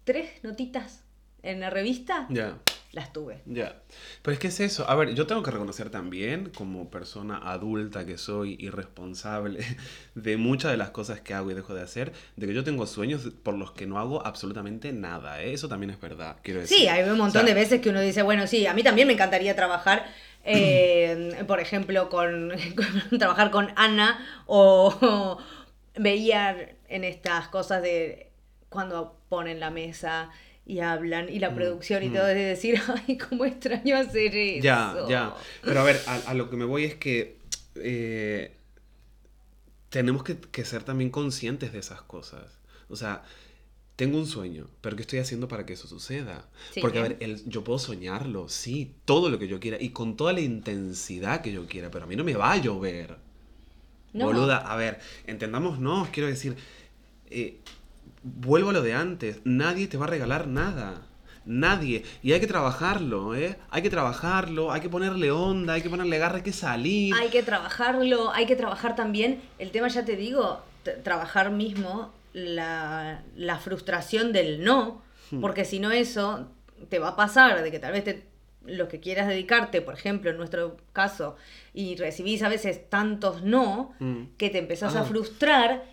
tres 0.03 0.29
notitas 0.43 1.03
en 1.43 1.59
la 1.59 1.69
revista, 1.69 2.27
Ya, 2.29 2.57
las 2.93 3.13
tuve. 3.13 3.41
ya. 3.45 3.75
Pero 4.21 4.33
es 4.33 4.39
que 4.39 4.47
es 4.47 4.59
eso. 4.59 4.89
A 4.89 4.95
ver, 4.95 5.13
yo 5.13 5.27
tengo 5.27 5.43
que 5.43 5.51
reconocer 5.51 5.89
también, 5.89 6.49
como 6.55 6.89
persona 6.89 7.37
adulta 7.37 8.05
que 8.05 8.17
soy 8.17 8.55
y 8.59 8.69
responsable 8.69 9.59
de 10.15 10.37
muchas 10.37 10.71
de 10.71 10.77
las 10.77 10.89
cosas 10.91 11.19
que 11.21 11.33
hago 11.33 11.51
y 11.51 11.53
dejo 11.53 11.73
de 11.75 11.81
hacer, 11.83 12.13
de 12.35 12.47
que 12.47 12.53
yo 12.53 12.63
tengo 12.63 12.87
sueños 12.87 13.29
por 13.43 13.53
los 13.55 13.71
que 13.71 13.85
no 13.85 13.99
hago 13.99 14.25
absolutamente 14.25 14.93
nada. 14.93 15.41
¿eh? 15.43 15.53
Eso 15.53 15.67
también 15.67 15.89
es 15.91 15.99
verdad, 15.99 16.37
quiero 16.43 16.61
decir. 16.61 16.77
Sí, 16.77 16.87
hay 16.87 17.03
un 17.03 17.17
montón 17.17 17.43
O 17.43 17.45
sea, 17.45 17.53
de 17.53 17.53
veces 17.53 17.81
que 17.81 17.89
uno 17.89 17.99
dice, 18.01 18.23
bueno, 18.23 18.47
sí, 18.47 18.65
a 18.65 18.73
mí 18.73 18.83
también 18.83 19.07
me 19.07 19.13
encantaría 19.13 19.55
trabajar, 19.55 20.05
eh, 20.45 21.43
por 21.45 21.59
ejemplo, 21.59 22.09
con, 22.09 22.51
con- 23.09 23.19
trabajar 23.19 23.51
con 23.51 23.71
Ana 23.75 24.25
o, 24.45 25.37
veía 25.95 26.75
en 26.89 27.03
estas 27.03 27.47
cosas 27.49 27.81
de 27.81 28.31
cuando 28.69 29.17
ponen 29.29 29.59
la 29.59 29.71
mesa 29.71 30.29
y 30.67 30.79
hablan 30.81 31.29
y 31.29 31.39
la 31.39 31.51
Mm, 31.51 31.55
producción 31.55 32.03
y 32.03 32.09
mm. 32.09 32.13
todo, 32.13 32.25
de 32.27 32.35
decir, 32.35 32.79
ay, 33.07 33.17
cómo 33.17 33.45
extraño 33.45 33.97
hacer 33.97 34.35
eso. 34.35 34.63
Ya, 34.63 34.95
ya. 35.09 35.35
Pero 35.63 35.79
a 35.79 35.83
ver, 35.83 36.01
a, 36.07 36.15
a 36.31 36.33
lo 36.35 36.49
que 36.49 36.57
me 36.57 36.65
voy 36.65 36.83
es 36.85 36.95
que 36.95 37.37
eh, 37.75 38.53
tenemos 39.89 40.23
que, 40.23 40.37
que 40.37 40.65
ser 40.65 40.83
también 40.83 41.09
conscientes 41.09 41.71
de 41.73 41.79
esas 41.79 42.01
cosas. 42.01 42.59
O 42.89 42.95
sea, 42.95 43.23
tengo 43.95 44.17
un 44.19 44.27
sueño, 44.27 44.69
pero 44.81 44.95
¿qué 44.95 45.03
estoy 45.03 45.19
haciendo 45.19 45.47
para 45.47 45.65
que 45.65 45.73
eso 45.73 45.87
suceda? 45.87 46.49
Sí. 46.73 46.81
Porque, 46.81 46.99
a 46.99 47.03
ver, 47.03 47.17
el- 47.21 47.45
yo 47.49 47.63
puedo 47.63 47.79
soñarlo, 47.79 48.49
sí, 48.49 48.93
todo 49.05 49.29
lo 49.29 49.39
que 49.39 49.47
yo 49.47 49.59
quiera 49.59 49.77
y 49.81 49.89
con 49.91 50.17
toda 50.17 50.33
la 50.33 50.41
intensidad 50.41 51.41
que 51.41 51.51
yo 51.53 51.67
quiera, 51.67 51.91
pero 51.91 52.05
a 52.05 52.07
mí 52.07 52.15
no 52.17 52.23
me 52.25 52.35
va 52.35 52.53
a 52.53 52.57
llover. 52.57 53.17
No. 54.13 54.25
Boluda, 54.25 54.57
a 54.57 54.75
ver, 54.75 54.99
entendamos, 55.27 55.79
no, 55.79 56.07
quiero 56.11 56.27
decir, 56.29 56.55
eh, 57.29 57.59
vuelvo 58.23 58.69
a 58.69 58.73
lo 58.73 58.81
de 58.81 58.93
antes, 58.93 59.39
nadie 59.43 59.87
te 59.87 59.97
va 59.97 60.05
a 60.05 60.09
regalar 60.09 60.47
nada. 60.47 61.01
Nadie. 61.45 62.03
Y 62.21 62.33
hay 62.33 62.41
que 62.41 62.47
trabajarlo, 62.47 63.33
¿eh? 63.33 63.57
Hay 63.69 63.81
que 63.81 63.89
trabajarlo, 63.89 64.71
hay 64.71 64.81
que 64.81 64.89
ponerle 64.89 65.31
onda, 65.31 65.73
hay 65.73 65.81
que 65.81 65.89
ponerle 65.89 66.17
garra, 66.17 66.37
hay 66.37 66.43
que 66.43 66.51
salir. 66.51 67.15
Hay 67.15 67.29
que 67.29 67.41
trabajarlo, 67.41 68.31
hay 68.33 68.45
que 68.45 68.57
trabajar 68.57 68.95
también, 68.97 69.39
el 69.57 69.71
tema 69.71 69.87
ya 69.87 70.03
te 70.03 70.17
digo, 70.17 70.61
trabajar 71.05 71.51
mismo 71.51 72.11
la, 72.33 73.23
la 73.35 73.57
frustración 73.59 74.33
del 74.33 74.63
no, 74.63 75.01
Hmm. 75.29 75.41
porque 75.41 75.65
si 75.65 75.79
no 75.79 75.91
eso 75.91 76.47
te 76.89 76.99
va 76.99 77.09
a 77.09 77.15
pasar 77.17 77.61
de 77.61 77.69
que 77.71 77.79
tal 77.79 77.91
vez 77.91 78.03
te, 78.05 78.25
lo 78.65 78.87
que 78.87 78.99
quieras 79.01 79.27
dedicarte, 79.27 79.81
por 79.81 79.93
ejemplo, 79.93 80.29
en 80.31 80.37
nuestro 80.37 80.77
caso, 80.93 81.35
y 81.73 81.95
recibís 81.97 82.43
a 82.43 82.49
veces 82.49 82.89
tantos 82.89 83.41
no, 83.43 83.93
Mm. 83.99 84.23
que 84.37 84.49
te 84.49 84.57
empezás 84.57 84.95
Ah. 84.95 85.01
a 85.01 85.03
frustrar 85.05 85.83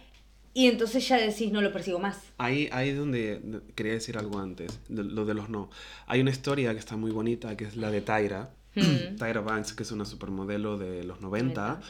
y 0.55 0.69
entonces 0.69 1.07
ya 1.07 1.19
decís 1.19 1.53
no 1.53 1.61
lo 1.61 1.73
persigo 1.73 1.99
más. 1.99 2.19
Ahí, 2.38 2.69
ahí 2.73 2.90
es 2.90 2.97
donde 2.97 3.61
quería 3.75 3.93
decir 3.95 4.17
algo 4.17 4.38
antes, 4.38 4.81
de- 4.88 5.05
lo 5.05 5.25
de 5.27 5.35
los 5.35 5.51
no. 5.51 5.69
Hay 6.07 6.21
una 6.21 6.31
historia 6.31 6.73
que 6.73 6.79
está 6.79 6.97
muy 6.97 7.11
bonita, 7.11 7.57
que 7.57 7.64
es 7.64 7.77
la 7.77 7.90
de 7.90 8.01
Tyra. 8.01 8.55
Mm. 8.75 9.17
Tyra 9.19 9.40
Banks, 9.40 9.73
que 9.75 9.83
es 9.83 9.93
una 9.93 10.05
supermodelo 10.05 10.79
de 10.79 11.05
los 11.05 11.21
90. 11.21 11.81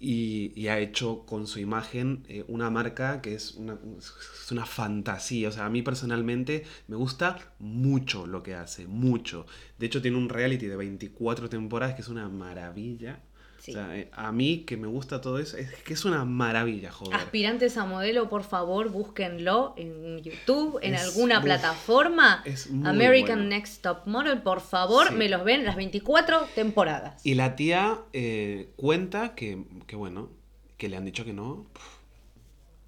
Y, 0.00 0.52
y 0.54 0.68
ha 0.68 0.78
hecho 0.80 1.24
con 1.24 1.46
su 1.46 1.60
imagen 1.60 2.24
eh, 2.28 2.44
una 2.48 2.68
marca 2.68 3.22
que 3.22 3.34
es 3.34 3.52
una, 3.54 3.78
es 3.96 4.50
una 4.52 4.66
fantasía. 4.66 5.48
O 5.48 5.52
sea, 5.52 5.64
a 5.64 5.70
mí 5.70 5.80
personalmente 5.82 6.64
me 6.88 6.96
gusta 6.96 7.38
mucho 7.58 8.26
lo 8.26 8.42
que 8.42 8.54
hace, 8.54 8.86
mucho. 8.86 9.46
De 9.78 9.86
hecho, 9.86 10.02
tiene 10.02 10.18
un 10.18 10.28
reality 10.28 10.66
de 10.66 10.76
24 10.76 11.48
temporadas 11.48 11.94
que 11.94 12.02
es 12.02 12.08
una 12.08 12.28
maravilla. 12.28 13.20
Sí. 13.64 13.70
O 13.70 13.74
sea, 13.76 13.96
eh, 13.96 14.10
a 14.12 14.30
mí 14.30 14.64
que 14.66 14.76
me 14.76 14.86
gusta 14.86 15.22
todo 15.22 15.38
eso, 15.38 15.56
es 15.56 15.72
que 15.84 15.94
es 15.94 16.04
una 16.04 16.26
maravilla, 16.26 16.92
joder. 16.92 17.14
Aspirantes 17.14 17.78
a 17.78 17.86
modelo, 17.86 18.28
por 18.28 18.44
favor, 18.44 18.90
búsquenlo 18.90 19.72
en 19.78 20.18
YouTube, 20.22 20.78
en 20.82 20.92
Es 20.94 21.02
alguna 21.02 21.40
plataforma. 21.40 22.42
es 22.44 22.68
muy 22.68 22.86
American 22.86 23.38
bueno. 23.38 23.48
Next 23.56 23.80
Top 23.82 24.06
Model, 24.06 24.42
por 24.42 24.60
favor, 24.60 25.08
Sí. 25.08 25.14
me 25.14 25.30
los 25.30 25.44
ven 25.44 25.64
las 25.64 25.76
24 25.76 26.46
temporadas. 26.54 27.24
Y 27.24 27.36
la 27.36 27.56
tía 27.56 28.00
eh, 28.12 28.68
cuenta 28.76 29.34
que, 29.34 29.64
que, 29.86 29.96
bueno, 29.96 30.28
que 30.76 30.90
le 30.90 30.98
han 30.98 31.06
dicho 31.06 31.24
que 31.24 31.32
no. 31.32 31.64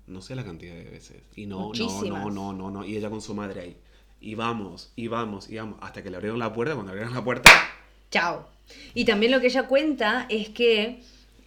No 0.06 0.20
sé 0.20 0.34
la 0.34 0.44
cantidad 0.44 0.74
de 0.74 0.84
veces. 0.84 1.22
Y 1.36 1.46
no, 1.46 1.72
no, 1.72 2.02
no, 2.04 2.30
no, 2.30 2.52
no, 2.52 2.70
no. 2.70 2.84
Y 2.84 2.98
ella 2.98 3.08
con 3.08 3.22
su 3.22 3.34
madre 3.34 3.62
ahí. 3.62 3.76
Y 4.20 4.34
vamos, 4.34 4.92
y 4.94 5.08
vamos, 5.08 5.48
y 5.48 5.56
vamos. 5.56 5.78
Hasta 5.80 6.02
que 6.02 6.10
le 6.10 6.16
abrieron 6.16 6.38
la 6.38 6.52
puerta. 6.52 6.74
Cuando 6.74 6.92
abrieron 6.92 7.14
la 7.14 7.24
puerta. 7.24 7.48
Chao. 8.10 8.55
Y 8.94 9.04
también 9.04 9.32
lo 9.32 9.40
que 9.40 9.46
ella 9.46 9.64
cuenta 9.64 10.26
es 10.28 10.48
que, 10.48 11.00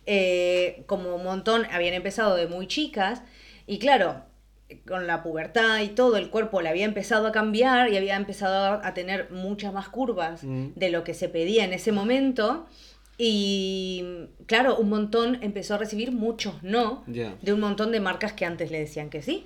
eh, 0.05 0.83
como 0.87 1.15
un 1.15 1.23
montón, 1.23 1.65
habían 1.71 1.93
empezado 1.93 2.35
de 2.35 2.47
muy 2.47 2.67
chicas, 2.67 3.21
y 3.67 3.79
claro, 3.79 4.23
con 4.87 5.07
la 5.07 5.23
pubertad 5.23 5.79
y 5.81 5.87
todo, 5.89 6.17
el 6.17 6.29
cuerpo 6.29 6.61
le 6.61 6.69
había 6.69 6.85
empezado 6.85 7.25
a 7.27 7.31
cambiar 7.31 7.91
y 7.91 7.97
había 7.97 8.15
empezado 8.15 8.79
a 8.83 8.93
tener 8.93 9.31
muchas 9.31 9.73
más 9.73 9.89
curvas 9.89 10.43
Mm. 10.43 10.69
de 10.75 10.89
lo 10.89 11.03
que 11.03 11.13
se 11.15 11.27
pedía 11.29 11.63
en 11.65 11.73
ese 11.73 11.91
momento. 11.91 12.67
Y 13.17 14.03
claro, 14.45 14.77
un 14.77 14.89
montón 14.89 15.39
empezó 15.41 15.73
a 15.75 15.77
recibir 15.77 16.11
muchos 16.11 16.63
no 16.63 17.03
de 17.41 17.53
un 17.53 17.59
montón 17.59 17.91
de 17.91 17.99
marcas 17.99 18.31
que 18.33 18.45
antes 18.45 18.71
le 18.71 18.79
decían 18.79 19.09
que 19.09 19.21
sí. 19.21 19.45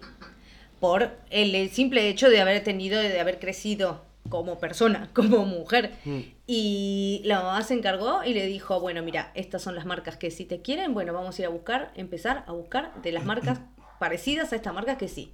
Por 0.79 1.11
el 1.31 1.69
simple 1.69 2.07
hecho 2.09 2.29
de 2.29 2.39
haber 2.41 2.63
tenido, 2.63 2.99
de 3.01 3.19
haber 3.19 3.39
crecido 3.39 4.03
como 4.33 4.57
persona, 4.57 5.11
como 5.13 5.45
mujer. 5.45 5.93
Mm. 6.05 6.19
Y 6.47 7.21
la 7.23 7.43
mamá 7.43 7.61
se 7.61 7.75
encargó 7.75 8.23
y 8.23 8.33
le 8.33 8.47
dijo, 8.47 8.79
bueno, 8.79 9.03
mira, 9.03 9.31
estas 9.35 9.61
son 9.61 9.75
las 9.75 9.85
marcas 9.85 10.17
que 10.17 10.31
sí 10.31 10.45
te 10.45 10.63
quieren, 10.63 10.95
bueno, 10.95 11.13
vamos 11.13 11.37
a 11.37 11.41
ir 11.43 11.45
a 11.45 11.51
buscar, 11.51 11.91
empezar 11.95 12.43
a 12.47 12.51
buscar 12.51 12.99
de 13.03 13.11
las 13.11 13.25
marcas 13.25 13.61
parecidas 13.99 14.51
a 14.51 14.55
esta 14.55 14.73
marca 14.73 14.97
que 14.97 15.07
sí. 15.07 15.33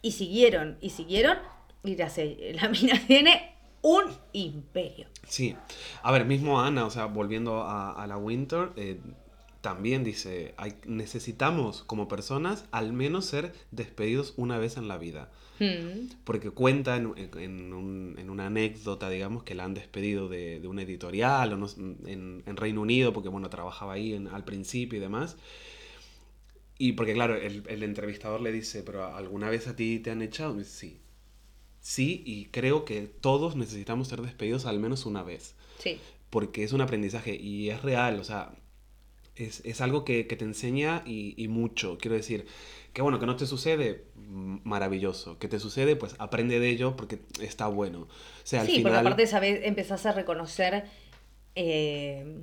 Y 0.00 0.12
siguieron, 0.12 0.78
y 0.80 0.90
siguieron, 0.90 1.38
y 1.82 1.96
la, 1.96 2.08
la 2.52 2.68
mina 2.80 3.02
tiene 3.04 3.56
un 3.82 4.04
imperio. 4.32 5.08
Sí. 5.26 5.56
A 6.04 6.12
ver, 6.12 6.24
mismo 6.24 6.60
Ana, 6.60 6.86
o 6.86 6.90
sea, 6.90 7.06
volviendo 7.06 7.62
a, 7.64 8.00
a 8.00 8.06
la 8.06 8.16
Winter, 8.16 8.70
eh, 8.76 9.00
también 9.60 10.04
dice: 10.04 10.54
hay, 10.56 10.76
necesitamos 10.86 11.82
como 11.82 12.06
personas 12.06 12.66
al 12.70 12.92
menos 12.92 13.24
ser 13.24 13.52
despedidos 13.72 14.34
una 14.36 14.58
vez 14.58 14.76
en 14.76 14.86
la 14.86 14.98
vida. 14.98 15.30
Hmm. 15.58 16.08
Porque 16.24 16.50
cuenta 16.50 16.96
en, 16.96 17.14
en 17.16 17.72
un- 17.72 18.16
en 18.18 18.28
una 18.30 18.46
anécdota, 18.46 19.08
digamos, 19.08 19.44
que 19.44 19.54
la 19.54 19.64
han 19.64 19.74
despedido 19.74 20.28
de, 20.28 20.58
de 20.60 20.66
una 20.68 20.82
editorial 20.82 21.52
o 21.52 21.56
no 21.56 21.68
en, 22.06 22.42
en 22.46 22.56
Reino 22.56 22.80
Unido, 22.82 23.12
porque 23.12 23.28
bueno, 23.28 23.48
trabajaba 23.50 23.92
ahí 23.94 24.14
al 24.32 24.44
principio 24.44 24.98
y 24.98 25.00
demás. 25.00 25.36
Y 26.76 26.92
porque 26.92 27.14
claro, 27.14 27.36
el, 27.36 27.62
el 27.68 27.82
entrevistador 27.82 28.40
le 28.40 28.50
dice, 28.52 28.82
pero 28.82 29.04
¿alguna 29.14 29.48
vez 29.48 29.68
a 29.68 29.76
ti 29.76 30.00
te 30.00 30.10
han 30.10 30.22
echado? 30.22 30.54
Y 30.54 30.58
dice, 30.58 30.70
sí. 30.70 31.00
Sí, 31.80 32.22
y 32.26 32.46
creo 32.46 32.84
que 32.84 33.02
todos 33.06 33.56
necesitamos 33.56 34.08
ser 34.08 34.22
despedidos 34.22 34.66
al 34.66 34.80
menos 34.80 35.06
una 35.06 35.22
vez, 35.22 35.54
Sí. 35.78 35.98
porque 36.30 36.64
es 36.64 36.72
un 36.72 36.80
aprendizaje 36.80 37.36
y 37.36 37.70
es 37.70 37.82
real, 37.82 38.18
o 38.20 38.24
sea, 38.24 38.54
es, 39.36 39.62
es 39.64 39.80
algo 39.80 40.04
que, 40.04 40.26
que 40.26 40.36
te 40.36 40.44
enseña 40.44 41.02
y, 41.06 41.34
y 41.36 41.48
mucho. 41.48 41.98
Quiero 41.98 42.16
decir, 42.16 42.46
que 42.92 43.02
bueno, 43.02 43.18
que 43.18 43.26
no 43.26 43.36
te 43.36 43.46
sucede, 43.46 44.04
maravilloso. 44.16 45.38
Que 45.38 45.48
te 45.48 45.58
sucede, 45.58 45.96
pues 45.96 46.14
aprende 46.18 46.60
de 46.60 46.68
ello 46.70 46.96
porque 46.96 47.18
está 47.40 47.66
bueno. 47.66 48.02
O 48.02 48.08
sea, 48.44 48.60
al 48.60 48.66
sí, 48.66 48.74
porque 48.74 48.88
final... 48.90 49.06
aparte 49.06 49.26
sabes, 49.26 49.60
empezás 49.64 50.06
a 50.06 50.12
reconocer, 50.12 50.84
eh, 51.54 52.42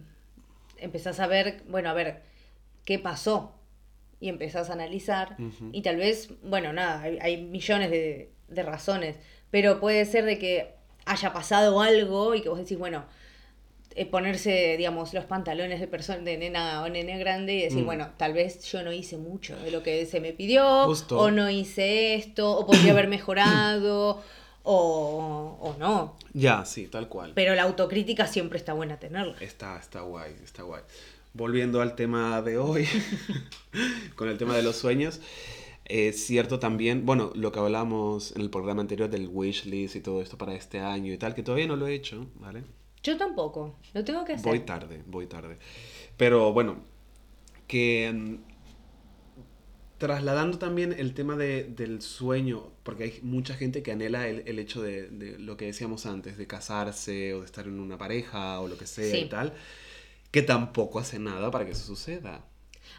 empezás 0.78 1.20
a 1.20 1.28
ver, 1.28 1.64
bueno, 1.68 1.90
a 1.90 1.94
ver, 1.94 2.24
¿qué 2.86 3.00
pasó? 3.00 3.56
Y 4.20 4.30
empezás 4.30 4.70
a 4.70 4.74
analizar. 4.74 5.38
Y 5.72 5.82
tal 5.82 5.96
vez, 5.98 6.30
bueno, 6.44 6.74
nada, 6.74 7.02
hay, 7.02 7.18
hay 7.22 7.42
millones 7.42 7.90
de, 7.90 8.32
de 8.50 8.64
razones, 8.64 9.18
pero 9.50 9.80
puede 9.80 10.06
ser 10.06 10.26
de 10.26 10.38
que 10.38 10.76
haya 11.06 11.34
pasado 11.34 11.82
algo 11.82 12.36
y 12.36 12.42
que 12.42 12.50
vos 12.50 12.60
decís, 12.60 12.78
bueno, 12.78 13.06
eh, 13.96 14.06
ponerse, 14.06 14.76
digamos, 14.78 15.14
los 15.14 15.26
pantalones 15.26 15.80
de 15.80 15.88
persona, 15.88 16.20
de 16.20 16.38
nena 16.38 16.84
o 16.84 16.90
nene 16.90 17.18
grande 17.20 17.54
y 17.56 17.62
decir, 17.64 17.84
Mm. 17.84 17.86
bueno, 17.86 18.10
tal 18.18 18.34
vez 18.34 18.64
yo 18.72 18.84
no 18.84 18.92
hice 18.92 19.18
mucho 19.18 19.56
de 19.58 19.72
lo 19.72 19.84
que 19.84 20.06
se 20.06 20.20
me 20.20 20.34
pidió, 20.34 20.86
Justo. 20.86 21.20
o 21.20 21.32
no 21.32 21.50
hice 21.50 22.16
esto, 22.16 22.52
o 22.58 22.66
podría 22.66 22.92
haber 22.94 23.08
mejorado, 23.08 24.22
o, 24.64 25.58
o 25.60 25.76
no. 25.80 26.16
Ya, 26.34 26.66
sí, 26.66 26.88
tal 26.88 27.08
cual. 27.10 27.32
Pero 27.36 27.56
la 27.56 27.64
autocrítica 27.64 28.28
siempre 28.28 28.58
está 28.58 28.74
buena 28.74 28.98
tenerla. 29.00 29.36
Está, 29.42 29.78
está 29.80 30.02
guay, 30.02 30.36
está 30.44 30.64
guay. 30.64 30.82
Volviendo 31.34 31.82
al 31.82 31.96
tema 31.96 32.42
de 32.42 32.58
hoy, 32.58 32.88
con 34.16 34.30
el 34.30 34.38
tema 34.38 34.56
de 34.56 34.64
los 34.64 34.76
sueños, 34.76 35.20
es 35.86 36.26
cierto 36.26 36.60
también, 36.60 37.06
bueno, 37.06 37.32
lo 37.36 37.52
que 37.52 37.60
hablamos 37.60 38.34
en 38.36 38.42
el 38.42 38.50
programa 38.50 38.82
anterior 38.82 39.10
del 39.10 39.28
wish 39.28 39.66
list 39.66 39.96
y 39.96 40.02
todo 40.02 40.22
esto 40.22 40.38
para 40.38 40.54
este 40.54 40.80
año 40.80 41.12
y 41.14 41.18
tal, 41.18 41.34
que 41.34 41.44
todavía 41.44 41.68
no 41.68 41.76
lo 41.76 41.88
he 41.88 41.94
hecho, 41.96 42.28
¿vale? 42.36 42.64
Yo 43.04 43.18
tampoco, 43.18 43.76
lo 43.94 44.04
tengo 44.04 44.24
que 44.26 44.34
hacer. 44.34 44.46
Voy 44.48 44.60
tarde, 44.60 45.02
voy 45.08 45.28
tarde. 45.28 45.58
Pero 46.18 46.54
bueno, 46.54 46.78
que 47.68 48.12
mm, 48.14 48.36
trasladando 49.98 50.58
también 50.58 50.94
el 50.98 51.14
tema 51.14 51.36
de- 51.36 51.64
del 51.66 52.02
sueño, 52.02 52.72
porque 52.84 53.04
hay 53.06 53.20
mucha 53.22 53.54
gente 53.56 53.84
que 53.84 53.92
anhela 53.92 54.28
el, 54.28 54.44
el 54.48 54.58
hecho 54.60 54.82
de, 54.82 55.08
de 55.10 55.38
lo 55.40 55.58
que 55.58 55.66
decíamos 55.66 56.06
antes, 56.06 56.38
de 56.38 56.48
casarse 56.48 57.34
o 57.34 57.40
de 57.42 57.46
estar 57.46 57.68
en 57.68 57.80
una 57.80 57.98
pareja 57.98 58.60
o 58.62 58.68
lo 58.68 58.78
que 58.78 58.88
sea 58.88 59.12
Sí. 59.16 59.22
y 59.26 59.30
tal, 59.30 59.54
que 60.32 60.42
tampoco 60.42 61.00
hace 61.00 61.20
nada 61.20 61.52
para 61.52 61.66
que 61.66 61.72
eso 61.72 61.86
suceda. 61.86 62.46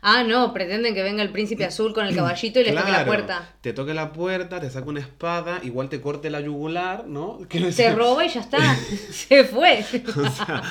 Ah, 0.04 0.24
no, 0.24 0.52
pretenden 0.52 0.94
que 0.94 1.02
venga 1.04 1.22
el 1.22 1.30
príncipe 1.30 1.64
azul 1.64 1.94
con 1.94 2.04
el 2.04 2.16
caballito 2.16 2.58
y 2.58 2.64
les 2.64 2.74
toque 2.74 2.90
la 2.90 3.06
puerta. 3.06 3.54
Te 3.60 3.72
toque 3.72 3.94
la 3.94 4.12
puerta, 4.12 4.58
te 4.58 4.68
saca 4.68 4.88
una 4.88 4.98
espada, 4.98 5.60
igual 5.62 5.88
te 5.88 6.00
corte 6.00 6.28
la 6.28 6.40
yugular, 6.40 7.06
¿no? 7.06 7.38
Quiero 7.48 7.70
Se 7.70 7.92
roba 7.94 8.24
y 8.24 8.28
ya 8.28 8.40
está. 8.40 8.58
Se 9.12 9.44
fue. 9.44 9.78
o 10.16 10.30
sea, 10.30 10.62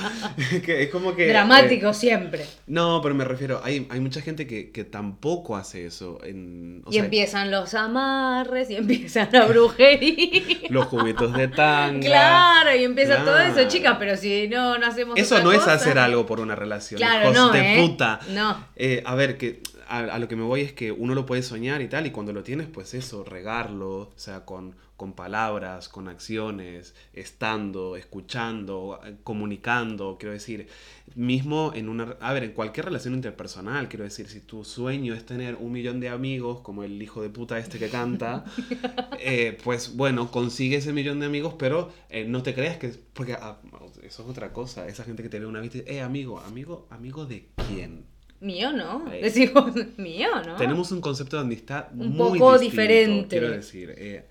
que 0.66 0.84
es 0.84 0.90
como 0.90 1.16
que... 1.16 1.30
Dramático 1.30 1.92
eh, 1.92 1.94
siempre. 1.94 2.46
No, 2.68 3.00
pero 3.02 3.16
me 3.16 3.24
refiero, 3.24 3.62
hay, 3.64 3.88
hay 3.90 4.02
mucha 4.02 4.20
gente 4.20 4.46
que, 4.46 4.72
que 4.72 4.84
tampoco 4.84 5.56
hace 5.56 5.86
eso. 5.86 6.20
En, 6.26 6.82
o 6.86 6.90
y 6.90 6.96
sea, 6.96 7.06
empiezan 7.06 7.52
los 7.52 7.74
amarres 7.74 8.70
y 8.70 8.76
empiezan 8.76 9.30
la 9.32 9.46
brujería. 9.46 10.68
los 10.70 10.88
juguetes 10.88 11.32
de 11.32 11.48
tanga. 11.48 12.06
Claro, 12.06 12.76
y 12.76 12.84
empieza 12.84 13.24
todo 13.24 13.40
eso, 13.40 13.66
chicas, 13.70 13.96
pero 13.98 14.18
si 14.18 14.50
no, 14.50 14.78
no 14.78 14.88
hacemos 14.88 15.18
Eso 15.18 15.36
otra 15.36 15.46
no 15.46 15.52
es 15.54 15.66
hacer 15.70 15.98
algo 15.98 16.26
por 16.26 16.42
una 16.42 16.56
relación. 16.56 16.98
Claro, 16.98 17.32
no, 17.32 17.50
de 17.52 17.76
¿eh? 17.76 17.88
puta. 17.88 18.20
No. 18.32 18.66
Eh, 18.76 19.02
a 19.06 19.16
ver, 19.16 19.21
que 19.38 19.62
a, 19.88 20.00
a 20.00 20.20
lo 20.20 20.28
que 20.28 20.36
me 20.36 20.44
voy 20.44 20.62
es 20.62 20.74
que 20.74 20.92
uno 20.92 21.16
lo 21.16 21.26
puede 21.26 21.44
soñar 21.44 21.82
y 21.82 21.88
tal, 21.88 22.06
y 22.08 22.12
cuando 22.12 22.34
lo 22.34 22.44
tienes, 22.44 22.68
pues 22.68 22.94
eso, 22.94 23.24
regarlo, 23.24 24.00
o 24.00 24.14
sea, 24.16 24.46
con, 24.46 24.76
con 25.02 25.14
palabras, 25.14 25.90
con 25.90 26.08
acciones, 26.08 26.94
estando, 27.14 27.96
escuchando, 27.96 29.00
comunicando, 29.24 30.18
quiero 30.20 30.34
decir, 30.34 30.68
mismo 31.16 31.72
en 31.74 31.90
una, 31.90 32.16
a 32.22 32.34
ver, 32.34 32.44
en 32.44 32.52
cualquier 32.52 32.86
relación 32.86 33.16
interpersonal, 33.16 33.90
quiero 33.90 34.04
decir, 34.04 34.28
si 34.28 34.42
tu 34.42 34.64
sueño 34.64 35.16
es 35.16 35.26
tener 35.26 35.56
un 35.56 35.72
millón 35.72 36.00
de 36.00 36.10
amigos, 36.10 36.60
como 36.60 36.84
el 36.84 37.02
hijo 37.02 37.24
de 37.24 37.32
puta 37.32 37.58
este 37.58 37.80
que 37.80 37.90
canta, 37.90 38.46
eh, 39.20 39.58
pues 39.64 39.96
bueno, 39.96 40.30
consigue 40.30 40.78
ese 40.78 40.94
millón 40.94 41.20
de 41.20 41.26
amigos, 41.26 41.56
pero 41.58 41.92
eh, 42.12 42.26
no 42.28 42.44
te 42.44 42.54
creas 42.54 42.78
que, 42.78 42.90
porque 43.14 43.34
ah, 43.34 43.58
eso 44.04 44.22
es 44.22 44.30
otra 44.30 44.54
cosa, 44.54 44.88
esa 44.88 45.04
gente 45.04 45.24
que 45.24 45.30
te 45.30 45.40
ve 45.40 45.48
una 45.48 45.62
vez 45.62 45.74
y 45.74 45.80
dice, 45.80 45.92
eh, 45.92 46.02
amigo, 46.02 46.40
amigo, 46.42 46.86
amigo 46.92 47.26
de 47.26 47.50
quién? 47.68 48.11
Mío, 48.42 48.74
¿no? 48.74 49.08
Ahí. 49.08 49.22
Decimos, 49.22 49.72
mío, 49.98 50.28
¿no? 50.46 50.56
Tenemos 50.58 50.92
un 50.92 51.00
concepto 51.00 51.38
de 51.38 51.44
amistad 51.44 51.88
Un 51.94 52.10
muy 52.10 52.38
poco 52.39 52.54
distinto, 52.60 52.60
diferente. 52.82 53.38
Quiero 53.39 53.52
decir, 53.54 53.94
eh, 53.98 54.28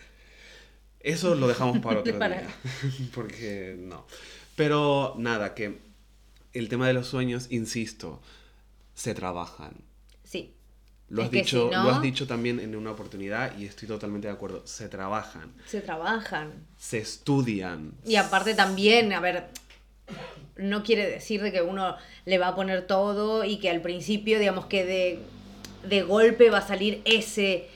eso 1.00 1.34
lo 1.34 1.48
dejamos 1.48 1.78
para 1.78 2.00
otro 2.00 2.18
Para- 2.18 2.40
día. 2.40 2.48
Porque 3.14 3.76
no. 3.78 4.06
Pero 4.56 5.14
nada, 5.16 5.54
que 5.54 5.78
el 6.52 6.68
tema 6.68 6.86
de 6.88 6.92
los 6.92 7.06
sueños, 7.06 7.46
insisto, 7.50 8.20
se 8.94 9.14
trabajan. 9.14 9.74
Sí. 10.24 10.54
Lo 11.08 11.22
has, 11.22 11.30
dicho, 11.30 11.68
si 11.70 11.74
no- 11.76 11.84
lo 11.84 11.90
has 11.90 12.02
dicho 12.02 12.26
también 12.26 12.60
en 12.60 12.76
una 12.76 12.90
oportunidad 12.92 13.56
y 13.58 13.64
estoy 13.64 13.88
totalmente 13.88 14.28
de 14.28 14.34
acuerdo. 14.34 14.66
Se 14.66 14.88
trabajan, 14.88 15.52
Se 15.66 15.80
trabajan. 15.80 16.52
se 16.76 16.98
estudian. 16.98 17.94
Y 18.04 18.16
aparte 18.16 18.54
también, 18.54 19.12
a 19.12 19.20
ver, 19.20 19.48
no 20.56 20.82
quiere 20.82 21.08
decir 21.08 21.42
de 21.42 21.52
que 21.52 21.62
uno 21.62 21.96
le 22.26 22.38
va 22.38 22.48
a 22.48 22.54
poner 22.54 22.86
todo 22.86 23.44
y 23.44 23.58
que 23.58 23.70
al 23.70 23.80
principio, 23.80 24.38
digamos 24.38 24.66
que 24.66 24.84
de, 24.84 25.18
de 25.88 26.02
golpe 26.02 26.50
va 26.50 26.58
a 26.58 26.66
salir 26.66 27.00
ese 27.04 27.68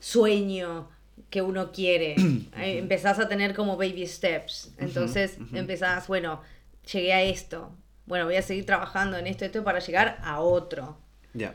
sueño 0.00 0.88
que 1.30 1.42
uno 1.42 1.72
quiere. 1.72 2.14
Eh, 2.58 2.78
Empezás 2.78 3.18
a 3.18 3.28
tener 3.28 3.54
como 3.54 3.76
baby 3.76 4.06
steps. 4.06 4.72
Entonces 4.78 5.36
empezás, 5.52 6.06
bueno, 6.08 6.40
llegué 6.90 7.12
a 7.12 7.22
esto. 7.22 7.70
Bueno, 8.06 8.24
voy 8.24 8.36
a 8.36 8.42
seguir 8.42 8.64
trabajando 8.64 9.18
en 9.18 9.26
esto, 9.26 9.44
esto 9.44 9.62
para 9.64 9.78
llegar 9.80 10.18
a 10.22 10.40
otro. 10.40 10.96
Ya. 11.34 11.52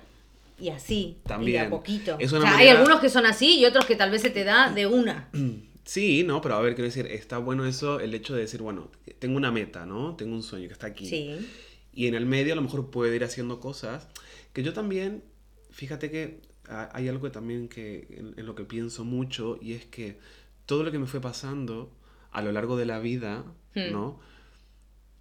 Y 0.59 0.69
así, 0.69 0.93
y 0.93 1.13
de 1.23 1.27
También. 1.27 1.65
a 1.65 1.69
poquito. 1.71 2.17
Es 2.19 2.31
O 2.33 2.35
una 2.37 2.45
sea, 2.45 2.51
manera- 2.57 2.71
hay 2.71 2.77
algunos 2.77 2.99
que 2.99 3.09
son 3.09 3.25
así 3.25 3.57
y 3.59 3.65
otros 3.65 3.85
que 3.85 3.95
tal 3.95 4.11
vez 4.11 4.21
se 4.21 4.29
te 4.29 4.43
da 4.43 4.69
de 4.69 4.85
una. 4.85 5.29
Sí, 5.85 6.23
no, 6.23 6.41
pero 6.41 6.55
a 6.55 6.61
ver, 6.61 6.75
quiero 6.75 6.87
decir, 6.87 7.07
está 7.07 7.37
bueno 7.37 7.65
eso, 7.65 7.99
el 7.99 8.13
hecho 8.13 8.35
de 8.35 8.41
decir, 8.41 8.61
bueno, 8.61 8.89
tengo 9.19 9.37
una 9.37 9.51
meta, 9.51 9.85
¿no? 9.85 10.15
Tengo 10.15 10.35
un 10.35 10.43
sueño 10.43 10.67
que 10.67 10.73
está 10.73 10.87
aquí. 10.87 11.05
Sí. 11.07 11.47
Y 11.93 12.07
en 12.07 12.15
el 12.15 12.25
medio 12.25 12.53
a 12.53 12.55
lo 12.55 12.61
mejor 12.61 12.89
puedo 12.91 13.13
ir 13.13 13.23
haciendo 13.23 13.59
cosas 13.59 14.07
que 14.53 14.63
yo 14.63 14.73
también, 14.73 15.23
fíjate 15.71 16.11
que 16.11 16.41
hay 16.67 17.07
algo 17.07 17.23
que 17.25 17.31
también 17.31 17.67
que 17.67 18.07
en, 18.11 18.33
en 18.37 18.45
lo 18.45 18.55
que 18.55 18.63
pienso 18.63 19.03
mucho 19.03 19.57
y 19.61 19.73
es 19.73 19.85
que 19.85 20.17
todo 20.65 20.83
lo 20.83 20.91
que 20.91 20.99
me 20.99 21.07
fue 21.07 21.19
pasando 21.19 21.91
a 22.31 22.41
lo 22.41 22.51
largo 22.51 22.77
de 22.77 22.85
la 22.85 22.99
vida, 22.99 23.43
Hmm. 23.75 23.91
¿no? 23.91 24.19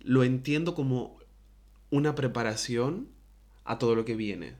Lo 0.00 0.24
entiendo 0.24 0.74
como 0.74 1.18
una 1.90 2.14
preparación 2.14 3.08
a 3.64 3.78
todo 3.78 3.94
lo 3.94 4.04
que 4.04 4.16
viene. 4.16 4.54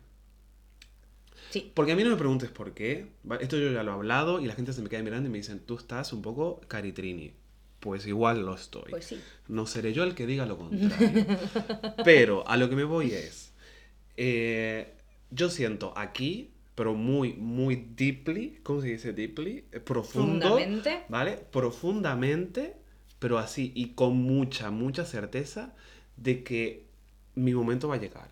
Sí. 1.51 1.70
Porque 1.74 1.92
a 1.92 1.96
mí 1.96 2.05
no 2.05 2.11
me 2.11 2.16
preguntes 2.16 2.51
por 2.51 2.72
qué. 2.72 3.07
Esto 3.40 3.59
yo 3.59 3.70
ya 3.72 3.82
lo 3.82 3.90
he 3.92 3.94
hablado 3.94 4.40
y 4.40 4.46
la 4.46 4.55
gente 4.55 4.72
se 4.72 4.82
me 4.82 4.88
queda 4.88 5.03
mirando 5.03 5.28
y 5.28 5.32
me 5.32 5.38
dicen, 5.38 5.61
tú 5.61 5.76
estás 5.76 6.12
un 6.12 6.22
poco 6.22 6.61
caritrini. 6.68 7.32
Pues 7.80 8.07
igual 8.07 8.44
lo 8.44 8.55
estoy. 8.55 8.90
Pues 8.90 9.05
sí. 9.07 9.20
No 9.48 9.66
seré 9.66 9.92
yo 9.92 10.05
el 10.05 10.14
que 10.14 10.26
diga 10.26 10.46
lo 10.46 10.57
contrario. 10.59 11.26
pero 12.05 12.46
a 12.48 12.57
lo 12.57 12.68
que 12.68 12.76
me 12.76 12.84
voy 12.84 13.11
es, 13.12 13.53
eh, 14.16 14.94
yo 15.30 15.48
siento 15.51 15.92
aquí, 15.96 16.51
pero 16.74 16.94
muy, 16.94 17.32
muy 17.34 17.76
deeply, 17.96 18.61
¿cómo 18.62 18.80
se 18.80 18.88
dice 18.88 19.12
deeply? 19.12 19.64
Eh, 19.72 19.80
Profundo. 19.80 20.46
Profundamente. 20.46 21.03
¿Vale? 21.09 21.36
Profundamente, 21.51 22.76
pero 23.18 23.38
así 23.38 23.72
y 23.74 23.90
con 23.94 24.16
mucha, 24.16 24.70
mucha 24.70 25.05
certeza 25.05 25.74
de 26.16 26.42
que 26.44 26.84
mi 27.34 27.55
momento 27.55 27.88
va 27.88 27.94
a 27.96 27.98
llegar. 27.98 28.28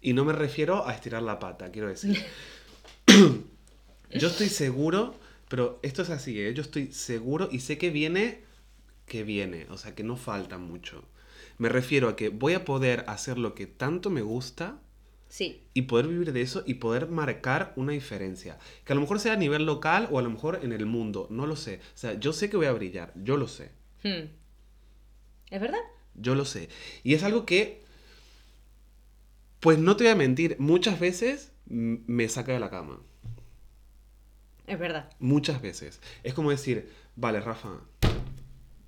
Y 0.00 0.12
no 0.12 0.24
me 0.24 0.32
refiero 0.32 0.86
a 0.86 0.94
estirar 0.94 1.22
la 1.22 1.38
pata, 1.38 1.70
quiero 1.70 1.88
decir. 1.88 2.16
Yo 4.10 4.28
estoy 4.28 4.48
seguro, 4.48 5.14
pero 5.48 5.78
esto 5.82 6.02
es 6.02 6.10
así, 6.10 6.40
¿eh? 6.40 6.54
Yo 6.54 6.62
estoy 6.62 6.92
seguro 6.92 7.48
y 7.50 7.60
sé 7.60 7.78
que 7.78 7.90
viene, 7.90 8.42
que 9.06 9.22
viene, 9.24 9.66
o 9.70 9.76
sea, 9.76 9.94
que 9.94 10.02
no 10.04 10.16
falta 10.16 10.58
mucho. 10.58 11.04
Me 11.58 11.68
refiero 11.68 12.08
a 12.08 12.16
que 12.16 12.28
voy 12.28 12.54
a 12.54 12.64
poder 12.64 13.04
hacer 13.08 13.38
lo 13.38 13.54
que 13.54 13.66
tanto 13.66 14.10
me 14.10 14.22
gusta 14.22 14.80
Sí. 15.28 15.62
y 15.74 15.82
poder 15.82 16.06
vivir 16.06 16.32
de 16.32 16.40
eso 16.40 16.62
y 16.66 16.74
poder 16.74 17.08
marcar 17.08 17.74
una 17.76 17.92
diferencia. 17.92 18.58
Que 18.84 18.92
a 18.92 18.94
lo 18.94 19.02
mejor 19.02 19.20
sea 19.20 19.34
a 19.34 19.36
nivel 19.36 19.66
local 19.66 20.08
o 20.10 20.18
a 20.18 20.22
lo 20.22 20.30
mejor 20.30 20.60
en 20.62 20.72
el 20.72 20.86
mundo, 20.86 21.26
no 21.30 21.46
lo 21.46 21.54
sé. 21.56 21.80
O 21.94 21.98
sea, 21.98 22.14
yo 22.18 22.32
sé 22.32 22.48
que 22.48 22.56
voy 22.56 22.66
a 22.66 22.72
brillar, 22.72 23.12
yo 23.16 23.36
lo 23.36 23.46
sé, 23.48 23.70
Hmm. 24.04 24.28
¿Es 25.50 25.60
verdad? 25.60 25.80
yo 26.14 26.34
lo 26.36 26.44
sé. 26.44 26.68
Y 27.02 27.14
es 27.14 27.22
algo 27.24 27.44
que, 27.44 27.82
pues 29.60 29.78
no 29.78 29.96
te 29.96 30.04
voy 30.04 30.12
a 30.12 30.16
mentir, 30.16 30.56
muchas 30.58 31.00
veces 31.00 31.52
me 31.66 32.28
saca 32.28 32.52
de 32.52 32.60
la 32.60 32.70
cama. 32.70 33.00
Es 34.66 34.78
verdad. 34.78 35.10
Muchas 35.18 35.62
veces. 35.62 36.00
Es 36.22 36.34
como 36.34 36.50
decir, 36.50 36.90
vale, 37.16 37.40
Rafa, 37.40 37.80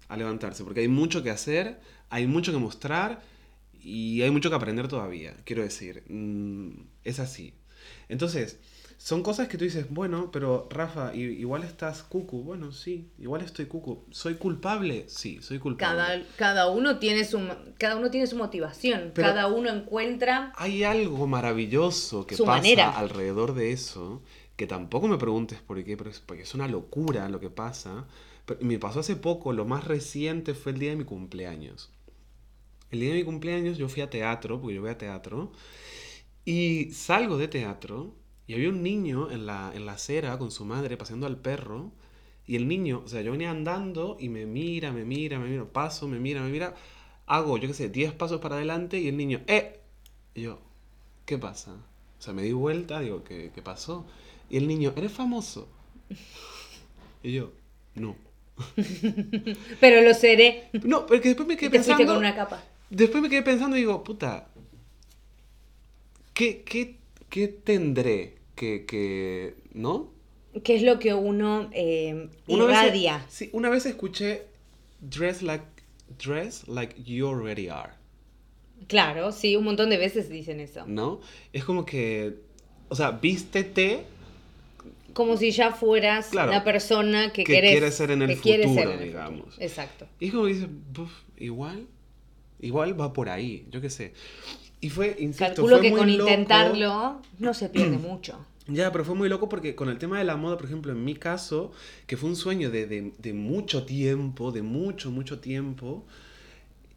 a 0.08 0.16
levantarse, 0.16 0.64
porque 0.64 0.80
hay 0.80 0.88
mucho 0.88 1.22
que 1.22 1.30
hacer, 1.30 1.80
hay 2.10 2.26
mucho 2.26 2.52
que 2.52 2.58
mostrar 2.58 3.22
y 3.82 4.22
hay 4.22 4.30
mucho 4.30 4.50
que 4.50 4.56
aprender 4.56 4.88
todavía. 4.88 5.34
Quiero 5.44 5.62
decir, 5.62 6.04
mm, 6.08 6.70
es 7.04 7.18
así. 7.18 7.54
Entonces, 8.08 8.58
son 9.03 9.22
cosas 9.22 9.48
que 9.48 9.57
tú 9.57 9.64
dices, 9.64 9.86
bueno, 9.88 10.30
pero 10.30 10.68
Rafa, 10.70 11.14
igual 11.14 11.64
estás 11.64 12.03
cucu. 12.03 12.42
Bueno, 12.42 12.70
sí, 12.70 13.09
igual 13.18 13.40
estoy 13.40 13.64
cucu. 13.64 14.05
¿Soy 14.11 14.34
culpable? 14.34 15.07
Sí, 15.09 15.38
soy 15.40 15.59
culpable. 15.59 15.96
Cada, 16.03 16.22
cada, 16.36 16.68
uno 16.68 16.98
tiene 16.98 17.24
su, 17.24 17.40
cada 17.78 17.96
uno 17.96 18.11
tiene 18.11 18.26
su 18.26 18.36
motivación. 18.36 19.12
Pero- 19.14 19.28
cada 19.28 19.46
uno 19.46 19.70
encuentra. 19.70 20.53
Hay 20.55 20.84
algo 20.84 21.26
maravilloso 21.26 22.26
que 22.26 22.36
pasa 22.36 22.44
manera. 22.44 22.90
alrededor 22.90 23.55
de 23.55 23.72
eso, 23.72 24.20
que 24.57 24.66
tampoco 24.66 25.09
me 25.09 25.16
preguntes 25.16 25.61
por 25.61 25.82
qué, 25.82 25.96
pero 25.96 26.11
es 26.11 26.20
porque 26.20 26.42
es 26.42 26.55
una 26.55 26.68
locura 26.68 27.26
lo 27.30 27.40
que 27.40 27.48
pasa. 27.48 28.05
Pero 28.44 28.61
me 28.62 28.78
pasó 28.78 29.01
hace 29.01 29.16
poco, 29.16 29.55
lo 29.55 29.64
más 29.64 29.84
reciente 29.84 30.53
fue 30.53 30.72
el 30.72 30.78
día 30.78 30.90
de 30.90 30.96
mi 30.96 31.05
cumpleaños. 31.05 31.90
El 32.90 33.01
día 33.01 33.12
de 33.12 33.16
mi 33.20 33.24
cumpleaños 33.24 33.78
yo 33.78 33.88
fui 33.88 34.03
a 34.03 34.11
teatro, 34.11 34.61
porque 34.61 34.74
yo 34.74 34.82
voy 34.82 34.90
a 34.90 34.98
teatro, 34.98 35.53
y 36.44 36.90
salgo 36.92 37.38
de 37.38 37.48
teatro 37.48 38.19
y 38.51 38.55
había 38.55 38.70
un 38.70 38.82
niño 38.82 39.30
en 39.30 39.46
la, 39.46 39.70
en 39.76 39.86
la 39.86 39.92
acera 39.92 40.36
con 40.36 40.51
su 40.51 40.64
madre 40.64 40.96
paseando 40.96 41.28
al 41.28 41.36
perro, 41.36 41.92
y 42.48 42.57
el 42.57 42.66
niño, 42.66 43.01
o 43.05 43.09
sea, 43.09 43.22
yo 43.22 43.30
venía 43.30 43.48
andando 43.48 44.16
y 44.18 44.28
me 44.28 44.44
mira, 44.44 44.90
me 44.90 45.05
mira, 45.05 45.38
me 45.38 45.48
mira, 45.48 45.66
paso, 45.66 46.09
me 46.09 46.18
mira, 46.18 46.42
me 46.42 46.51
mira, 46.51 46.74
hago, 47.26 47.59
yo 47.59 47.68
qué 47.68 47.74
sé, 47.74 47.90
10 47.90 48.12
pasos 48.14 48.40
para 48.40 48.57
adelante 48.57 48.98
y 48.98 49.07
el 49.07 49.16
niño, 49.16 49.40
¡eh! 49.46 49.78
Y 50.34 50.42
yo, 50.42 50.59
¿qué 51.26 51.38
pasa? 51.38 51.74
O 52.18 52.20
sea, 52.20 52.32
me 52.34 52.42
di 52.42 52.51
vuelta, 52.51 52.98
digo, 52.98 53.22
¿qué, 53.22 53.53
qué 53.55 53.62
pasó? 53.62 54.05
Y 54.51 54.57
el 54.57 54.66
niño, 54.66 54.94
¿eres 54.96 55.12
famoso? 55.12 55.68
Y 57.22 57.34
yo, 57.34 57.53
no. 57.94 58.16
Pero 59.80 60.03
lo 60.03 60.12
seré. 60.12 60.70
No, 60.72 61.07
porque 61.07 61.28
después 61.28 61.46
me 61.46 61.55
Y 61.55 61.57
quedé 61.57 61.70
te 61.70 61.78
fuiste 61.84 61.92
pensando... 61.98 62.14
con 62.14 62.18
una 62.18 62.34
capa. 62.34 62.64
Después 62.90 63.22
me 63.22 63.28
quedé 63.28 63.42
pensando 63.42 63.76
y 63.76 63.80
digo, 63.80 64.03
puta, 64.03 64.48
¿qué, 66.34 66.64
qué, 66.64 66.98
qué 67.28 67.46
tendré 67.46 68.39
que, 68.61 68.84
que, 68.84 69.54
no? 69.72 70.11
¿Qué 70.64 70.74
es 70.76 70.82
lo 70.82 70.98
que 70.98 71.14
uno 71.14 71.70
eh, 71.72 72.28
Una 72.46 72.66
vez- 72.66 72.76
irradia? 72.76 73.24
sí, 73.30 73.48
una 73.54 73.70
vez 73.70 73.86
escuché 73.86 74.42
dress 75.00 75.40
like, 75.40 75.64
dress 76.22 76.68
like 76.68 77.02
you 77.02 77.26
already 77.26 77.68
are, 77.68 77.92
Claro, 78.86 79.32
sí, 79.32 79.56
un 79.56 79.64
montón 79.64 79.88
de 79.88 79.96
veces 79.96 80.28
dicen 80.28 80.61
eso. 80.61 80.84
¿no? 80.86 81.20
Es 81.54 81.64
como 81.64 81.86
que, 81.86 82.34
o 82.90 82.94
sea, 82.94 83.12
vístete 83.12 84.04
Como 85.14 85.36
si 85.38 85.50
ya 85.52 85.72
fueras 85.72 86.28
Claro, 86.28 86.52
la 86.52 86.62
persona 86.64 87.32
que, 87.32 87.44
que 87.44 87.54
querés- 87.54 87.70
quieres 87.70 87.94
ser 87.94 88.11
en 88.11 88.22
el 88.22 88.38
quieres 88.40 88.66
ser 88.66 88.74
futuro, 88.84 88.92
en 88.92 88.98
el 89.00 89.04
digamos. 89.08 89.40
futuro. 89.46 89.56
Exacto. 89.66 90.06
Y 90.20 90.26
es 90.26 90.32
como 90.32 90.44
que 90.46 90.52
dices, 90.54 90.68
"Buf, 90.92 91.11
igual, 91.38 91.86
igual 92.61 93.00
va 93.00 93.12
por 93.14 93.28
ahí, 93.30 93.66
yo 93.70 93.80
qué 93.80 93.88
sé. 93.90 94.12
Y 94.82 94.88
fue, 94.90 95.14
insisto, 95.18 95.44
Calculo 95.46 95.76
fue 95.76 95.82
que 95.84 95.90
muy 95.90 95.98
con 96.00 96.16
loco. 96.18 96.30
intentarlo 96.30 97.22
no 97.38 97.54
se 97.54 97.68
pierde 97.70 97.98
mucho. 97.98 98.44
Ya, 98.72 98.92
pero 98.92 99.04
fue 99.04 99.14
muy 99.14 99.28
loco 99.28 99.48
porque 99.48 99.74
con 99.74 99.88
el 99.88 99.98
tema 99.98 100.18
de 100.18 100.24
la 100.24 100.36
moda, 100.36 100.56
por 100.56 100.66
ejemplo, 100.66 100.92
en 100.92 101.04
mi 101.04 101.14
caso, 101.14 101.72
que 102.06 102.16
fue 102.16 102.28
un 102.30 102.36
sueño 102.36 102.70
de, 102.70 102.86
de- 102.86 103.12
de 103.18 103.32
mucho 103.32 103.84
tiempo, 103.84 104.52
de 104.52 104.62
mucho, 104.62 105.10
mucho 105.10 105.40
tiempo, 105.40 106.06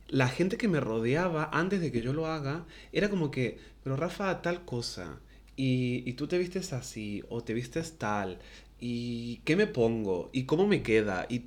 la 0.07 0.27
gente 0.29 0.57
que 0.57 0.67
me 0.67 0.79
rodeaba 0.79 1.49
antes 1.51 1.81
de 1.81 1.91
que 1.91 2.01
yo 2.01 2.13
lo 2.13 2.27
haga, 2.27 2.65
era 2.91 3.09
como 3.09 3.31
que, 3.31 3.57
pero 3.83 3.95
Rafa, 3.95 4.41
tal 4.41 4.65
cosa, 4.65 5.19
y, 5.55 6.03
y 6.09 6.13
tú 6.13 6.27
te 6.27 6.37
vistes 6.37 6.73
así, 6.73 7.23
o 7.29 7.43
te 7.43 7.53
vistes 7.53 7.97
tal, 7.97 8.39
y 8.79 9.37
qué 9.45 9.55
me 9.55 9.67
pongo, 9.67 10.29
y 10.33 10.43
cómo 10.45 10.67
me 10.67 10.83
queda, 10.83 11.25
y 11.29 11.45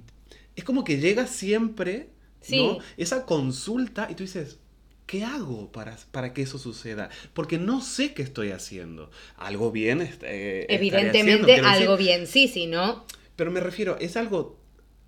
es 0.56 0.64
como 0.64 0.84
que 0.84 0.98
llega 0.98 1.26
siempre, 1.26 2.10
Sí. 2.40 2.56
¿no? 2.56 2.78
Esa 2.96 3.26
consulta, 3.26 4.08
y 4.10 4.14
tú 4.14 4.24
dices, 4.24 4.58
¿qué 5.06 5.24
hago 5.24 5.72
para, 5.72 5.96
para 6.12 6.32
que 6.34 6.42
eso 6.42 6.58
suceda? 6.58 7.10
Porque 7.34 7.58
no 7.58 7.80
sé 7.80 8.14
qué 8.14 8.22
estoy 8.22 8.50
haciendo. 8.50 9.10
Algo 9.36 9.72
bien. 9.72 10.00
eh, 10.22 10.66
Evidentemente, 10.68 11.08
haciendo, 11.10 11.50
quiero 11.52 11.68
decir. 11.68 11.88
algo 11.88 11.96
bien, 11.96 12.26
sí, 12.28 12.46
sí, 12.48 12.66
¿no? 12.66 13.04
Pero 13.36 13.50
me 13.50 13.60
refiero, 13.60 13.98
es 14.00 14.16
algo. 14.16 14.58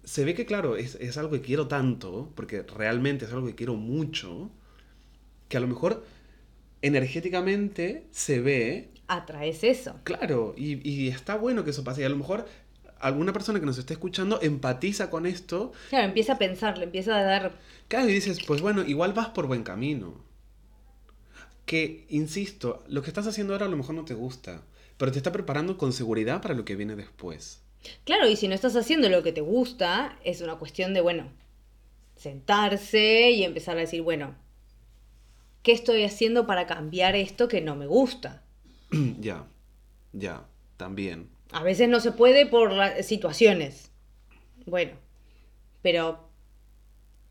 Se 0.04 0.24
ve 0.24 0.34
que, 0.34 0.46
claro, 0.46 0.76
es, 0.76 0.94
es 0.96 1.16
algo 1.18 1.32
que 1.32 1.40
quiero 1.42 1.68
tanto, 1.68 2.32
porque 2.34 2.62
realmente 2.62 3.24
es 3.26 3.32
algo 3.32 3.46
que 3.46 3.54
quiero 3.54 3.74
mucho, 3.74 4.50
que 5.48 5.56
a 5.56 5.60
lo 5.60 5.68
mejor 5.68 6.04
energéticamente 6.82 8.06
se 8.12 8.40
ve, 8.40 8.90
Atraes 9.08 9.64
eso. 9.64 9.94
claro, 10.04 10.54
y, 10.56 10.88
y 10.88 11.08
está 11.08 11.36
bueno 11.36 11.64
que 11.64 11.70
eso 11.70 11.84
pase. 11.84 12.02
Y 12.02 12.04
a 12.04 12.08
lo 12.08 12.16
mejor 12.16 12.46
alguna 13.00 13.32
persona 13.32 13.60
que 13.60 13.66
nos 13.66 13.78
esté 13.78 13.94
escuchando 13.94 14.40
empatiza 14.42 15.10
con 15.10 15.26
esto, 15.26 15.72
Claro, 15.88 16.06
empieza 16.06 16.34
a 16.34 16.38
pensar, 16.38 16.78
le 16.78 16.84
empieza 16.84 17.16
a 17.16 17.22
dar. 17.22 17.60
claro, 17.88 18.08
y 18.08 18.12
dices, 18.12 18.40
pues 18.46 18.60
bueno, 18.60 18.82
igual 18.84 19.12
vas 19.12 19.28
por 19.28 19.46
buen 19.46 19.62
camino. 19.64 20.24
Que, 21.66 22.06
insisto, 22.08 22.82
lo 22.88 23.02
que 23.02 23.08
estás 23.10 23.26
haciendo 23.26 23.52
ahora 23.52 23.66
a 23.66 23.68
lo 23.68 23.76
mejor 23.76 23.94
no 23.94 24.04
te 24.04 24.14
gusta, 24.14 24.62
pero 24.96 25.12
te 25.12 25.18
está 25.18 25.32
preparando 25.32 25.76
con 25.76 25.92
seguridad 25.92 26.40
para 26.40 26.54
lo 26.54 26.64
que 26.64 26.76
viene 26.76 26.96
después. 26.96 27.60
Claro, 28.04 28.28
y 28.28 28.36
si 28.36 28.48
no 28.48 28.54
estás 28.54 28.74
haciendo 28.76 29.08
lo 29.08 29.22
que 29.22 29.32
te 29.32 29.40
gusta, 29.42 30.18
es 30.24 30.40
una 30.40 30.56
cuestión 30.56 30.94
de, 30.94 31.00
bueno, 31.00 31.30
sentarse 32.16 33.30
y 33.30 33.44
empezar 33.44 33.76
a 33.76 33.80
decir, 33.80 34.02
bueno, 34.02 34.34
¿qué 35.62 35.72
estoy 35.72 36.04
haciendo 36.04 36.46
para 36.46 36.66
cambiar 36.66 37.14
esto 37.16 37.48
que 37.48 37.60
no 37.60 37.76
me 37.76 37.86
gusta? 37.86 38.42
ya, 39.20 39.46
ya, 40.12 40.46
también. 40.76 41.28
A 41.52 41.62
veces 41.62 41.88
no 41.88 42.00
se 42.00 42.12
puede 42.12 42.46
por 42.46 42.72
las 42.72 43.06
situaciones. 43.06 43.90
Bueno, 44.66 44.92
pero 45.82 46.28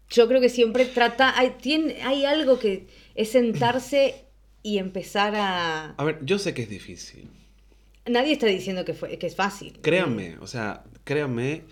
yo 0.10 0.28
creo 0.28 0.42
que 0.42 0.50
siempre 0.50 0.86
trata, 0.86 1.38
hay, 1.38 1.52
tiene, 1.62 2.02
hay 2.04 2.26
algo 2.26 2.58
que 2.60 2.88
es 3.16 3.30
sentarse 3.32 4.26
y 4.64 4.80
empezar 4.80 5.36
a... 5.36 5.92
A 5.92 6.04
ver, 6.04 6.20
yo 6.24 6.40
sé 6.40 6.54
que 6.54 6.64
es 6.64 6.70
difícil. 6.70 7.30
Nadie 8.06 8.34
está 8.34 8.48
diciendo 8.48 8.86
que, 8.86 8.94
fue, 8.94 9.18
que 9.20 9.28
es 9.28 9.36
fácil. 9.36 9.78
Créanme, 9.82 10.38
o 10.40 10.48
sea, 10.48 10.84
créanme. 11.04 11.64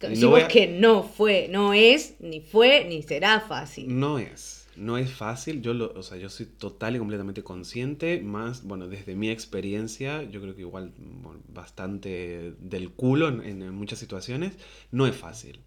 no 0.00 0.08
Decimos 0.08 0.42
a- 0.44 0.48
que 0.48 0.68
no 0.68 1.02
fue, 1.02 1.48
no 1.50 1.74
es, 1.74 2.14
ni 2.20 2.40
fue, 2.40 2.84
ni 2.86 3.02
será 3.02 3.40
fácil. 3.40 3.98
No 3.98 4.18
es, 4.18 4.59
no 4.80 4.98
es 4.98 5.12
fácil. 5.12 5.62
Yo 5.62 5.74
lo, 5.74 5.92
o 5.92 6.02
sea, 6.02 6.16
yo 6.18 6.28
soy 6.30 6.46
total 6.46 6.96
y 6.96 6.98
completamente 6.98 7.42
consciente. 7.44 8.20
Más, 8.22 8.64
bueno, 8.64 8.88
desde 8.88 9.14
mi 9.16 9.30
experiencia, 9.30 10.22
yo 10.24 10.40
creo 10.42 10.54
que 10.54 10.62
igual 10.62 10.92
bueno, 10.98 11.40
bastante 11.48 12.54
del 12.60 12.90
culo 12.92 13.28
en, 13.28 13.62
en 13.62 13.74
muchas 13.74 13.98
situaciones. 13.98 14.54
No 14.92 15.06
es 15.06 15.16
fácil. 15.16 15.60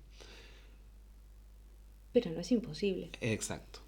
Pero 2.13 2.31
no 2.31 2.39
es 2.39 2.51
imposible, 2.53 3.09
Exacto. 3.21 3.79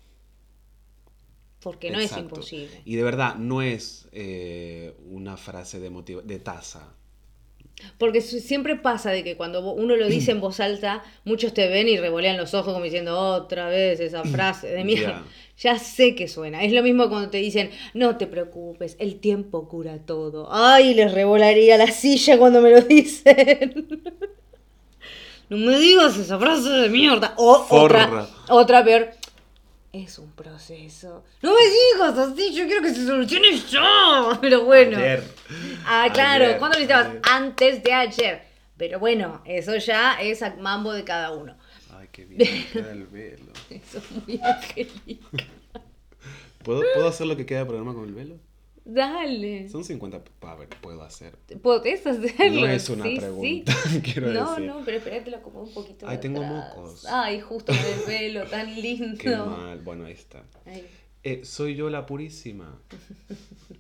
porque 1.62 1.90
no 1.92 2.00
es 2.00 2.16
imposible. 2.18 2.82
Y 2.86 2.96
de 2.96 3.04
verdad, 3.04 3.36
no 3.36 3.62
es 3.62 4.08
eh, 4.12 4.96
una 5.10 5.38
frase 5.38 5.80
de, 5.80 5.90
motiva- 5.90 6.22
de 6.22 6.40
taza. 6.40 6.96
Porque 7.98 8.22
siempre 8.22 8.76
pasa 8.76 9.12
de 9.12 9.24
que 9.24 9.36
cuando 9.36 9.74
uno 9.74 9.96
lo 9.96 10.08
dice 10.08 10.32
en 10.32 10.42
voz 10.42 10.60
alta, 10.60 11.04
muchos 11.24 11.54
te 11.54 11.68
ven 11.68 11.88
y 11.88 11.98
revolean 11.98 12.38
los 12.38 12.54
ojos 12.54 12.74
como 12.74 12.86
diciendo 12.86 13.18
otra 13.18 13.68
vez 13.68 14.00
esa 14.00 14.24
frase 14.26 14.68
de 14.68 14.84
mierda. 14.84 15.24
Ya 15.58 15.80
sé 15.80 16.16
que 16.16 16.28
suena. 16.28 16.64
Es 16.64 16.74
lo 16.74 16.84
mismo 16.84 17.10
cuando 17.10 17.30
te 17.30 17.38
dicen, 17.38 17.72
no 17.94 18.18
te 18.18 18.28
preocupes, 18.28 18.98
el 19.00 19.20
tiempo 19.20 19.68
cura 19.70 20.00
todo. 20.06 20.50
Ay, 20.52 20.94
les 20.94 21.14
revolaría 21.14 21.78
la 21.78 21.88
silla 21.88 22.38
cuando 22.38 22.62
me 22.62 22.72
lo 22.72 22.82
dicen. 22.82 23.88
no 25.50 25.58
me 25.58 25.78
digas 25.78 26.18
esa 26.18 26.38
frase 26.38 26.70
de 26.70 26.90
mierda. 26.90 27.34
O 27.38 27.64
Forra. 27.64 28.06
otra, 28.06 28.28
otra 28.50 28.84
peor. 28.84 29.10
Es 30.04 30.20
un 30.20 30.30
proceso. 30.34 31.24
No 31.42 31.54
me 31.54 31.62
digas 31.62 32.18
así, 32.18 32.54
yo 32.54 32.66
quiero 32.66 32.82
que 32.82 32.94
se 32.94 33.06
solucione 33.06 33.58
ya. 33.58 34.38
Pero 34.42 34.66
bueno. 34.66 34.98
Ayer. 34.98 35.24
Ah, 35.86 36.10
claro, 36.14 36.46
Ayer, 36.46 36.58
¿cuándo 36.60 36.78
lo 36.78 36.86
necesitabas? 36.86 37.08
ayer. 37.08 37.22
Antes 37.32 37.82
de 37.84 37.94
ayer. 37.94 38.42
Pero 38.76 39.00
bueno, 39.00 39.42
eso 39.46 39.78
ya 39.78 40.16
es 40.22 40.44
a 40.44 40.54
mambo 40.56 40.92
de 40.92 41.06
cada 41.06 41.32
uno. 41.32 41.56
Ay, 41.98 42.10
qué 42.12 42.26
bien 42.26 42.66
queda 42.74 42.92
el 42.92 43.06
velo. 43.06 43.54
Eso 43.70 44.00
es 44.00 44.12
muy. 44.12 45.22
¿Puedo, 46.62 46.82
¿Puedo 46.94 47.08
hacer 47.08 47.28
lo 47.28 47.38
que 47.38 47.46
queda 47.46 47.60
del 47.60 47.68
programa 47.68 47.94
con 47.94 48.04
el 48.04 48.14
velo? 48.14 48.36
Dale. 48.86 49.68
Son 49.70 49.84
50. 49.84 50.22
A 50.42 50.56
ver, 50.56 50.70
puedo 50.80 51.02
hacer. 51.02 51.36
¿Podés 51.64 52.06
hacerlo? 52.06 52.62
No 52.62 52.68
es 52.68 52.88
una 52.90 53.04
Sí, 53.04 53.12
sí. 53.14 53.18
pregunta, 53.20 53.74
quiero 54.04 54.32
no, 54.32 54.52
decir. 54.52 54.66
no, 54.68 54.82
pero 54.86 54.98
espérate, 54.98 55.42
como 55.42 55.64
un 55.64 55.74
poquito 55.74 56.08
Ay, 56.08 56.20
tengo 56.20 56.44
atrás. 56.44 56.76
mocos. 56.78 57.06
Ay, 57.10 57.40
justo 57.42 57.72
el 57.72 57.78
pelo, 58.06 58.46
tan 58.46 58.74
lindo. 58.80 59.18
Qué 59.18 59.36
mal. 59.36 59.80
Bueno, 59.80 60.06
ahí 60.06 60.14
está. 60.14 60.44
Ay, 60.66 60.86
Eh, 61.24 61.44
soy 61.44 61.76
yo 61.76 61.90
la 61.90 62.06
purísima. 62.06 62.80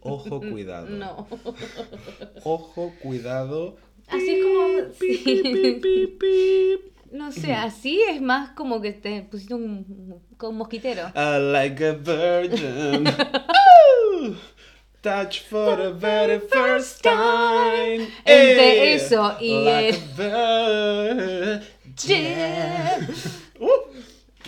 Ojo, 0.02 0.40
cuidado. 0.52 0.90
no. 0.90 1.28
Ojo, 2.44 2.92
cuidado. 3.02 3.78
Así 4.08 4.30
es 4.32 4.44
como... 4.44 4.90
Pip, 5.00 5.24
sí. 5.24 5.42
pip, 5.44 5.82
pip, 5.84 6.20
pip. 6.20 6.82
No 7.12 7.32
sé, 7.32 7.54
así 7.54 8.02
es 8.02 8.22
más 8.22 8.50
como 8.52 8.82
que 8.82 8.92
te 8.92 9.22
pusiste 9.22 9.54
un, 9.54 10.20
un 10.42 10.58
mosquitero. 10.58 11.10
I 11.16 11.40
like 11.52 11.86
a 11.86 11.94
virgin. 11.94 13.06
Touch 15.06 15.42
for 15.42 15.76
the 15.78 15.92
very 15.94 16.40
first 16.40 17.04
time. 17.04 18.08
Entre 18.26 18.94
Ey, 18.94 18.94
eso 18.96 19.38
y 19.40 19.52
like 19.64 20.00
el-. 20.18 21.62
Uh, 23.60 23.68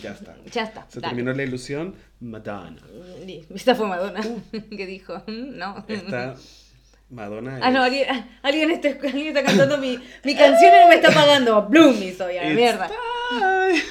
ya 0.02 0.12
está. 0.14 0.36
Ya 0.52 0.64
está. 0.64 0.88
Se 0.90 1.00
dale. 1.00 1.10
terminó 1.14 1.32
la 1.34 1.44
ilusión. 1.44 1.94
Madonna. 2.22 2.82
Esta 3.54 3.76
fue 3.76 3.86
Madonna 3.86 4.20
que 4.52 4.86
dijo, 4.88 5.22
"Mm, 5.28 5.58
no. 5.60 5.86
Esta 5.88 6.34
Madonna. 7.12 7.60
Ah, 7.62 7.70
no, 7.70 7.84
alguien, 7.84 8.08
alguien, 8.42 8.72
está, 8.72 8.88
alguien 9.08 9.28
está 9.28 9.44
cantando 9.44 9.78
mi, 9.78 10.00
mi 10.24 10.36
canción 10.36 10.72
y 10.76 10.80
no 10.82 10.88
me 10.90 10.96
está 10.96 11.12
pagando. 11.12 11.68
Bloom, 11.68 12.02
y 12.02 12.12
soy 12.14 12.38
a 12.38 12.42
la 12.46 12.48
It's 12.50 12.56
mierda. 12.56 12.90
time. 12.90 13.84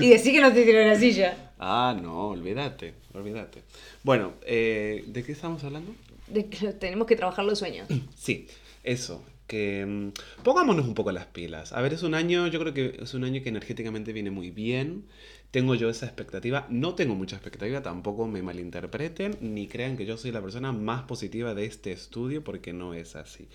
Y 0.00 0.10
decí 0.10 0.32
que 0.32 0.42
no 0.42 0.52
te 0.52 0.64
tiró 0.66 0.84
la 0.86 0.96
silla. 0.96 1.34
Ah, 1.58 1.96
no, 1.98 2.28
olvídate, 2.28 2.92
olvídate. 3.14 3.62
Bueno, 4.04 4.34
eh, 4.42 5.02
¿de 5.06 5.24
qué 5.24 5.32
estamos 5.32 5.64
hablando? 5.64 5.92
De 6.28 6.46
que 6.46 6.72
tenemos 6.74 7.08
que 7.08 7.16
trabajar 7.16 7.44
los 7.44 7.58
sueños. 7.58 7.88
Sí, 8.14 8.46
eso, 8.84 9.24
que 9.46 9.84
mm, 9.84 10.42
pongámonos 10.44 10.86
un 10.86 10.94
poco 10.94 11.10
las 11.10 11.26
pilas. 11.26 11.72
A 11.72 11.80
ver, 11.80 11.94
es 11.94 12.02
un 12.02 12.14
año, 12.14 12.46
yo 12.46 12.60
creo 12.60 12.74
que 12.74 12.98
es 13.02 13.14
un 13.14 13.24
año 13.24 13.42
que 13.42 13.48
energéticamente 13.48 14.12
viene 14.12 14.30
muy 14.30 14.50
bien. 14.50 15.06
Tengo 15.50 15.74
yo 15.74 15.88
esa 15.88 16.06
expectativa. 16.06 16.66
No 16.68 16.94
tengo 16.94 17.14
mucha 17.14 17.36
expectativa, 17.36 17.82
tampoco 17.82 18.26
me 18.26 18.42
malinterpreten, 18.42 19.38
ni 19.40 19.68
crean 19.68 19.96
que 19.96 20.04
yo 20.04 20.16
soy 20.18 20.32
la 20.32 20.42
persona 20.42 20.72
más 20.72 21.02
positiva 21.02 21.54
de 21.54 21.64
este 21.64 21.92
estudio, 21.92 22.44
porque 22.44 22.72
no 22.72 22.92
es 22.92 23.16
así. 23.16 23.48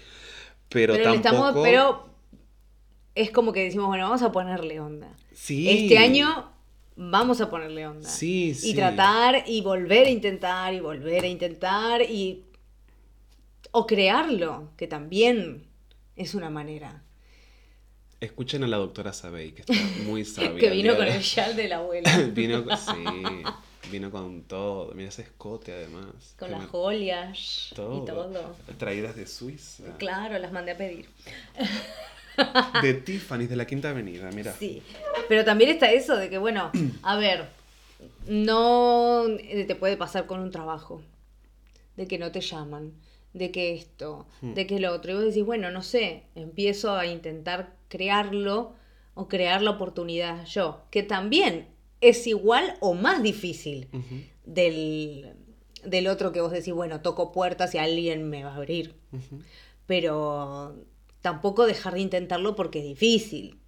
Pero, 0.70 0.96
tampoco... 0.96 1.16
estamos, 1.16 1.56
pero 1.62 2.10
es 3.16 3.32
como 3.32 3.54
que 3.54 3.64
decimos, 3.64 3.88
bueno, 3.88 4.06
vamos 4.06 4.24
a 4.24 4.32
ponerle 4.32 4.80
onda. 4.80 5.16
Sí. 5.34 5.70
Este 5.70 5.98
año 5.98 6.52
vamos 7.02 7.40
a 7.40 7.50
ponerle 7.50 7.88
onda. 7.88 8.08
Sí, 8.10 8.54
sí. 8.54 8.72
Y 8.72 8.76
tratar 8.76 9.44
y 9.48 9.62
volver 9.62 10.08
a 10.08 10.10
intentar 10.10 10.74
y 10.74 10.82
volver 10.82 11.24
a 11.24 11.28
intentar 11.28 12.02
y... 12.02 12.44
O 13.72 13.86
crearlo, 13.88 14.72
que 14.78 14.88
también 14.88 15.66
es 16.16 16.34
una 16.36 16.50
manera. 16.50 17.04
Escuchen 18.20 18.64
a 18.64 18.68
la 18.68 18.76
doctora 18.78 19.14
Sabey, 19.14 19.54
que 19.54 19.62
está 19.62 19.74
muy 20.06 20.26
sabia. 20.26 20.56
que 20.60 20.70
vino 20.72 20.98
con 20.98 21.08
el 21.08 21.22
yal 21.22 21.56
de 21.56 21.68
la 21.70 21.78
abuela. 21.84 22.18
vino. 22.34 22.66
Sí, 22.76 23.04
vino 23.92 24.12
con 24.12 24.42
todo. 24.44 24.92
Mira 24.94 25.08
ese 25.10 25.22
escote 25.22 25.72
además. 25.72 26.36
Con 26.38 26.48
que 26.50 26.52
las 26.52 26.62
me- 26.64 26.68
joyas 26.68 27.70
todo. 27.76 28.04
y 28.04 28.06
todo. 28.06 28.56
Traídas 28.78 29.16
de 29.16 29.26
Suiza. 29.26 29.96
Claro, 29.98 30.38
las 30.40 30.52
mandé 30.52 30.72
a 30.74 30.78
pedir. 30.78 31.08
De 32.82 32.94
Tiffany's 32.94 33.50
de 33.50 33.56
la 33.56 33.66
Quinta 33.66 33.90
Avenida, 33.90 34.30
mira. 34.32 34.54
Sí, 34.54 34.82
pero 35.28 35.44
también 35.46 35.70
está 35.72 35.92
eso 35.92 36.16
de 36.16 36.30
que, 36.30 36.38
bueno, 36.38 36.72
a 37.04 37.18
ver, 37.18 37.48
no 38.28 39.26
te 39.68 39.76
puede 39.76 39.98
pasar 39.98 40.26
con 40.26 40.40
un 40.40 40.52
trabajo, 40.52 41.02
de 41.98 42.08
que 42.08 42.18
no 42.18 42.32
te 42.32 42.42
llaman, 42.42 42.94
de 43.34 43.52
que 43.52 43.74
esto, 43.74 44.26
Hmm. 44.42 44.54
de 44.54 44.66
que 44.68 44.80
lo 44.80 44.94
otro. 44.94 45.12
Y 45.12 45.16
vos 45.16 45.26
decís, 45.26 45.46
bueno, 45.46 45.72
no 45.72 45.82
sé, 45.82 46.24
empiezo 46.36 46.96
a 46.96 47.06
intentar 47.06 47.76
crearlo 47.90 48.74
o 49.16 49.28
crear 49.28 49.62
la 49.62 49.72
oportunidad 49.72 50.46
yo, 50.46 50.82
que 50.92 51.04
también 51.04 51.68
es 52.02 52.26
igual 52.28 52.76
o 52.80 52.94
más 52.94 53.22
difícil 53.22 53.90
del, 54.46 55.34
del 55.84 56.08
otro 56.08 56.32
que 56.32 56.40
vos 56.42 56.52
decís, 56.52 56.74
bueno, 56.74 57.02
toco 57.02 57.32
puertas 57.34 57.76
y 57.76 57.78
alguien 57.78 58.30
me 58.30 58.44
va 58.46 58.52
a 58.54 58.56
abrir. 58.56 58.96
Pero 59.86 60.76
tampoco 61.22 61.66
dejar 61.66 61.94
de 61.96 62.02
intentarlo 62.02 62.56
porque 62.56 62.80
es 62.80 62.86
difícil. 62.86 63.60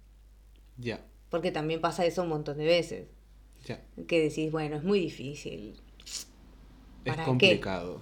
Ya, 0.78 1.04
Porque 1.30 1.50
también 1.52 1.80
pasa 1.80 2.04
eso 2.06 2.22
un 2.22 2.28
montón 2.28 2.58
de 2.58 2.64
veces. 2.64 3.08
ya. 3.64 3.80
Que 4.08 4.20
decís, 4.20 4.50
bueno, 4.50 4.76
es 4.76 4.82
muy 4.84 5.00
difícil. 5.00 5.74
Es 7.04 7.16
complicado. 7.24 8.00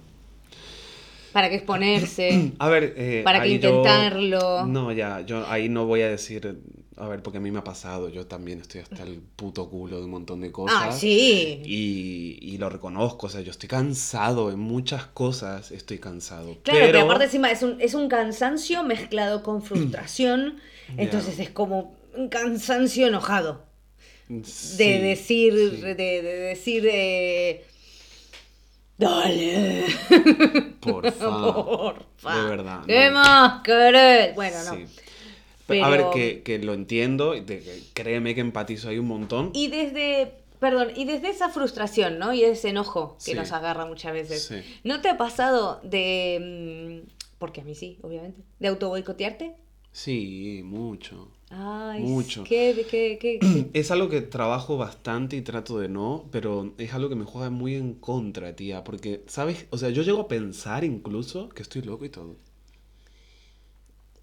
¿Para 1.33 1.49
qué 1.49 1.55
exponerse? 1.55 2.51
A 2.59 2.69
ver, 2.69 2.93
eh, 2.97 3.21
¿Para 3.23 3.41
qué 3.43 3.59
yo- 3.59 3.69
intentarlo? 3.69 4.65
No, 4.65 4.91
ya, 4.91 5.21
yo 5.21 5.45
ahí 5.47 5.69
no 5.69 5.85
voy 5.85 6.01
a 6.01 6.09
decir. 6.09 6.59
A 7.01 7.07
ver, 7.07 7.23
porque 7.23 7.37
a 7.39 7.41
mí 7.41 7.49
me 7.51 7.59
ha 7.59 7.63
pasado, 7.63 8.09
yo 8.09 8.27
también 8.27 8.59
estoy 8.61 8.81
hasta 8.81 9.03
el 9.03 9.19
puto 9.19 9.69
culo 9.69 9.97
de 9.97 10.05
un 10.05 10.11
montón 10.11 10.41
de 10.41 10.51
cosas. 10.51 10.77
Ah, 10.79 10.91
sí. 10.91 11.61
Y, 11.65 12.37
y 12.41 12.57
lo 12.59 12.69
reconozco, 12.69 13.25
o 13.25 13.29
sea, 13.29 13.41
yo 13.41 13.51
estoy 13.51 13.67
cansado 13.69 14.51
en 14.51 14.59
muchas 14.59 15.05
cosas, 15.07 15.71
estoy 15.71 15.97
cansado. 15.99 16.59
Claro, 16.63 16.79
pero, 16.79 16.85
pero 16.91 17.01
aparte 17.01 17.25
encima 17.25 17.49
es 17.51 17.63
un, 17.63 17.81
es 17.81 17.93
un 17.95 18.07
cansancio 18.07 18.83
mezclado 18.83 19.41
con 19.43 19.63
frustración. 19.63 20.59
Entonces 20.97 21.39
es 21.39 21.49
como 21.49 21.95
un 22.15 22.29
cansancio 22.29 23.07
enojado. 23.07 23.65
De 24.27 24.43
Sí, 24.45 24.97
decir, 24.99 25.53
sí. 25.53 25.81
de, 25.81 25.95
de 25.95 26.21
decir, 26.21 26.87
eh, 26.89 27.65
dale. 28.97 29.85
Porfa. 30.79 31.29
Porfa. 31.63 32.35
De 32.35 32.49
verdad. 32.49 32.81
¿Qué 32.85 33.07
no. 33.07 33.13
más 33.13 33.61
querés? 33.63 34.35
Bueno, 34.35 34.57
no. 34.63 34.75
Sí. 34.75 34.85
Pero, 35.71 35.85
A 35.85 35.89
ver, 35.89 36.05
que, 36.13 36.41
que 36.43 36.59
lo 36.59 36.73
entiendo, 36.73 37.35
y 37.35 37.43
créeme 37.93 38.35
que 38.35 38.41
empatizo 38.41 38.89
ahí 38.89 38.97
un 38.99 39.07
montón. 39.07 39.51
Y 39.53 39.67
desde, 39.69 40.33
perdón, 40.59 40.89
y 40.95 41.05
desde 41.05 41.29
esa 41.29 41.49
frustración, 41.49 42.19
¿no? 42.19 42.33
Y 42.33 42.43
ese 42.43 42.69
enojo 42.69 43.17
que 43.23 43.31
Sí. 43.31 43.33
nos 43.37 43.51
agarra 43.51 43.85
muchas 43.85 44.13
veces. 44.13 44.43
Sí. 44.45 44.55
¿No 44.83 45.01
te 45.01 45.09
ha 45.09 45.17
pasado 45.17 45.79
de, 45.83 47.01
mm, 47.03 47.09
porque 47.39 47.61
a 47.61 47.63
mí 47.63 47.75
sí, 47.75 47.97
obviamente, 48.01 48.41
de 48.59 48.67
auto 48.67 48.89
boicotearte? 48.89 49.55
Sí, 49.93 50.61
mucho. 50.63 51.31
Ay, 51.53 51.99
Mucho. 52.03 52.45
¿qué, 52.45 52.73
qué, 52.89 53.17
qué, 53.19 53.37
qué? 53.39 53.67
Es 53.73 53.91
algo 53.91 54.07
que 54.07 54.21
trabajo 54.21 54.77
bastante 54.77 55.35
y 55.35 55.41
trato 55.41 55.79
de 55.79 55.89
no, 55.89 56.29
pero 56.31 56.73
es 56.77 56.93
algo 56.93 57.09
que 57.09 57.15
me 57.15 57.25
juega 57.25 57.49
muy 57.49 57.75
en 57.75 57.95
contra, 57.95 58.55
tía, 58.55 58.85
porque, 58.85 59.23
¿sabes? 59.27 59.65
O 59.69 59.77
sea, 59.77 59.89
yo 59.89 60.01
llego 60.03 60.21
a 60.21 60.27
pensar 60.29 60.85
incluso 60.85 61.49
que 61.49 61.61
estoy 61.61 61.81
loco 61.81 62.05
y 62.05 62.09
todo. 62.09 62.37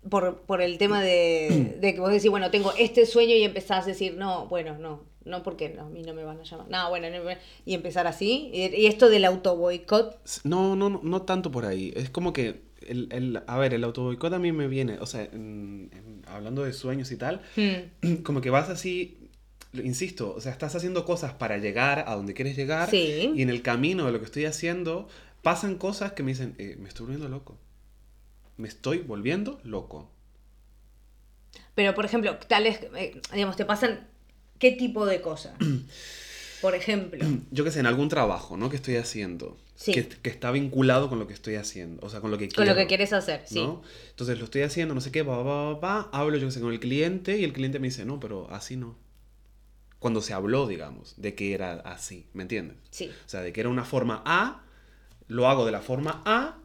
Por, 0.08 0.38
por 0.42 0.62
el 0.62 0.78
tema 0.78 1.02
de, 1.02 1.76
de 1.80 1.94
que 1.94 2.00
vos 2.00 2.10
decís, 2.12 2.30
bueno, 2.30 2.50
tengo 2.50 2.72
este 2.78 3.04
sueño 3.04 3.34
y 3.34 3.42
empezás 3.44 3.84
a 3.84 3.88
decir, 3.88 4.14
no, 4.14 4.46
bueno, 4.46 4.78
no, 4.78 5.02
no 5.24 5.42
porque 5.42 5.68
no, 5.70 5.86
a 5.86 5.88
mí 5.88 6.02
no 6.02 6.14
me 6.14 6.24
van 6.24 6.38
a 6.40 6.44
llamar. 6.44 6.68
No, 6.70 6.88
bueno, 6.88 7.08
no 7.10 7.30
y 7.66 7.74
empezar 7.74 8.06
así. 8.06 8.50
Y, 8.52 8.74
y 8.76 8.86
esto 8.86 9.08
del 9.10 9.24
auto 9.24 9.56
boicot, 9.56 10.20
S- 10.24 10.40
No, 10.44 10.76
no, 10.76 10.88
no, 10.88 11.00
no 11.02 11.22
tanto 11.22 11.50
por 11.50 11.66
ahí. 11.66 11.92
Es 11.96 12.10
como 12.10 12.32
que, 12.32 12.62
el, 12.86 13.08
el- 13.10 13.42
a 13.46 13.58
ver, 13.58 13.74
el 13.74 13.84
autoboicot 13.84 14.32
a 14.32 14.38
mí 14.38 14.52
me 14.52 14.68
viene, 14.68 14.98
o 15.00 15.06
sea, 15.06 15.24
en- 15.24 15.90
en- 15.92 16.22
hablando 16.28 16.62
de 16.64 16.72
sueños 16.72 17.10
y 17.10 17.16
tal, 17.16 17.42
hmm, 17.56 18.14
como 18.22 18.40
que 18.40 18.50
vas 18.50 18.70
así, 18.70 19.18
insisto, 19.74 20.32
o 20.34 20.40
sea, 20.40 20.52
estás 20.52 20.74
haciendo 20.76 21.04
cosas 21.04 21.34
para 21.34 21.58
llegar 21.58 22.04
a 22.06 22.14
donde 22.14 22.32
quieres 22.34 22.56
llegar 22.56 22.88
Sí. 22.88 23.32
y 23.34 23.42
en 23.42 23.50
el 23.50 23.62
camino 23.62 24.06
de 24.06 24.12
lo 24.12 24.18
que 24.20 24.24
estoy 24.24 24.44
haciendo 24.46 25.08
pasan 25.42 25.74
cosas 25.76 26.12
que 26.12 26.22
me 26.22 26.30
dicen, 26.30 26.54
eh, 26.58 26.76
me 26.78 26.88
estoy 26.88 27.04
volviendo 27.06 27.28
loco. 27.28 27.58
Me 28.58 28.68
estoy 28.68 28.98
volviendo 28.98 29.60
loco. 29.64 30.10
pero 31.74 31.94
por 31.94 32.04
ejemplo, 32.04 32.36
tales, 32.48 32.80
eh, 32.96 33.20
digamos, 33.32 33.56
te 33.56 33.64
pasan, 33.64 34.06
¿qué 34.58 34.72
tipo 34.72 35.06
de 35.06 35.20
cosas? 35.22 35.54
Por 36.60 36.74
ejemplo, 36.74 37.24
Yo 37.52 37.62
que 37.62 37.70
sé, 37.70 37.78
en 37.78 37.86
algún 37.86 38.08
trabajo, 38.08 38.56
¿no? 38.56 38.68
Que 38.68 38.74
estoy 38.74 38.96
haciendo. 38.96 39.56
Sí. 39.76 39.92
Que, 39.92 40.08
que 40.08 40.28
está 40.28 40.50
vinculado 40.50 41.08
con 41.08 41.20
lo 41.20 41.28
que 41.28 41.34
estoy 41.34 41.54
haciendo. 41.54 42.04
O 42.04 42.10
sea, 42.10 42.20
con 42.20 42.32
lo 42.32 42.36
que 42.38 42.48
con 42.48 42.64
quiero. 42.64 42.72
lo 42.72 42.76
que 42.76 42.88
quieres 42.88 43.12
hacer, 43.12 43.44
sí. 43.46 43.62
¿no? 43.62 43.82
Entonces 44.10 44.40
lo 44.40 44.44
estoy 44.44 44.62
haciendo, 44.62 44.92
no 44.92 45.00
sé 45.00 45.12
qué, 45.12 45.22
va, 45.22 45.40
va, 45.44 45.74
va, 45.74 46.08
hablo 46.12 46.36
yo 46.36 46.48
que 46.48 46.52
sé 46.52 46.60
con 46.60 46.72
el 46.72 46.80
cliente 46.80 47.38
y 47.38 47.44
el 47.44 47.52
cliente 47.52 47.78
me 47.78 47.86
dice, 47.86 48.04
no, 48.04 48.18
pero 48.18 48.50
así 48.50 48.76
no. 48.76 48.96
Cuando 50.00 50.20
se 50.20 50.32
habló, 50.32 50.66
digamos, 50.66 51.14
de 51.16 51.36
que 51.36 51.54
era 51.54 51.74
así, 51.74 52.26
¿me 52.32 52.42
entiendes? 52.42 52.76
Sí. 52.90 53.08
O 53.24 53.28
sea, 53.28 53.40
de 53.42 53.52
que 53.52 53.60
era 53.60 53.68
una 53.68 53.84
forma 53.84 54.20
A, 54.26 54.64
lo 55.28 55.46
hago 55.48 55.64
de 55.64 55.70
la 55.70 55.80
forma 55.80 56.22
A, 56.24 56.58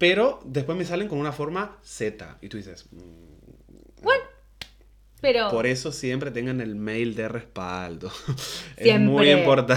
pero 0.00 0.40
después 0.44 0.76
me 0.76 0.84
salen 0.84 1.06
con 1.06 1.18
una 1.18 1.30
forma 1.30 1.76
Z. 1.84 2.38
Y 2.40 2.48
tú 2.48 2.56
dices, 2.56 2.86
mm, 2.90 4.06
Pero 5.20 5.50
por 5.50 5.66
eso 5.66 5.92
siempre 5.92 6.30
tengan 6.30 6.62
el 6.62 6.74
mail 6.76 7.14
de 7.14 7.28
respaldo. 7.28 8.10
Es 8.78 8.98
muy 8.98 9.30
importante. 9.30 9.74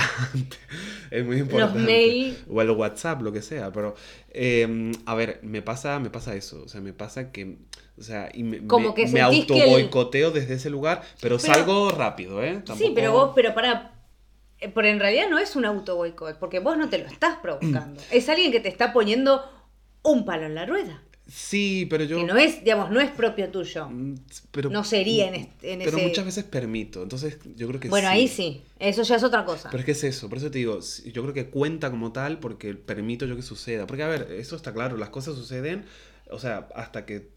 Es 1.11 1.24
muy 1.26 1.38
importante. 1.38 1.80
mail- 1.80 2.38
O 2.49 2.61
el 2.61 2.71
WhatsApp, 2.71 3.21
lo 3.21 3.32
que 3.34 3.41
sea. 3.41 3.71
Pero, 3.71 3.93
eh, 4.30 4.91
a 5.05 5.13
ver, 5.13 5.39
me 5.43 5.61
pasa, 5.61 5.99
me 5.99 6.09
pasa 6.09 6.34
eso. 6.36 6.63
O 6.63 6.67
sea, 6.69 6.80
me 6.82 6.93
pasa 6.93 7.32
que. 7.32 7.57
O 7.99 8.01
sea, 8.01 8.30
y 8.34 8.41
me, 8.43 8.65
Como 8.65 8.95
que 8.95 9.05
me 9.07 9.19
el- 9.19 9.26
autoboicoteo 9.26 10.32
desde 10.32 10.55
ese 10.55 10.69
lugar, 10.71 11.01
pero, 11.21 11.38
Pero- 11.38 11.53
salgo 11.53 11.91
rápido, 11.91 12.41
¿eh? 12.41 12.63
Sí, 12.78 12.93
pero 12.95 13.11
vos, 13.11 13.32
pero 13.36 13.53
para. 13.53 13.91
eh, 14.59 14.71
Pero 14.74 14.88
en 14.88 14.99
realidad 14.99 15.26
no 15.30 15.38
es 15.38 15.55
un 15.57 15.65
auto 15.65 15.97
boicot, 15.97 16.39
porque 16.39 16.59
vos 16.59 16.78
no 16.78 16.89
te 16.89 16.97
lo 16.99 17.05
estás 17.05 17.38
provocando. 17.41 18.01
es 18.11 18.28
alguien 18.30 18.51
que 18.53 18.61
te 18.61 18.69
está 18.69 18.91
poniendo 18.93 19.43
un 20.04 20.26
palo 20.26 20.45
en 20.45 20.56
la 20.56 20.66
rueda. 20.66 21.01
Sí, 21.26 21.88
pero 21.89 22.04
yo. 22.04 22.18
Que 22.18 22.26
no 22.26 22.38
es, 22.38 22.64
digamos, 22.64 22.91
no 22.91 22.99
es 22.99 23.10
propio 23.10 23.49
tuyo. 23.49 23.88
Mm, 23.89 24.16
Pero, 24.51 24.70
No 24.70 24.84
sería 24.84 25.30
en 25.30 25.36
este- 25.36 25.74
en 25.74 25.80
Pero 25.80 25.97
ese- 25.97 26.08
muchas 26.08 26.26
veces 26.26 26.43
permito. 26.43 27.01
Entonces, 27.01 27.39
yo 27.56 27.68
creo 27.70 27.80
que 27.80 27.88
Bueno, 27.88 28.10
ahí 28.10 28.28
sí. 28.28 28.62
Eso 28.78 29.04
ya 29.04 29.16
es 29.16 29.24
otra 29.24 29.45
cosa. 29.45 29.70
Pero 29.72 29.80
es 29.80 29.86
que 29.86 29.91
es 29.93 30.04
eso, 30.04 30.28
por 30.28 30.38
eso 30.38 30.51
te 30.51 30.58
digo, 30.60 30.80
yo 31.06 31.22
creo 31.22 31.34
que 31.34 31.49
cuenta 31.49 31.89
como 31.89 32.12
tal 32.12 32.39
porque 32.39 32.74
permito 32.76 33.26
yo 33.26 33.36
que 33.38 33.41
suceda. 33.41 33.88
Porque, 33.88 34.04
a 34.04 34.08
ver, 34.10 34.28
eso 34.38 34.56
está 34.58 34.74
claro, 34.74 34.97
las 34.97 35.10
cosas 35.10 35.36
suceden, 35.36 35.86
o 36.30 36.39
sea, 36.39 36.68
hasta 36.76 37.06
que 37.06 37.32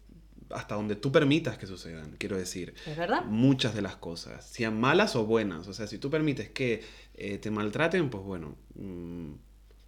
hasta 0.49 0.75
donde 0.75 0.95
tú 0.95 1.11
permitas 1.11 1.57
que 1.57 1.65
sucedan, 1.67 2.15
quiero 2.17 2.37
decir. 2.37 2.73
¿Es 2.85 2.95
verdad? 2.95 3.25
Muchas 3.25 3.75
de 3.75 3.81
las 3.81 3.97
cosas, 3.97 4.45
sean 4.45 4.79
malas 4.79 5.15
o 5.17 5.25
buenas. 5.25 5.67
O 5.67 5.73
sea, 5.73 5.87
si 5.87 5.97
tú 5.97 6.09
permites 6.09 6.49
que 6.49 6.83
eh, 7.15 7.37
te 7.37 7.51
maltraten, 7.51 8.09
pues 8.09 8.23
bueno, 8.23 8.55
mm, 8.75 9.31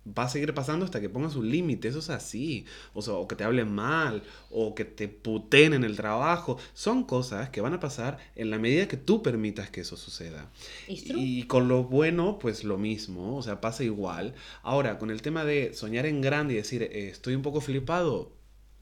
va 0.06 0.24
a 0.24 0.30
seguir 0.30 0.54
pasando 0.54 0.86
hasta 0.86 1.02
que 1.02 1.10
pongas 1.10 1.36
un 1.36 1.50
límite. 1.50 1.88
Eso 1.88 2.00
es 2.00 2.10
así. 2.10 2.66
O 2.94 3.02
sea, 3.02 3.14
o 3.16 3.28
que 3.28 3.36
te 3.36 3.44
hablen 3.44 3.74
mal, 3.74 4.24
o 4.50 4.76
que 4.76 4.86
te 4.86 5.08
puten 5.08 5.74
en 5.74 5.84
el 5.84 5.96
trabajo. 5.96 6.58
Son 6.74 7.04
cosas 7.04 7.50
que 7.50 7.62
van 7.62 7.74
a 7.74 7.80
pasar 7.80 8.18
en 8.36 8.50
la 8.50 8.60
medida 8.60 8.88
que 8.88 8.98
tú 8.98 9.22
permitas 9.22 9.70
que 9.70 9.82
eso 9.82 9.98
suceda. 9.98 10.50
Y 10.88 11.44
con 11.44 11.68
lo 11.68 11.84
bueno, 11.84 12.40
pues 12.40 12.64
lo 12.64 12.78
mismo, 12.78 13.38
o 13.38 13.44
sea, 13.44 13.62
pasa 13.62 13.84
igual. 13.84 14.34
Ahora, 14.64 14.98
con 14.98 15.12
el 15.12 15.22
tema 15.22 15.46
de 15.46 15.74
soñar 15.74 16.06
en 16.06 16.22
grande 16.22 16.54
y 16.54 16.58
decir, 16.58 16.84
eh, 16.84 17.10
estoy 17.10 17.36
un 17.36 17.42
poco 17.42 17.62
flipado, 17.62 18.32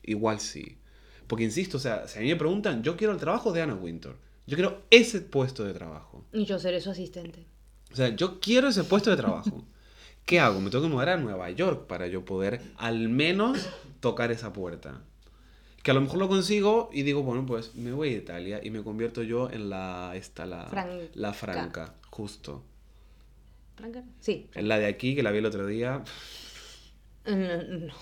igual 0.03 0.39
sí. 0.39 0.77
Porque 1.27 1.43
insisto, 1.43 1.77
o 1.77 1.79
sea, 1.79 2.07
si 2.07 2.19
a 2.19 2.21
mí 2.21 2.29
me 2.29 2.35
preguntan, 2.37 2.83
yo 2.83 2.95
quiero 2.95 3.13
el 3.13 3.19
trabajo 3.19 3.51
de 3.51 3.61
Anna 3.61 3.75
Winter. 3.75 4.13
Yo 4.45 4.55
quiero 4.55 4.83
ese 4.89 5.19
puesto 5.19 5.65
de 5.65 5.73
trabajo. 5.73 6.25
Y 6.31 6.45
yo 6.45 6.57
seré 6.57 6.79
su 6.79 6.89
asistente. 6.89 7.45
O 7.91 7.95
sea, 7.95 8.15
yo 8.15 8.39
quiero 8.39 8.69
ese 8.69 8.85
puesto 8.85 9.09
de 9.09 9.17
trabajo. 9.17 9.65
¿Qué 10.27 10.39
hago? 10.39 10.59
Me 10.61 10.69
tengo 10.69 10.83
que 10.83 10.89
mudar 10.91 11.09
a 11.09 11.17
Nueva 11.17 11.49
York 11.49 11.87
para 11.87 12.05
yo 12.07 12.23
poder 12.25 12.61
al 12.77 13.07
menos 13.09 13.67
tocar 14.01 14.29
esa 14.31 14.53
puerta. 14.53 15.01
Que 15.83 15.91
a 15.91 15.93
lo 15.93 16.01
mejor 16.01 16.19
lo 16.19 16.27
consigo 16.27 16.89
y 16.91 17.03
digo, 17.03 17.23
bueno, 17.23 17.45
pues 17.45 17.73
me 17.75 17.93
voy 17.93 18.09
a 18.13 18.17
Italia 18.17 18.59
y 18.61 18.69
me 18.69 18.83
convierto 18.83 19.23
yo 19.23 19.49
en 19.49 19.69
la, 19.69 20.11
esta, 20.15 20.45
la, 20.45 20.65
Franca. 20.67 21.05
la 21.15 21.33
franca, 21.33 21.93
justo. 22.09 22.61
¿Franca? 23.77 24.03
Sí. 24.19 24.49
Es 24.53 24.63
la 24.65 24.77
de 24.79 24.87
aquí, 24.87 25.15
que 25.15 25.23
la 25.23 25.31
vi 25.31 25.37
el 25.37 25.45
otro 25.45 25.65
día. 25.65 26.03
Mm, 27.25 27.85
no. 27.87 27.93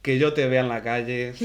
Que 0.00 0.18
yo 0.20 0.32
te 0.32 0.46
vea 0.46 0.60
en 0.60 0.68
la 0.68 0.82
calle. 0.82 1.34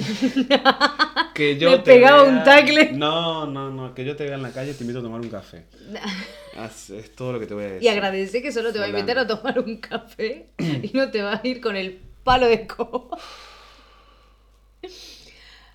Que 1.33 1.57
yo 1.57 1.71
Me 1.71 1.77
te 1.79 1.83
pegaba 1.93 2.23
vea- 2.23 2.31
un 2.39 2.43
tacle. 2.43 2.91
No, 2.91 3.47
no, 3.47 3.71
no. 3.71 3.95
Que 3.95 4.03
yo 4.05 4.15
te 4.15 4.25
vea 4.25 4.35
en 4.35 4.43
la 4.43 4.51
calle 4.51 4.71
y 4.71 4.73
te 4.75 4.83
invito 4.83 4.99
a 4.99 5.01
tomar 5.01 5.21
un 5.21 5.29
café. 5.29 5.63
Haz- 6.57 6.89
Es 6.91 7.15
todo 7.15 7.33
lo 7.33 7.39
que 7.39 7.47
te 7.47 7.53
voy 7.53 7.63
a 7.63 7.67
decir. 7.67 7.83
Y 7.83 7.87
agradece 7.87 8.41
que 8.41 8.51
solo 8.51 8.71
te 8.73 8.79
va 8.79 8.85
a 8.85 8.89
invitar 8.89 9.17
a 9.19 9.27
tomar 9.27 9.59
un 9.59 9.77
café 9.77 10.49
y 10.57 10.91
no 10.93 11.09
te 11.11 11.21
va 11.21 11.35
a 11.43 11.47
ir 11.47 11.61
con 11.61 11.75
el 11.75 11.99
palo 12.23 12.47
de 12.47 12.67
coba. 12.67 13.17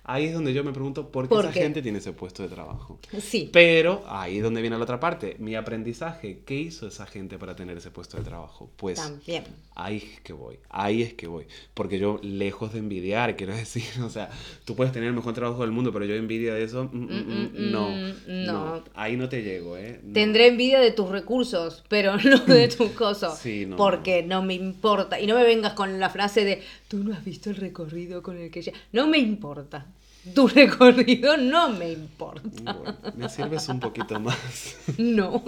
Ahí 0.09 0.25
es 0.25 0.33
donde 0.33 0.53
yo 0.53 0.63
me 0.63 0.71
pregunto 0.71 1.11
por 1.11 1.25
qué 1.25 1.29
¿Por 1.29 1.43
esa 1.45 1.53
qué? 1.53 1.61
gente 1.63 1.81
tiene 1.81 1.97
ese 1.97 2.13
puesto 2.13 2.41
de 2.41 2.47
trabajo. 2.49 2.97
Sí. 3.19 3.49
Pero 3.51 4.05
ahí 4.07 4.37
es 4.37 4.43
donde 4.43 4.61
viene 4.61 4.77
la 4.77 4.83
otra 4.83 5.01
parte. 5.01 5.35
Mi 5.39 5.55
aprendizaje. 5.55 6.43
¿Qué 6.45 6.55
hizo 6.55 6.87
esa 6.87 7.05
gente 7.05 7.37
para 7.37 7.55
tener 7.57 7.75
ese 7.77 7.91
puesto 7.91 8.15
de 8.15 8.23
trabajo? 8.23 8.71
Pues 8.77 8.95
También. 8.95 9.43
Ahí 9.77 9.97
es 9.97 10.19
que 10.21 10.33
voy. 10.33 10.57
Ahí 10.69 11.03
es 11.03 11.13
que 11.13 11.27
voy. 11.27 11.45
Porque 11.73 11.99
yo, 11.99 12.19
lejos 12.23 12.73
de 12.73 12.79
envidiar, 12.79 13.35
quiero 13.35 13.55
decir, 13.55 13.83
o 14.03 14.09
sea, 14.09 14.29
tú 14.65 14.75
puedes 14.75 14.91
tener 14.91 15.09
el 15.09 15.15
mejor 15.15 15.33
trabajo 15.33 15.61
del 15.61 15.71
mundo, 15.71 15.93
pero 15.93 16.05
yo 16.05 16.15
envidia 16.15 16.53
de 16.53 16.63
eso. 16.63 16.89
mm, 16.91 16.97
mm, 16.97 17.51
mm, 17.53 17.71
no, 17.71 17.89
no. 18.27 18.75
no. 18.77 18.83
Ahí 18.95 19.15
no 19.15 19.29
te 19.29 19.43
llego, 19.43 19.77
¿eh? 19.77 20.01
No. 20.03 20.13
Tendré 20.13 20.47
envidia 20.47 20.79
de 20.79 20.91
tus 20.91 21.09
recursos, 21.09 21.83
pero 21.87 22.17
no 22.23 22.39
de 22.39 22.67
tu 22.67 22.93
coso. 22.93 23.35
Sí, 23.35 23.65
no, 23.65 23.77
porque 23.77 24.23
no. 24.23 24.41
me 24.41 24.55
importa. 24.55 25.19
Y 25.19 25.27
no 25.27 25.35
me 25.35 25.43
vengas 25.43 25.73
con 25.73 25.99
la 25.99 26.09
frase 26.09 26.43
de, 26.43 26.63
tú 26.87 27.03
no 27.03 27.13
has 27.13 27.23
visto 27.23 27.49
el 27.49 27.57
recorrido 27.57 28.23
con 28.23 28.37
el 28.37 28.49
que 28.49 28.61
ya... 28.61 28.73
No 28.91 29.07
me 29.07 29.19
importa. 29.19 29.85
Tu 30.33 30.47
recorrido 30.47 31.37
no 31.37 31.69
me 31.69 31.91
importa. 31.91 32.73
Bueno, 32.73 32.97
me 33.15 33.29
sirves 33.29 33.69
un 33.69 33.79
poquito 33.79 34.19
más. 34.19 34.77
No. 34.97 35.43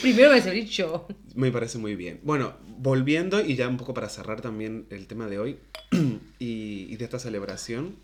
Primero 0.00 0.30
me 0.30 0.40
serví 0.40 0.66
yo. 0.66 1.06
Me 1.34 1.50
parece 1.50 1.78
muy 1.78 1.96
bien. 1.96 2.20
Bueno, 2.22 2.54
volviendo 2.78 3.40
y 3.40 3.56
ya 3.56 3.68
un 3.68 3.76
poco 3.76 3.94
para 3.94 4.08
cerrar 4.08 4.40
también 4.40 4.86
el 4.90 5.06
tema 5.06 5.28
de 5.28 5.38
hoy 5.38 5.58
y, 6.38 6.86
y 6.90 6.96
de 6.96 7.04
esta 7.04 7.18
celebración. 7.18 7.96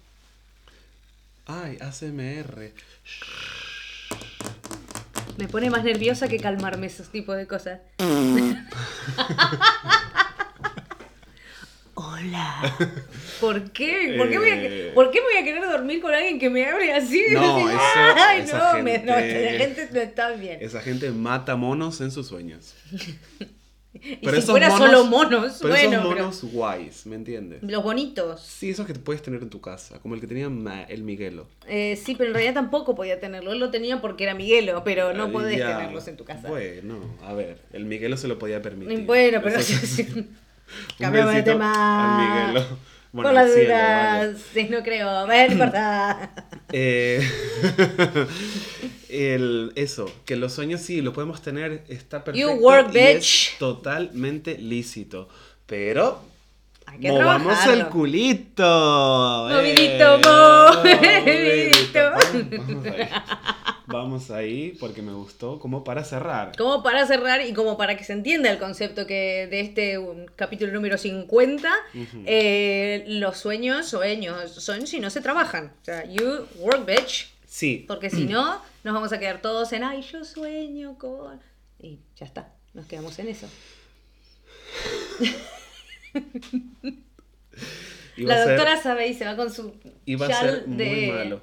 Ay, 1.47 1.79
ASMR. 1.81 2.73
Me 5.39 5.49
pone 5.49 5.71
más 5.71 5.85
nerviosa 5.85 6.29
que 6.29 6.39
calmarme 6.39 6.89
esos 6.89 7.09
tipos 7.09 7.37
de 7.37 7.47
cosas. 7.47 7.81
Hola. 12.01 12.77
¿Por 13.41 13.73
qué? 13.73 14.15
¿Por 14.17 14.29
qué, 14.31 14.39
voy 14.39 14.49
a, 14.51 14.63
Eh. 14.65 14.93
¿Por 14.95 15.11
qué 15.11 15.21
voy 15.21 15.35
a 15.41 15.45
querer 15.45 15.65
dormir 15.69 16.01
con 16.01 16.15
alguien 16.15 16.39
que 16.39 16.49
me 16.49 16.65
hable 16.65 16.93
así? 16.93 17.25
No, 17.33 17.59
eso- 17.69 17.79
Ay, 18.17 18.43
esa 18.43 18.73
no, 18.77 18.83
me- 18.85 18.99
no, 18.99 19.15
gente- 19.15 19.53
la 19.53 19.59
gente 19.59 19.89
no 19.93 20.01
está 20.01 20.31
bien. 20.31 20.59
Esa 20.61 20.81
gente 20.81 21.11
mata 21.11 21.57
monos 21.57 22.01
en 22.01 22.13
sus 22.13 22.29
sueños. 22.29 22.75
y 23.95 24.17
pero 24.25 24.41
si 24.41 24.47
fuera 24.47 24.69
monos- 24.71 24.79
solo 24.91 25.05
monos, 25.07 25.59
Pero 25.61 25.75
bueno, 25.75 25.91
esos 25.99 26.07
pero- 26.09 26.23
monos 26.25 26.45
guays, 26.45 27.07
¿me 27.07 27.17
entiendes? 27.17 27.63
los 27.65 27.83
bonitos. 27.83 28.43
Sí, 28.43 28.71
esos 28.71 28.87
que 28.87 28.95
puedes 28.95 29.21
tener 29.23 29.43
en 29.43 29.51
tu 29.51 29.61
casa, 29.61 29.99
como 29.99 30.15
el 30.15 30.21
que 30.21 30.29
tenía 30.29 30.49
Ma- 30.49 30.85
el 30.85 31.03
Miguelo. 31.03 31.49
Eh, 31.67 31.97
sí, 32.01 32.15
pero 32.17 32.29
en 32.29 32.35
realidad 32.35 32.55
tampoco 32.55 32.95
podía 32.95 33.19
tenerlo. 33.19 33.51
Él 33.53 33.59
lo 33.59 33.71
tenía 33.73 34.01
porque 34.01 34.23
era 34.23 34.35
Miguelo, 34.35 34.83
pero 34.85 35.15
no 35.15 35.33
podés 35.33 35.59
ya. 35.59 35.77
tenerlos 35.79 36.07
en 36.07 36.17
tu 36.17 36.25
casa. 36.25 36.47
Bueno, 36.47 37.01
a 37.25 37.33
ver, 37.33 37.59
el 37.73 37.87
Miguelo 37.87 38.17
se 38.17 38.29
lo 38.29 38.39
podía 38.39 38.63
permitir. 38.63 39.05
Bueno, 39.05 39.41
pero 39.43 39.57
Eso- 39.59 40.05
Cambiamos 40.99 41.35
de 41.35 41.43
tema. 41.43 42.47
Miguelo. 42.51 42.67
Bueno, 43.11 43.31
Por 43.31 43.35
las 43.35 43.55
dudas, 43.55 44.19
vale. 44.29 44.37
sí, 44.53 44.69
no 44.71 44.83
creo. 44.83 45.27
No 45.27 45.47
importa. 45.51 46.31
Eh, 46.73 47.27
el, 49.09 49.73
eso, 49.77 50.11
que 50.25 50.37
los 50.37 50.53
sueños 50.53 50.81
sí, 50.83 51.01
lo 51.01 51.13
podemos 51.13 51.41
tener, 51.43 51.85
está 51.89 52.23
perfecto. 52.25 52.53
work, 52.57 52.91
y 52.95 52.99
es 52.99 53.15
bitch. 53.17 53.59
totalmente 53.59 54.59
lícito. 54.59 55.29
Pero 55.67 56.21
Hay 56.87 56.99
que 57.01 57.09
movamos 57.09 57.47
trabajarlo. 57.59 57.75
el 57.85 57.87
culito. 57.89 59.49
Movidito, 59.51 60.19
Eh, 60.85 61.71
movidito. 61.73 62.11
Vamos, 62.11 62.87
vamos 63.89 64.31
ahí. 64.31 64.77
Porque 64.79 65.03
me 65.03 65.13
gustó 65.13 65.59
como 65.59 65.83
para 65.85 66.05
cerrar. 66.05 66.57
Como 66.57 66.83
para 66.83 67.07
cerrar 67.07 67.45
y 67.45 67.53
como 67.53 67.77
para 67.77 67.97
que 67.97 68.05
se 68.05 68.13
entienda 68.13 68.51
el 68.51 68.59
concepto 68.59 69.07
que 69.07 69.49
de 69.51 69.61
este 69.61 69.99
um, 69.99 70.27
capítulo 70.37 70.73
número 70.73 70.97
50, 70.99 71.69
Ujú. 71.95 72.23
eh, 72.27 73.05
los 73.09 73.39
sueños, 73.39 73.89
sueños, 73.89 74.53
son 74.53 74.87
si 74.87 75.01
no 75.01 75.11
se 75.11 75.21
trabajan. 75.21 75.73
O 75.83 75.85
sea, 75.85 76.05
you 76.05 76.47
work 76.59 76.85
bitch. 76.87 77.31
Sí, 77.47 77.85
Porque 77.89 78.11
si 78.11 78.25
no, 78.27 78.61
nos 78.85 78.95
vamos 78.95 79.13
a 79.13 79.19
quedar 79.19 79.41
todos 79.41 79.73
en, 79.73 79.83
ay, 79.83 80.03
yo 80.03 80.25
sueño 80.25 80.97
con... 80.99 81.41
Y 81.81 81.99
ya 82.17 82.27
está, 82.27 82.53
nos 82.75 82.87
quedamos 82.87 83.19
en 83.19 83.29
eso. 83.29 83.49
La 88.17 88.37
ser- 88.45 88.49
doctora 88.57 88.83
sabe 88.83 89.09
y 89.09 89.15
se 89.15 89.25
va 89.25 89.37
con 89.37 89.53
su 89.53 89.75
iba 90.05 90.27
a 90.27 90.41
ser 90.41 90.67
muy 90.67 90.77
de, 90.77 91.13
malo. 91.13 91.41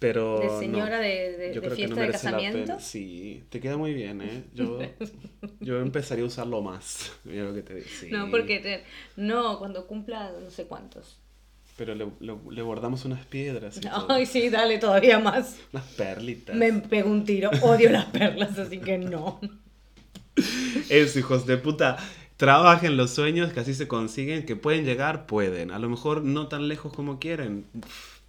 Pero 0.00 0.40
de 0.40 0.46
no. 0.46 0.58
señora 0.58 0.98
de, 0.98 1.36
de- 1.36 1.54
Yo 1.54 1.60
de 1.60 1.68
creo 1.68 1.70
que 1.70 1.76
fiesta 1.76 1.94
no 1.94 2.02
de 2.02 2.10
casamiento. 2.10 2.76
Sí, 2.80 3.44
te 3.50 3.60
queda 3.60 3.76
muy 3.76 3.92
bien, 3.94 4.22
¿eh? 4.22 4.44
Yo, 4.54 4.78
yo 5.60 5.78
empezaría 5.80 6.24
a 6.24 6.26
usarlo 6.26 6.62
más. 6.62 7.12
Mira 7.24 7.44
lo 7.44 7.54
que 7.54 7.62
te. 7.62 7.82
Sí. 7.82 8.08
No, 8.10 8.28
porque 8.30 8.58
te- 8.60 8.82
no, 9.16 9.58
cuando 9.58 9.86
cumpla 9.86 10.32
no 10.42 10.50
sé 10.50 10.64
cuántos. 10.64 11.18
Pero 11.76 11.94
le, 11.94 12.06
le- 12.20 12.36
le 12.50 12.62
bordamos 12.62 13.04
unas 13.04 13.24
piedras 13.26 13.76
y 13.76 13.80
todo. 13.82 14.06
Ay, 14.10 14.26
sí, 14.26 14.48
dale 14.48 14.78
todavía 14.78 15.18
más. 15.18 15.58
Unas 15.72 15.86
perlitas. 15.92 16.56
Me 16.56 16.72
pego 16.72 17.10
un 17.10 17.24
tiro, 17.24 17.50
odio 17.62 17.90
las 17.90 18.06
perlas, 18.06 18.58
así 18.58 18.78
que 18.78 18.96
no. 18.98 19.38
Eso, 20.88 21.18
hijos 21.18 21.46
de 21.46 21.56
puta. 21.58 21.96
Trabajen 22.38 22.96
los 22.96 23.10
sueños 23.10 23.52
que 23.52 23.60
así 23.60 23.74
se 23.74 23.86
consiguen, 23.86 24.46
que 24.46 24.56
pueden 24.56 24.86
llegar, 24.86 25.26
pueden. 25.26 25.70
A 25.72 25.78
lo 25.78 25.90
mejor 25.90 26.22
no 26.24 26.48
tan 26.48 26.68
lejos 26.68 26.90
como 26.94 27.18
quieren, 27.18 27.66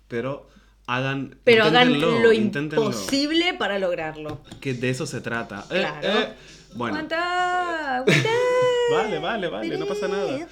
pero 0.09 0.49
hagan. 0.96 1.38
Pero 1.44 1.66
hagan 1.66 2.00
lo 2.00 2.32
imposible 2.34 3.54
para 3.56 3.80
lograrlo. 3.80 4.42
Que 4.60 4.74
de 4.74 4.89
eso 4.89 5.06
se 5.06 5.22
trata. 5.22 5.66
Eh, 5.72 5.80
Claro. 5.80 6.08
eh, 6.08 6.28
Bueno, 6.76 6.96
Aguanta, 6.98 7.98
aguanta. 7.98 8.30
Vale, 8.92 9.20
vale, 9.20 9.48
vale, 9.48 9.78
no 9.78 9.86
pasa 9.86 10.08
nada. 10.10 10.48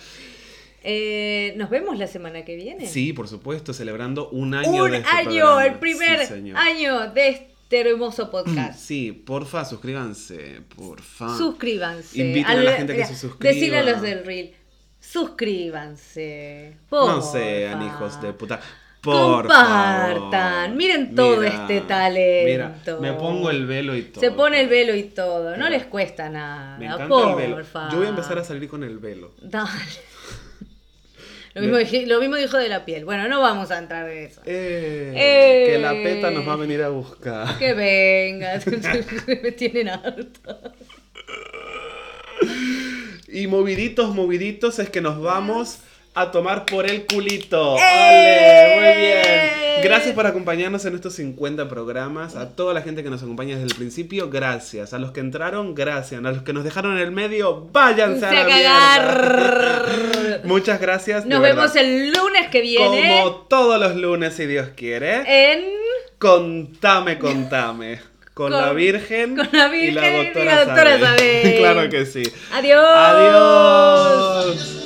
Eh, 0.81 1.53
Nos 1.57 1.69
vemos 1.69 1.97
la 1.97 2.07
semana 2.07 2.45
que 2.45 2.55
viene. 2.55 2.87
sí, 2.87 3.11
por 3.11 3.27
supuesto, 3.27 3.73
celebrando 3.73 4.29
un 4.29 4.53
año 4.53 4.83
Un 4.85 4.91
de 4.91 4.97
este 4.97 5.09
año, 5.09 5.29
programa. 5.45 5.65
el 5.65 5.75
primer 5.79 6.25
Sí, 6.25 6.53
año 6.55 7.11
de 7.11 7.27
este 7.29 7.79
hermoso 7.81 8.31
podcast. 8.31 8.79
Sí, 8.79 9.11
porfa, 9.11 9.65
suscríbanse, 9.65 10.61
porfa. 10.75 11.37
Suscríbanse. 11.37 12.17
Inviten 12.19 12.45
a 12.51 12.55
la 12.55 12.71
gente 12.73 12.95
que 12.95 13.05
se 13.05 13.15
suscriba. 13.15 13.53
Decirle 13.53 13.79
a 13.79 13.83
los 13.83 14.01
del 14.01 14.25
Reel. 14.25 14.53
Suscríbanse. 15.01 16.77
No 16.91 17.21
sean 17.21 17.81
hijos 17.85 18.21
de 18.21 18.33
puta. 18.33 18.59
Por 19.01 19.43
Compartan. 19.47 20.29
favor. 20.31 20.75
Miren 20.75 21.15
todo 21.15 21.37
Mira, 21.37 21.53
este 21.53 21.81
talento. 21.81 22.97
Mira, 22.99 23.11
me 23.13 23.13
pongo 23.17 23.49
el 23.49 23.65
velo 23.65 23.95
y 23.95 24.01
todo. 24.03 24.19
Se 24.19 24.31
pone 24.31 24.59
el 24.61 24.67
velo 24.67 24.93
y 24.95 25.03
todo. 25.03 25.55
No 25.55 25.69
les 25.69 25.85
cuesta 25.85 26.29
nada. 26.29 26.77
Me 26.77 26.85
encanta 26.87 27.07
porfa. 27.07 27.31
el 27.43 27.53
velo. 27.55 27.65
Yo 27.91 27.97
voy 27.97 28.05
a 28.07 28.09
empezar 28.09 28.37
a 28.39 28.43
salir 28.43 28.67
con 28.69 28.83
el 28.83 28.97
velo. 28.99 29.31
Dale. 29.41 29.69
Lo 31.55 31.61
mismo, 31.61 31.77
dije- 31.77 32.05
lo 32.05 32.19
mismo 32.19 32.35
dijo 32.35 32.57
de 32.57 32.69
la 32.69 32.85
piel. 32.85 33.05
Bueno, 33.05 33.27
no 33.27 33.41
vamos 33.41 33.71
a 33.71 33.79
entrar 33.79 34.07
en 34.07 34.17
eso. 34.27 34.39
Eh, 34.45 35.13
Eh. 35.15 35.71
Que 35.73 35.79
la 35.79 35.91
peta 35.93 36.29
nos 36.29 36.47
va 36.47 36.53
a 36.53 36.57
venir 36.57 36.81
a 36.83 36.89
buscar. 36.89 37.57
Que 37.57 37.73
venga. 37.73 38.59
Me 39.43 39.51
tienen 39.53 39.89
harta. 39.89 40.59
Y 43.27 43.47
moviditos, 43.47 44.13
moviditos 44.13 44.77
es 44.79 44.89
que 44.89 45.01
nos 45.01 45.19
vamos 45.21 45.79
a 46.15 46.31
tomar 46.31 46.65
por 46.65 46.85
el 46.89 47.05
culito. 47.05 47.77
¡Eh! 47.77 47.81
¡Ale! 47.81 48.75
Muy 48.75 49.01
bien. 49.01 49.49
Gracias 49.81 50.13
por 50.13 50.27
acompañarnos 50.27 50.83
en 50.83 50.95
estos 50.95 51.13
50 51.15 51.69
programas. 51.69 52.35
A 52.35 52.49
toda 52.49 52.73
la 52.73 52.81
gente 52.81 53.01
que 53.03 53.09
nos 53.09 53.23
acompaña 53.23 53.55
desde 53.55 53.67
el 53.69 53.75
principio, 53.75 54.29
gracias. 54.29 54.93
A 54.93 54.99
los 54.99 55.11
que 55.11 55.21
entraron, 55.21 55.73
gracias. 55.73 56.19
A 56.23 56.31
los 56.31 56.41
que 56.43 56.51
nos 56.51 56.65
dejaron 56.65 56.97
en 56.97 57.03
el 57.03 57.11
medio, 57.11 57.69
váyanse 57.71 58.25
a 58.25 58.31
la 58.33 58.41
a 58.41 58.45
mierda. 58.45 58.63
cagar. 58.63 60.41
Muchas 60.43 60.81
gracias. 60.81 61.25
Nos 61.25 61.41
vemos 61.41 61.73
el 61.77 62.11
lunes 62.11 62.49
que 62.51 62.61
viene 62.61 63.21
Como 63.23 63.35
todos 63.47 63.79
los 63.79 63.95
lunes, 63.95 64.33
si 64.33 64.45
Dios 64.47 64.67
quiere. 64.75 65.53
en 65.53 65.63
Contame, 66.17 67.17
contame. 67.17 68.01
Con, 68.33 68.51
Con- 68.51 68.61
la 68.61 68.73
Virgen, 68.73 69.37
con 69.37 69.47
la 69.53 69.67
Virgen 69.69 69.91
y 69.91 69.95
la 69.95 70.09
y 70.09 70.25
doctora, 70.25 70.45
la 70.55 70.65
doctora. 70.65 70.99
Sabel. 70.99 71.55
claro 71.57 71.89
que 71.89 72.05
sí. 72.05 72.23
Adiós. 72.53 72.85
Adiós. 72.85 74.78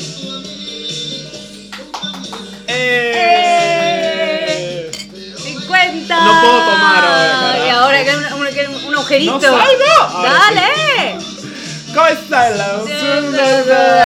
¡Eh! 2.75 4.89
50. 5.37 6.15
No 6.15 6.41
puedo 6.41 6.59
tomar 6.71 7.05
ahora. 7.05 7.65
Y 7.65 7.69
ahora 7.69 8.03
que 8.03 8.15
un, 8.15 8.23
un- 8.33 8.47
un 8.87 8.95
agujerito. 8.95 9.33
¡No 9.33 9.39
salgo! 9.41 9.93
Ahora 10.09 10.29
sí. 10.29 10.35
Dale. 10.55 10.71
¿Cómo 11.93 12.07
está 12.07 12.49
la 12.49 14.03